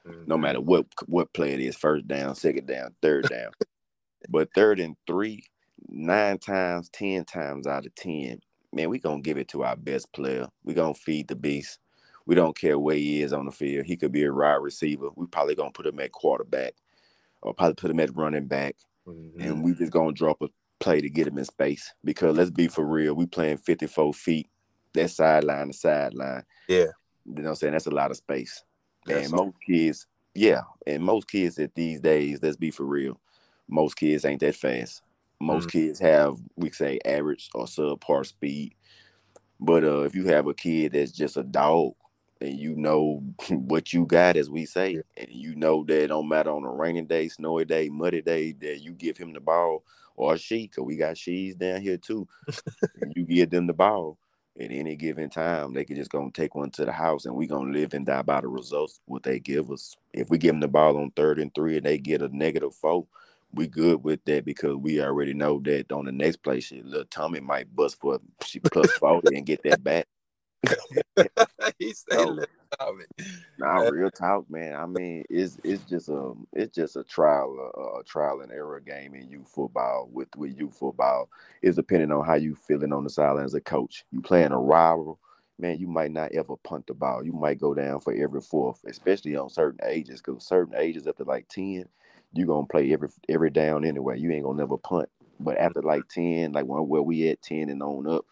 [0.08, 0.24] mm-hmm.
[0.26, 3.52] no matter what what play it is, first down, second down, third down.
[4.30, 5.44] but third and three,
[5.90, 8.40] nine times, ten times out of ten,
[8.74, 10.48] man, we gonna give it to our best player.
[10.64, 11.80] We gonna feed the beast.
[12.28, 13.86] We don't care where he is on the field.
[13.86, 15.08] He could be a wide receiver.
[15.16, 16.74] We probably gonna put him at quarterback,
[17.42, 18.76] or probably put him at running back,
[19.08, 19.42] mm-hmm.
[19.42, 20.50] and we just gonna drop a
[20.82, 21.94] play to get him in space.
[22.04, 24.50] Because let's be for real, we playing 54 feet,
[24.94, 26.44] that sideline to sideline.
[26.68, 26.88] Yeah,
[27.26, 27.74] you know what I'm saying?
[27.74, 28.62] That's a lot of space.
[29.06, 30.06] That's and most kids,
[30.36, 33.22] yeah, and most kids at these days, let's be for real,
[33.70, 35.02] most kids ain't that fast.
[35.40, 35.80] Most mm-hmm.
[35.80, 38.74] kids have, we say, average or subpar speed.
[39.62, 41.94] But uh, if you have a kid that's just a dog,
[42.42, 46.30] and you know what you got, as we say, and you know that it don't
[46.30, 49.84] matter on a rainy day, snowy day, muddy day, that you give him the ball
[50.16, 52.28] or she, cause we got she's down here too.
[53.16, 54.18] you give them the ball
[54.60, 57.48] at any given time, they could just gonna take one to the house, and we
[57.48, 59.96] gonna live and die by the results what they give us.
[60.14, 62.74] If we give them the ball on third and three, and they get a negative
[62.74, 63.06] four,
[63.54, 67.06] we good with that because we already know that on the next play, shit, little
[67.06, 70.08] Tommy might bust for she plus forty and get that back.
[71.80, 72.40] he said, so,
[73.58, 74.76] Nah, real talk, man.
[74.76, 78.80] I mean, it's it's just a it's just a trial a, a trial and error
[78.80, 80.10] game in youth football.
[80.12, 81.30] With with youth football,
[81.62, 84.06] is depending on how you feeling on the sideline as a coach.
[84.12, 85.20] You playing a rival,
[85.58, 85.80] man.
[85.80, 87.24] You might not ever punt the ball.
[87.24, 90.22] You might go down for every fourth, especially on certain ages.
[90.22, 91.86] Because certain ages after like ten,
[92.34, 94.20] you are gonna play every every down anyway.
[94.20, 95.10] You ain't gonna never punt.
[95.40, 98.26] But after like ten, like where we at ten and on up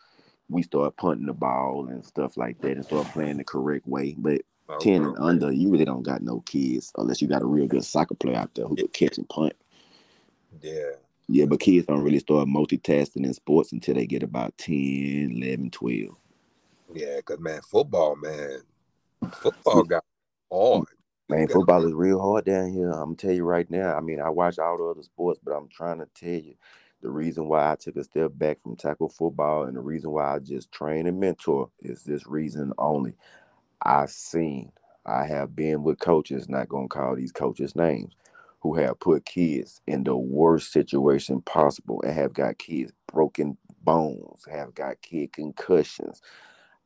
[0.49, 4.15] we start punting the ball and stuff like that and start playing the correct way.
[4.17, 4.91] But okay.
[4.91, 7.83] 10 and under, you really don't got no kids unless you got a real good
[7.83, 9.53] soccer player out there who could catch and punt.
[10.61, 10.91] Yeah.
[11.27, 15.71] Yeah, but kids don't really start multitasking in sports until they get about 10, 11,
[15.71, 16.15] 12.
[16.93, 18.61] Yeah, because, man, football, man,
[19.33, 19.87] football mm.
[19.87, 20.03] got
[20.51, 20.85] hard.
[21.27, 22.91] Man, football is real hard down here.
[22.91, 23.95] I'm gonna tell you right now.
[23.95, 26.53] I mean, I watch all the other sports, but I'm trying to tell you,
[27.05, 30.35] the reason why I took a step back from tackle football and the reason why
[30.35, 33.15] I just train and mentor is this reason only.
[33.83, 34.71] I've seen,
[35.05, 38.15] I have been with coaches, not gonna call these coaches names,
[38.61, 44.45] who have put kids in the worst situation possible and have got kids broken bones,
[44.51, 46.21] have got kid concussions.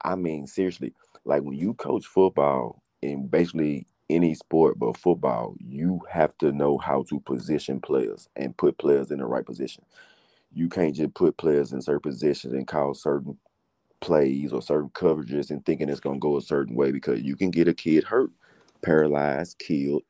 [0.04, 0.94] I mean, seriously,
[1.26, 6.78] like when you coach football in basically any sport but football, you have to know
[6.78, 9.84] how to position players and put players in the right position
[10.54, 13.38] you can't just put players in certain positions and call certain
[14.02, 17.36] plays or certain coverages and thinking it's going to go a certain way because you
[17.36, 18.32] can get a kid hurt,
[18.82, 20.04] paralyzed, killed,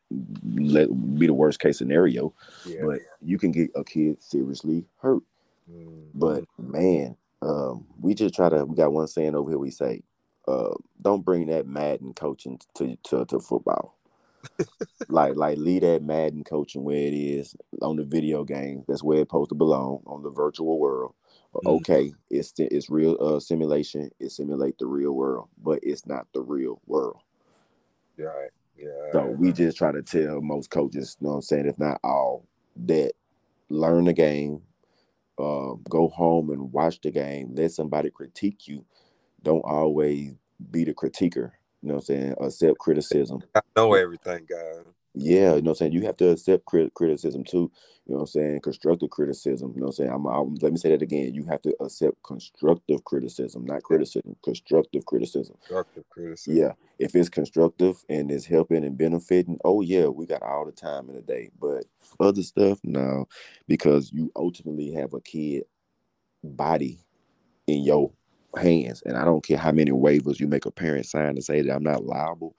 [0.56, 2.34] let be the worst case scenario.
[2.66, 2.82] Yeah.
[2.86, 5.24] But you can get a kid seriously hurt.
[5.70, 6.06] Mm-hmm.
[6.14, 8.66] But man, um, we just try to.
[8.66, 9.60] We got one saying over here.
[9.60, 10.02] We say,
[10.48, 13.98] uh, "Don't bring that Madden coaching to to, to football."
[15.10, 18.84] Like like leave that Madden coaching where it is on the video game.
[18.88, 21.14] That's where it's supposed to belong on the virtual world.
[21.56, 21.68] Mm-hmm.
[21.68, 24.10] Okay, it's it's real uh, simulation.
[24.20, 27.22] It simulate the real world, but it's not the real world.
[28.18, 28.49] Right.
[28.78, 29.11] Yeah.
[29.11, 31.99] So we just try to tell most coaches, you know what I'm saying, if not
[32.03, 32.45] all,
[32.86, 33.11] that
[33.70, 34.61] learn the game,
[35.38, 37.53] uh, go home and watch the game.
[37.56, 38.86] Let somebody critique you.
[39.41, 40.34] Don't always
[40.72, 42.35] be the critiquer You know what I'm saying?
[42.39, 43.41] Accept criticism.
[43.56, 44.85] I know everything, guys.
[45.15, 45.91] Yeah, you know what I'm saying?
[45.93, 47.72] You have to accept crit- criticism too.
[48.06, 48.61] You know what I'm saying?
[48.61, 49.73] Constructive criticism.
[49.73, 50.11] You know what I'm saying?
[50.11, 51.34] I'm, I'm, let me say that again.
[51.34, 55.56] You have to accept constructive criticism, not criticism, constructive criticism.
[55.60, 56.56] Constructive criticism.
[56.56, 56.72] Yeah.
[56.99, 61.10] If it's constructive and it's helping and benefiting, oh yeah, we got all the time
[61.10, 61.49] in the day.
[61.60, 61.85] But
[62.19, 63.27] other stuff, no,
[63.68, 65.64] because you ultimately have a kid
[66.43, 66.99] body
[67.68, 68.11] in your
[68.57, 69.01] hands.
[69.05, 71.73] And I don't care how many waivers you make a parent sign to say that
[71.76, 72.55] I'm not liable.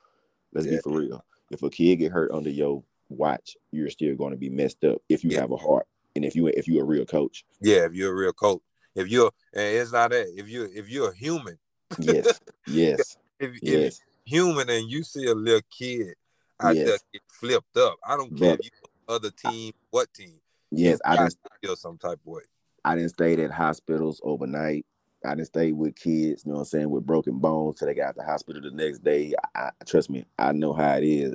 [0.52, 0.76] Let's Yeah.
[0.76, 1.24] be for real.
[1.50, 4.98] If a kid get hurt under your watch, you're still going to be messed up
[5.08, 5.40] if you Yeah.
[5.40, 7.44] have a heart and if you if you're a real coach.
[7.60, 8.62] Yeah, if you're a real coach.
[8.94, 10.32] If you're and it's not that.
[10.36, 11.58] If you if you're a human,
[11.98, 16.14] Yes, yes, if, if human and you see a little kid
[16.60, 16.86] I Yes.
[16.88, 20.40] there get flipped up, I don't care But- if you other team, what team.
[20.70, 21.00] yes.
[21.04, 22.42] I didn't feel some type of way.
[22.84, 24.86] I didn't stay at hospitals overnight.
[25.24, 27.94] I didn't stay with kids, you know what I'm saying, with broken bones till they
[27.94, 29.34] got out the hospital the next day.
[29.54, 31.34] I, I trust me, I know how it is.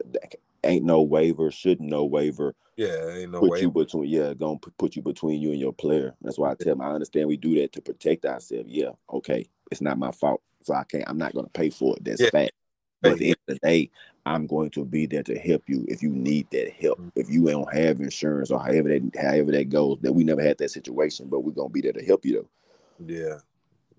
[0.64, 2.56] Ain't no waiver, shouldn't no waiver.
[2.78, 3.62] Yeah, ain't no put way.
[3.62, 6.74] you between yeah gonna put you between you and your player that's why i tell
[6.76, 10.42] them i understand we do that to protect ourselves yeah okay it's not my fault
[10.62, 12.30] so i can't i'm not gonna pay for it that's Yeah.
[12.32, 12.52] fact
[13.02, 13.90] but at the end of the day
[14.26, 17.12] i'm going to be there to help you if you need that help Mhm.
[17.16, 20.58] if you don't have insurance or however that however that goes that we never had
[20.58, 23.38] that situation but we're gonna be there to help you though Yeah.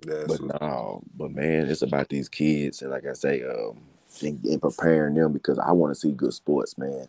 [0.03, 3.81] But no, but man, it's about these kids, and like I say, um,
[4.23, 7.09] and, and preparing them because I want to see good sports, man.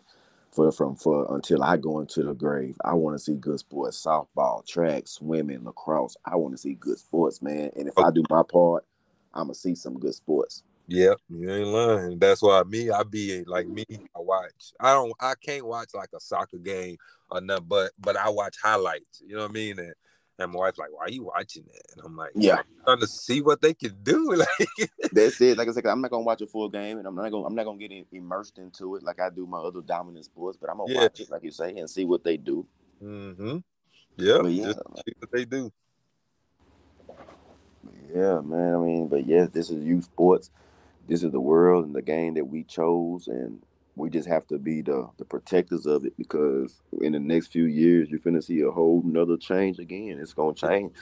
[0.52, 4.02] For from for until I go into the grave, I want to see good sports:
[4.04, 6.16] softball, track, swimming, lacrosse.
[6.24, 7.70] I want to see good sports, man.
[7.76, 8.84] And if I do my part,
[9.34, 10.64] I'm gonna see some good sports.
[10.86, 12.18] yeah, you ain't lying.
[12.18, 14.72] That's why me, I be like me, I watch.
[14.80, 16.96] I don't I can't watch like a soccer game
[17.30, 19.22] or nothing, but but I watch highlights.
[19.26, 19.78] You know what I mean?
[19.78, 19.94] And
[20.38, 22.58] and my wife's like, Why are you watching it?" And I'm like, Yeah.
[22.58, 24.42] I'm trying to see what they can do.
[24.78, 25.56] Like That's it.
[25.58, 27.54] Like I said, I'm not gonna watch a full game, and I'm not gonna I'm
[27.54, 30.58] not gonna get immersed into it like I do my other dominant sports.
[30.60, 31.00] But I'm gonna Yeah.
[31.02, 32.66] watch it, like you say, and see what they do.
[33.02, 33.58] mm-hmm.
[34.16, 35.72] Yeah, But yeah, just see what they do.
[38.14, 38.74] Yeah, man.
[38.74, 40.50] I mean, but yes, this is youth sports.
[41.06, 43.62] This is the world and the game that we chose, and
[43.98, 47.64] we just have to be the the protectors of it because in the next few
[47.64, 50.18] years, you're gonna see a whole nother change again.
[50.20, 50.92] It's gonna change,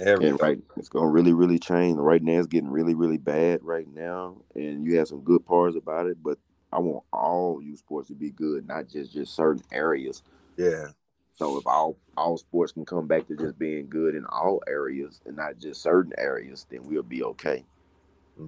[0.00, 0.32] Everything.
[0.32, 1.98] and right, it's gonna really, really change.
[1.98, 5.76] Right now, it's getting really, really bad right now, and you have some good parts
[5.76, 6.38] about it, but
[6.72, 10.22] I want all youth sports to be good, not just just certain areas.
[10.56, 10.88] Yeah.
[11.34, 15.20] So if all all sports can come back to just being good in all areas
[15.26, 17.64] and not just certain areas, then we'll be okay.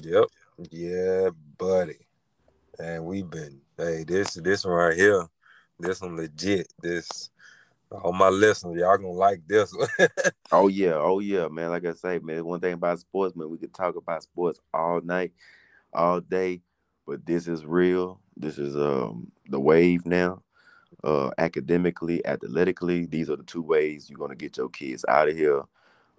[0.03, 0.25] Yep.
[0.71, 2.07] Yeah, buddy.
[2.79, 5.27] And we've been hey, this this one right here,
[5.79, 6.73] this one legit.
[6.81, 7.31] This
[7.91, 9.89] all my listeners, y'all gonna like this one.
[10.51, 11.71] Oh yeah, oh yeah, man.
[11.71, 15.01] Like I say, man, one thing about sports, man, we could talk about sports all
[15.01, 15.33] night,
[15.95, 16.61] all day,
[17.07, 18.21] but this is real.
[18.37, 20.43] This is um the wave now.
[21.05, 25.37] Uh academically, athletically, these are the two ways you're gonna get your kids out of
[25.37, 25.63] here.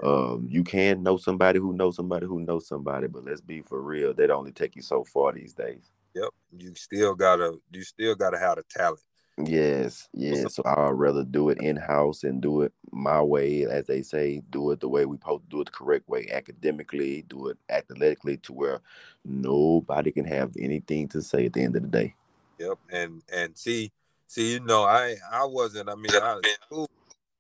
[0.02, 3.82] Um, you can know somebody who knows somebody who knows somebody, but let's be for
[3.82, 5.92] real, that only take you so far these days.
[6.14, 6.30] Yep.
[6.57, 9.02] You still gotta you still gotta have the talent.
[9.44, 10.56] Yes, yes.
[10.56, 14.44] So I'd rather do it in house and do it my way, as they say,
[14.52, 17.57] do it the way we supposed to do it the correct way, academically, do it
[17.68, 18.81] athletically, to where
[19.26, 22.15] nobody can have anything to say at the end of the day.
[22.60, 22.77] Yep.
[22.91, 23.91] And and see,
[24.27, 26.88] see, you know, I I wasn't, I mean, I, school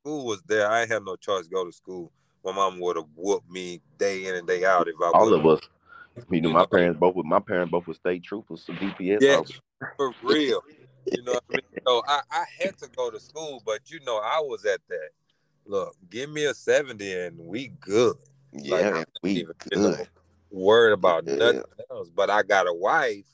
[0.03, 0.69] school was there.
[0.69, 2.11] I had no choice to go to school.
[2.43, 5.45] My mom would have whooped me day in and day out if I All of
[5.45, 5.61] us,
[6.29, 9.37] you know, my parents both with my parents both were state troopers, so DPS Yeah.
[9.37, 9.59] officers.
[9.97, 10.61] for real.
[11.11, 11.81] You know what I mean?
[11.85, 15.09] So I, I had to go to school, but you know, I was at that.
[15.65, 18.15] Look, give me a 70 and we good.
[18.51, 20.07] Yeah, Like, we even, good.
[20.51, 21.35] Worried about Yeah.
[21.35, 22.09] nothing else.
[22.09, 23.25] But I got a wife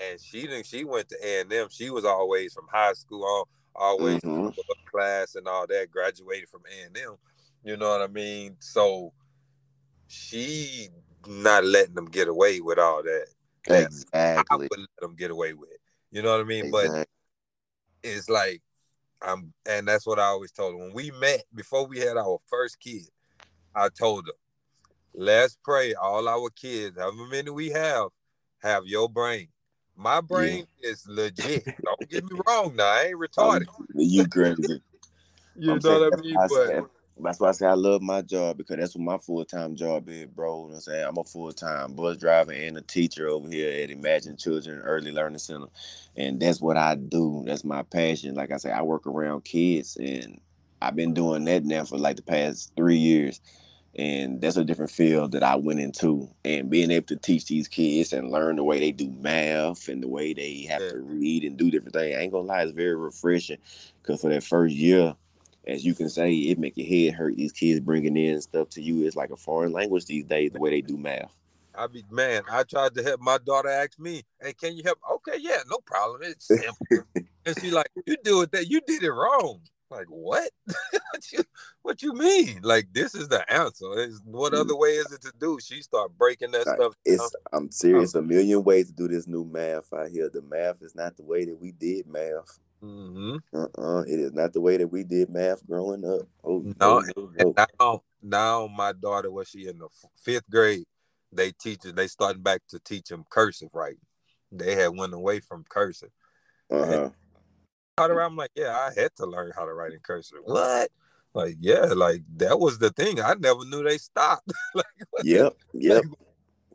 [0.00, 1.68] and she didn't she went to A and M.
[1.70, 3.44] She was always from high school on
[3.74, 4.54] always Mhm.
[4.86, 7.16] class and all that, graduated from A and M.
[7.64, 8.56] You know what I mean?
[8.60, 9.12] So
[10.06, 10.88] she
[11.28, 13.26] not letting them get away with all that.
[13.66, 14.68] that I Exactly.
[14.70, 15.68] would let them get away with.
[16.10, 16.70] You know what I mean?
[16.70, 17.06] But
[18.02, 18.62] it's like
[19.20, 20.78] I'm and that's what I always told her.
[20.78, 23.08] When we met before we had our first kid,
[23.74, 24.32] I told her,
[25.14, 28.08] let's pray all our kids, however many we have,
[28.62, 29.48] have your brain.
[29.96, 31.64] My brain is legit.
[31.84, 32.84] Don't get me wrong now.
[32.84, 33.66] I ain't retarded.
[33.94, 34.82] you crazy.
[35.60, 36.36] You I'm know what I mean?
[36.48, 36.88] But
[37.22, 40.08] That's why I say I love my job because that's what my full time job
[40.08, 40.56] is, bro.
[40.56, 41.06] You know what I'm saying?
[41.06, 45.12] I'm a full time bus driver and a teacher over here at Imagine Children Early
[45.12, 45.68] Learning Center.
[46.16, 47.44] And that's what I do.
[47.46, 48.34] That's my passion.
[48.34, 50.40] Like I say, I work around kids and
[50.82, 53.32] I've been doing that now for like the past three years.
[53.96, 56.30] and that's a different field that I went into.
[56.46, 60.02] And being able to teach these kids and learn the way they do math and
[60.02, 62.72] the way they have to read and do different things, I ain't gonna lie, it's
[62.72, 63.58] very refreshing.
[64.04, 65.16] Cause for that first year,
[65.68, 67.36] as you can say, it make your head hurt.
[67.36, 69.06] These kids bringing in stuff to you.
[69.06, 70.52] It's like a foreign language these days.
[70.52, 71.32] The way they do math.
[71.74, 72.42] I be man.
[72.50, 73.68] I tried to help my daughter.
[73.68, 76.22] Ask me, "Hey, can you help?" Okay, yeah, no problem.
[76.24, 76.76] It's simple.
[77.46, 80.50] and she like, "You do it that you did it wrong." Like what?
[80.66, 81.44] what you
[81.82, 82.60] what you mean?
[82.62, 83.86] Like this is the answer.
[83.96, 84.60] It's, what mm.
[84.60, 85.58] other way is it to do?
[85.62, 86.94] She start breaking that stuff.
[87.04, 87.30] It's down.
[87.52, 88.14] I'm serious.
[88.14, 90.28] Um, a million ways to do this new math out here.
[90.28, 92.58] The math is not the way that we did math.
[92.82, 93.36] Mm-hmm.
[93.54, 94.02] Uh-uh.
[94.02, 96.28] It is not the way that we did math growing up.
[96.44, 97.54] Oh no, no, no.
[97.80, 100.84] now now my daughter was she in the fifth grade.
[101.32, 103.98] They teach they starting back to teach them cursive writing.
[104.52, 106.10] They had went away from cursive.
[106.70, 107.10] Uh-huh
[108.06, 108.26] write.
[108.26, 110.38] I'm like, yeah, I had to learn how to write in cursive.
[110.44, 110.90] What?
[111.34, 113.20] Like, yeah, like that was the thing.
[113.20, 114.50] I never knew they stopped.
[114.74, 114.86] like,
[115.22, 116.04] yep, yep.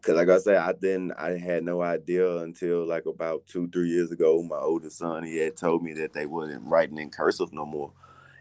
[0.03, 1.13] Cause like I said, I didn't.
[1.13, 4.43] I had no idea until like about two, three years ago.
[4.43, 7.93] My oldest son, he had told me that they wasn't writing in cursive no more.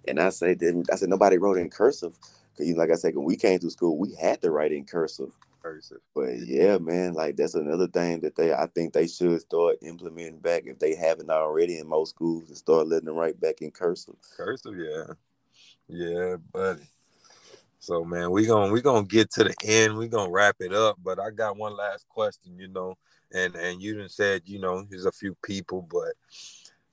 [0.08, 2.18] And I said, "Then I said nobody wrote in cursive.
[2.58, 4.84] Cause you like I said, when we came to school, we had to write in
[4.84, 5.30] cursive
[5.62, 5.98] person.
[6.16, 10.40] But yeah, man, like that's another thing that they I think they should start implementing
[10.40, 13.70] back if they haven't already in most schools and start letting them write back in
[13.70, 14.16] cursive.
[14.36, 15.14] Cursive, yeah.
[15.88, 16.82] Yeah, buddy.
[17.82, 19.96] So man, we gonna we gonna get to the end.
[19.96, 20.96] We gonna wrap it up.
[21.02, 22.94] But I got one last question, you know,
[23.32, 26.12] and and you didn't said, you know, there's a few people, but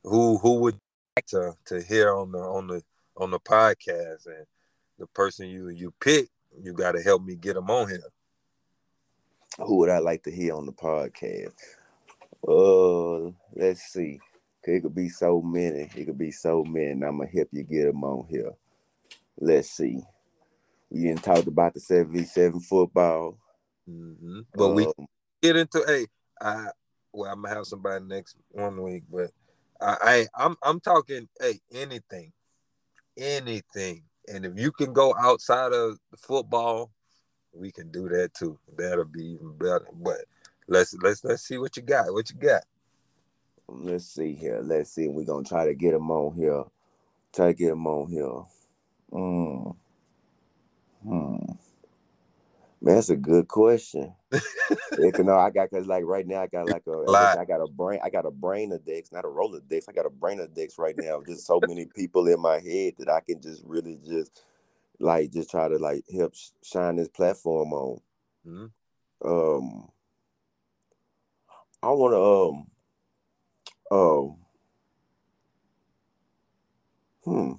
[0.03, 0.79] who who would
[1.15, 2.83] like to to hear on the on the
[3.17, 4.45] on the podcast and
[4.97, 6.29] the person you you pick,
[6.59, 8.03] you got to help me get them on here
[9.57, 11.53] who would I like to hear on the podcast?
[12.47, 14.19] Uh, let's see.
[14.63, 15.89] It could be so many.
[15.95, 16.91] It could be so many.
[16.91, 18.51] I'm gonna help you get them on here.
[19.39, 20.03] Let's see.
[20.89, 23.37] We didn't talk about the 77 football.
[23.89, 24.41] Mm-hmm.
[24.55, 24.87] But um, we
[25.41, 26.07] get into hey,
[26.41, 26.67] I
[27.13, 29.31] well, I'm gonna have somebody next one week, but
[29.81, 32.31] I, I I'm I'm talking hey anything,
[33.17, 36.91] anything, and if you can go outside of the football,
[37.53, 38.59] we can do that too.
[38.77, 39.87] That'll be even better.
[39.93, 40.17] But
[40.67, 42.13] let's let's let's see what you got.
[42.13, 42.63] What you got?
[43.67, 44.61] Let's see here.
[44.61, 45.07] Let's see.
[45.07, 46.63] We're gonna try to get him on here.
[47.33, 48.43] Try to get him on here.
[49.11, 49.71] Hmm.
[51.03, 51.37] Hmm.
[52.81, 54.13] Man, that's a good question.
[54.31, 57.03] yeah, no, I got because like right now I got like a
[57.39, 59.89] I got a brain I got a brain of dicks, not a Rolodex.
[59.89, 61.21] I got a brain of dicks right now.
[61.25, 64.43] Just so many people in my head that I can just really just
[64.99, 67.99] like just try to like help shine this platform on.
[68.47, 69.29] Mm-hmm.
[69.29, 69.89] Um,
[71.83, 72.21] I want to
[73.91, 74.37] um um
[77.23, 77.53] hmm.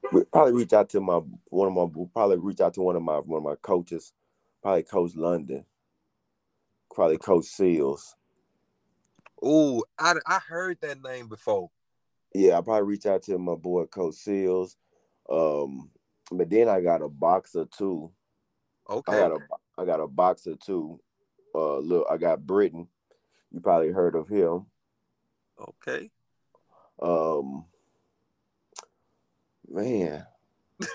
[0.31, 3.17] probably reach out to my one of my probably reach out to one of my
[3.17, 4.13] one of my coaches,
[4.61, 5.65] probably Coach London,
[6.93, 8.15] probably Coach Seals.
[9.41, 11.69] Oh, I I heard that name before
[12.33, 14.77] yeah, I probably reach out to my boy Coach Seals.
[15.29, 15.89] Um,
[16.31, 18.11] but then I got a boxer too.
[18.89, 19.11] Okay.
[19.11, 19.39] I got a
[19.77, 20.99] I got a boxer too.
[21.53, 22.87] Uh look, I got Britain.
[23.51, 24.65] You probably heard of him.
[25.59, 26.09] Okay.
[27.01, 27.65] Um
[29.71, 30.25] man.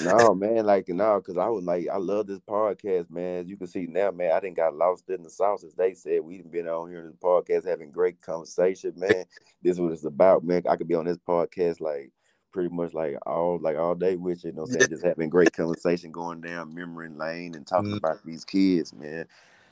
[0.00, 3.46] no, man, like no, because I was like, I love this podcast, man.
[3.46, 6.20] you can see now, man, I didn't got lost in the sauce, as they said.
[6.22, 9.24] We've been on here in the podcast having great conversation, man.
[9.62, 10.62] this is what it's about, man.
[10.68, 12.10] I could be on this podcast like
[12.52, 15.52] pretty much like all like all day with you, you know, saying just having great
[15.52, 17.96] conversation, going down memory lane and talking mm-hmm.
[17.96, 19.26] about these kids, man.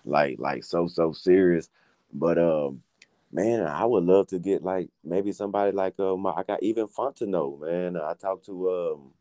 [0.04, 1.68] Like like so so serious.
[2.12, 2.82] But um
[3.32, 7.60] man, I would love to get like maybe somebody like um I got even Fontenot,
[7.60, 7.96] man.
[7.96, 9.12] I talked to um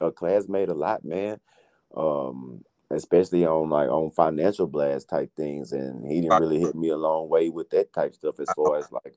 [0.00, 1.40] a classmate a lot, man.
[1.96, 6.90] Um, especially on like on financial blast type things, and he didn't really hit me
[6.90, 9.14] a long way with that type stuff as far as like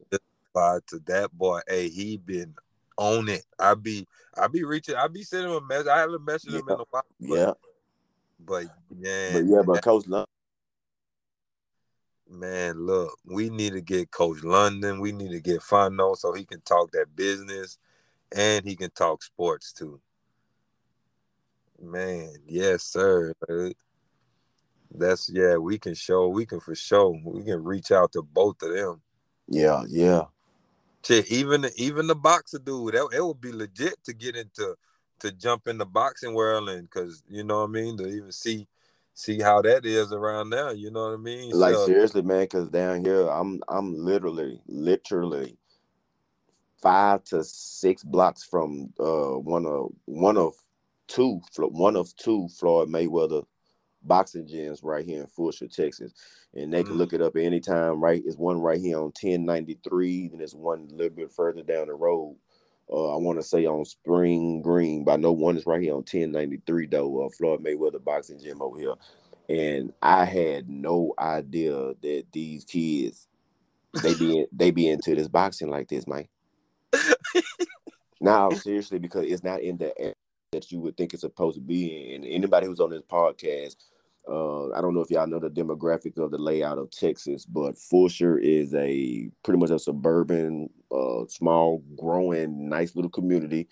[0.87, 1.61] to that boy.
[1.67, 2.53] Hey, he been
[2.97, 3.45] on it.
[3.59, 4.07] I be
[4.37, 4.95] I be reaching.
[4.95, 5.87] I be sending him a message.
[5.87, 6.59] I haven't messaged yeah.
[6.59, 7.05] him in a while.
[7.19, 7.53] But, yeah.
[8.39, 8.65] But
[8.99, 9.29] yeah.
[9.33, 10.27] But yeah, but Coach London.
[12.31, 15.01] Man, look, we need to get Coach London.
[15.01, 17.77] We need to get Fondo so he can talk that business
[18.31, 19.99] and he can talk sports too.
[21.81, 23.33] Man, yes, sir.
[24.93, 28.61] That's yeah, we can show, we can for sure, we can reach out to both
[28.61, 29.01] of them.
[29.49, 30.23] Yeah, yeah.
[31.03, 34.75] Shit, even even the boxer dude, that it would be legit to get into
[35.19, 38.31] to jump in the boxing world and because you know what I mean, to even
[38.31, 38.67] see
[39.13, 40.71] see how that is around now.
[40.71, 41.51] You know what I mean?
[41.51, 45.57] Like so, seriously, man, because down here, I'm I'm literally, literally
[46.81, 50.53] five to six blocks from uh one of one of
[51.07, 53.43] two one of two Floyd Mayweather
[54.03, 56.13] boxing gyms right here in Fulshear, Texas.
[56.53, 56.97] And they can mm.
[56.97, 58.21] look it up at any time, right?
[58.25, 61.93] It's one right here on 1093, and there's one a little bit further down the
[61.93, 62.35] road.
[62.91, 65.93] Uh, I want to say on Spring Green, but I know one is right here
[65.93, 68.95] on 1093 though, uh, Floyd Mayweather boxing gym over here.
[69.49, 73.27] And I had no idea that these kids
[74.01, 76.29] they be they be into this boxing like this, Mike.
[78.21, 80.13] now seriously, because it's not in the
[80.51, 82.25] that you would think it's supposed to be in.
[82.25, 83.75] Anybody who's on this podcast
[84.27, 87.75] uh, I don't know if y'all know the demographic of the layout of Texas, but
[87.75, 93.67] Fulshear is a pretty much a suburban, uh, small, growing, nice little community.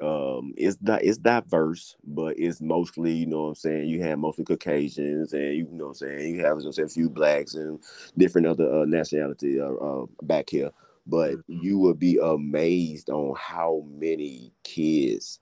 [0.00, 4.18] Um, it's not it's diverse, but it's mostly, you know what I'm saying, you have
[4.18, 7.54] mostly Caucasians and you know what I'm saying, you have you know, a few blacks
[7.54, 7.80] and
[8.16, 10.70] different other uh, nationality uh, uh, back here.
[11.06, 11.58] But mm-hmm.
[11.62, 15.40] you would be amazed on how many kids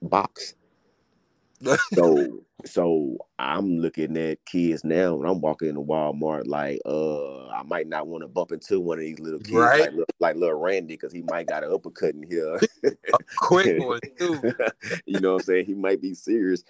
[0.00, 0.54] box
[1.94, 7.62] so so I'm looking at kids now and I'm walking into Walmart like uh I
[7.64, 9.92] might not want to bump into one of these little kids right?
[9.92, 12.60] like, like little Randy because he might got an uppercut in here.
[12.84, 14.42] A quick one too.
[15.06, 15.66] you know what I'm saying?
[15.66, 16.62] He might be serious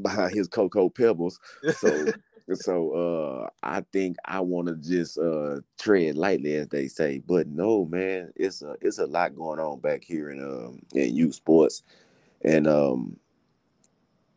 [0.00, 1.40] behind his cocoa pebbles.
[1.78, 2.06] So
[2.52, 7.22] so uh I think I want to just uh tread lightly as they say.
[7.26, 11.14] But no man, it's a it's a lot going on back here in um in
[11.14, 11.82] youth sports.
[12.42, 13.16] And um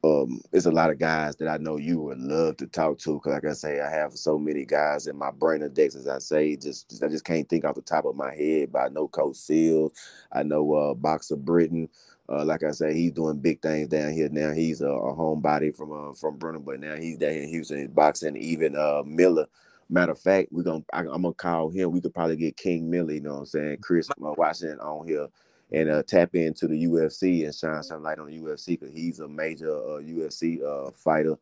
[0.08, 3.20] um, it's a lot of guys that I know you would love to talk to.
[3.20, 6.20] Cause like I say, I have so many guys in my brain index, as I
[6.20, 8.72] say, just, just I just can't think off the top of my head.
[8.72, 9.94] But I know Coach Seals,
[10.32, 11.90] I know uh, Boxer Britain.
[12.30, 14.52] Uh, like I say, he's doing big things down here now.
[14.52, 17.80] He's a, a homebody from uh, from Brenham, but now he's down here in Houston
[17.80, 18.36] he's boxing.
[18.36, 19.48] Even uh, Miller.
[19.90, 21.92] Matter of fact, we're gonna I, am gonna call him.
[21.92, 23.78] We could probably get King Miller, you know what I'm saying?
[23.82, 25.28] Chris uh, Washington on here
[25.72, 29.20] and uh, tap into the UFC and shine some light on the UFC because he's
[29.20, 31.36] a major uh, UFC uh, fighter,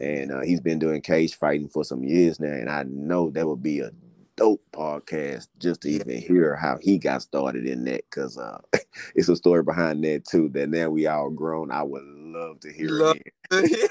[0.00, 2.52] and uh, he's been doing cage fighting for some years now.
[2.52, 3.90] And I know that would be a
[4.36, 8.60] dope podcast just to even hear how he got started in that because uh,
[9.14, 10.48] it's a story behind that too.
[10.50, 11.70] That now we all grown.
[11.70, 13.16] I would love to hear love
[13.50, 13.90] it.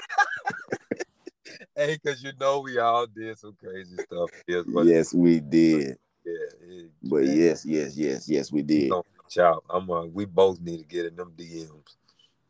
[1.76, 4.30] hey, because you know we all did some crazy stuff.
[4.48, 5.98] Yes, yes we did.
[6.24, 8.92] Yeah, but yes, yes, yes, yes, we did
[9.38, 9.64] out.
[9.70, 11.96] I'm uh, we both need to get in them DMs.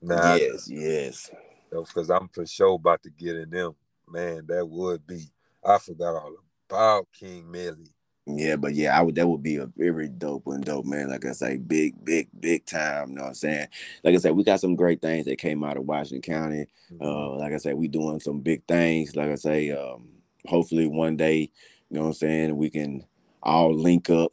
[0.00, 1.30] Now, yes, yes.
[1.70, 3.74] Because I'm for sure about to get in them.
[4.08, 5.24] Man, that would be.
[5.64, 6.34] I forgot all
[6.68, 7.92] about King Millie.
[8.26, 11.08] Yeah, but yeah, I would that would be a very dope one, dope man.
[11.08, 13.10] Like I say, big, big, big time.
[13.10, 13.66] You know what I'm saying?
[14.04, 16.66] Like I said, we got some great things that came out of Washington County.
[16.92, 17.04] Mm-hmm.
[17.04, 19.16] Uh, like I said, we doing some big things.
[19.16, 20.08] Like I say, um,
[20.46, 21.50] hopefully one day,
[21.90, 23.04] you know what I'm saying, we can
[23.42, 24.32] all link up,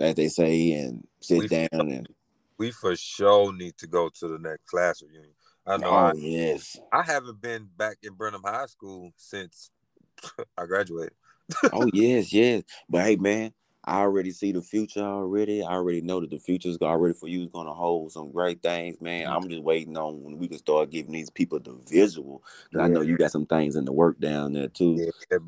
[0.00, 2.08] as they say, and sit we down and
[2.58, 5.32] we for sure need to go to the next class reunion.
[5.66, 5.88] I know.
[5.88, 6.78] Oh I, yes.
[6.92, 9.70] I haven't been back in Brenham High School since
[10.58, 11.14] I graduated.
[11.72, 12.62] oh yes, yes.
[12.88, 13.52] But hey, man,
[13.84, 15.62] I already see the future already.
[15.62, 19.00] I already know that the future's already for you is gonna hold some great things,
[19.00, 19.26] man.
[19.26, 19.36] Mm-hmm.
[19.36, 22.42] I'm just waiting on when we can start giving these people the visual.
[22.72, 22.82] Cause yeah.
[22.82, 24.96] I know you got some things in the work down there too.
[24.98, 25.38] Yeah,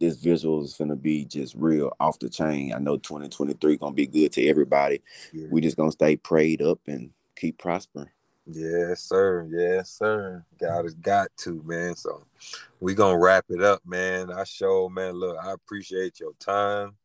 [0.00, 2.72] this visual is gonna be just real off the chain.
[2.72, 5.02] I know 2023 gonna be good to everybody.
[5.32, 5.46] Yeah.
[5.50, 8.10] We just gonna stay prayed up and keep prospering.
[8.46, 9.48] Yes, sir.
[9.50, 10.44] Yes, sir.
[10.60, 11.96] God has got to, man.
[11.96, 12.24] So
[12.80, 14.30] we gonna wrap it up, man.
[14.30, 15.14] I show, man.
[15.14, 16.96] Look, I appreciate your time.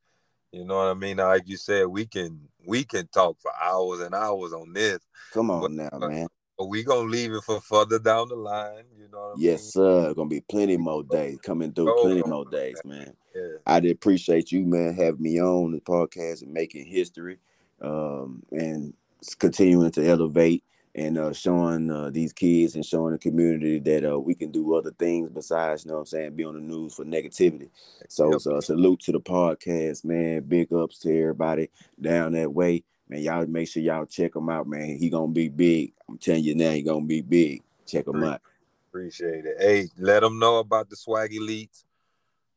[0.51, 1.17] You know what I mean?
[1.17, 4.99] Like you said, we can we can talk for hours and hours on this.
[5.33, 6.27] Come on but, now, man.
[6.61, 8.83] But we gonna leave it for further down the line.
[8.95, 9.33] You know.
[9.35, 9.69] yes, mean?
[9.71, 10.13] sir.
[10.13, 11.89] Gonna be plenty more days coming through.
[11.89, 13.15] Oh, plenty more days, man.
[13.35, 13.57] Yeah.
[13.65, 17.39] I did appreciate you, man, having me on the podcast and making history,
[17.81, 18.93] um, and
[19.39, 20.63] continuing to elevate
[20.93, 24.75] and uh, showing uh, these kids and showing the community that uh, we can do
[24.75, 27.69] other things besides, you know what I'm saying, be on the news for negativity.
[28.07, 28.41] So, yep.
[28.41, 30.43] so salute to the podcast, man.
[30.43, 34.67] Big ups to everybody down that way man, y'all make sure y'all check him out,
[34.67, 34.97] man.
[34.97, 35.93] He gonna be big.
[36.09, 37.61] I'm telling you now, he gonna be big.
[37.85, 38.41] Check him out.
[38.89, 39.57] Appreciate it.
[39.59, 41.83] Hey, let them know about the Swag Elites,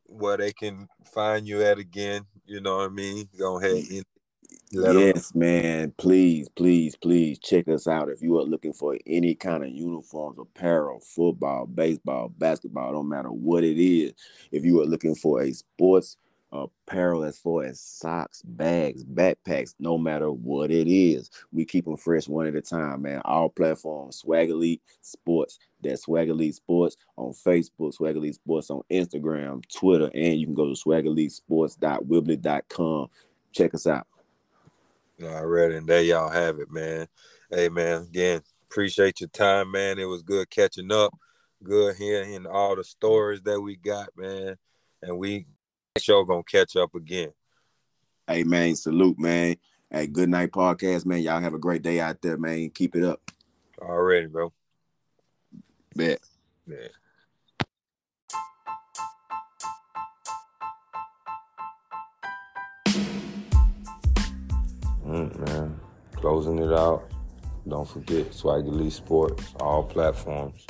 [0.06, 2.24] where they can find you at again.
[2.46, 3.28] You know what I mean?
[3.38, 4.04] Go ahead.
[4.70, 5.92] Yes, man.
[5.96, 8.08] Please, please, please check us out.
[8.08, 13.28] If you are looking for any kind of uniforms, apparel, football, baseball, basketball, don't matter
[13.28, 14.12] what it is.
[14.50, 16.16] If you are looking for a sports
[16.54, 21.30] apparel as far as socks, bags, backpacks, no matter what it is.
[21.52, 23.20] We keep them fresh one at a time, man.
[23.24, 25.58] All platforms, Swag Elite Sports.
[25.82, 30.54] That's Swag Elite Sports on Facebook, Swag Elite Sports on Instagram, Twitter, and you can
[30.54, 33.08] go to swagelitesports.weebly.com.
[33.52, 34.06] Check us out.
[35.22, 37.06] Already, and there y'all have it, man.
[37.50, 38.40] Hey, man, again,
[38.70, 39.98] appreciate your time, man.
[39.98, 41.12] It was good catching up.
[41.62, 44.56] Good hearing all the stories that we got, man.
[45.02, 45.46] And we
[46.00, 47.30] show gonna catch up again.
[48.26, 49.54] Hey, man, salute, man.
[49.88, 51.22] Hey, good night podcast, man.
[51.22, 52.70] Y'all have a great day out there, man.
[52.70, 53.30] Keep it up.
[53.80, 54.52] Already, bro.
[55.94, 56.18] Bet.
[56.66, 56.88] Yeah.
[65.06, 65.80] Mm, man,
[66.16, 67.08] closing it out.
[67.68, 70.66] Don't forget Swag Elite Sports, all platforms.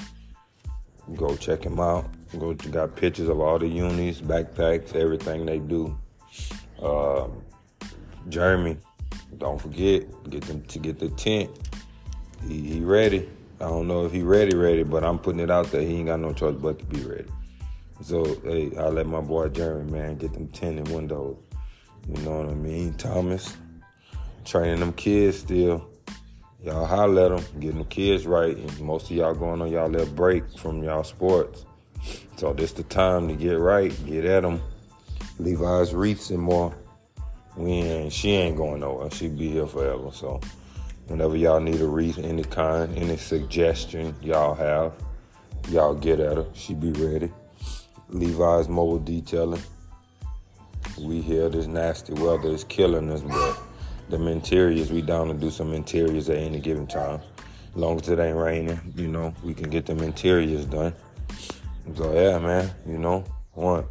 [1.14, 2.06] Go check them out.
[2.38, 5.96] Go got pictures of all the unis, backpacks, everything they do.
[6.82, 7.28] Uh,
[8.28, 8.78] Jeremy,
[9.38, 11.50] don't forget get them to get the tent.
[12.48, 13.28] He, he ready.
[13.60, 15.82] I don't know if he ready, ready, but I'm putting it out there.
[15.82, 17.28] He ain't got no choice but to be ready.
[18.00, 21.36] So hey, I let my boy Jeremy man get them tent and windows.
[22.08, 22.94] You know what I mean?
[22.94, 23.56] Thomas,
[24.44, 25.88] training them kids still.
[26.64, 28.56] Y'all holler at them, getting the kids right.
[28.56, 31.66] And most of y'all going on y'all little break from y'all sports.
[32.36, 34.62] So this the time to get right, get at them.
[35.38, 36.74] Levi's Reefs and more.
[37.56, 39.10] We ain't, she ain't going nowhere.
[39.10, 40.10] She be here forever.
[40.10, 40.40] So
[41.06, 44.94] whenever y'all need a reef, any kind, any suggestion y'all have,
[45.68, 46.46] y'all get at her.
[46.54, 47.30] She be ready.
[48.08, 49.62] Levi's Mobile Detailing.
[50.98, 51.50] We here.
[51.50, 53.58] This nasty weather is killing us, but
[54.08, 57.20] them interiors, we down to do some interiors at any given time.
[57.70, 60.94] As long as it ain't raining, you know, we can get them interiors done.
[61.96, 63.84] So yeah, man, you know, one.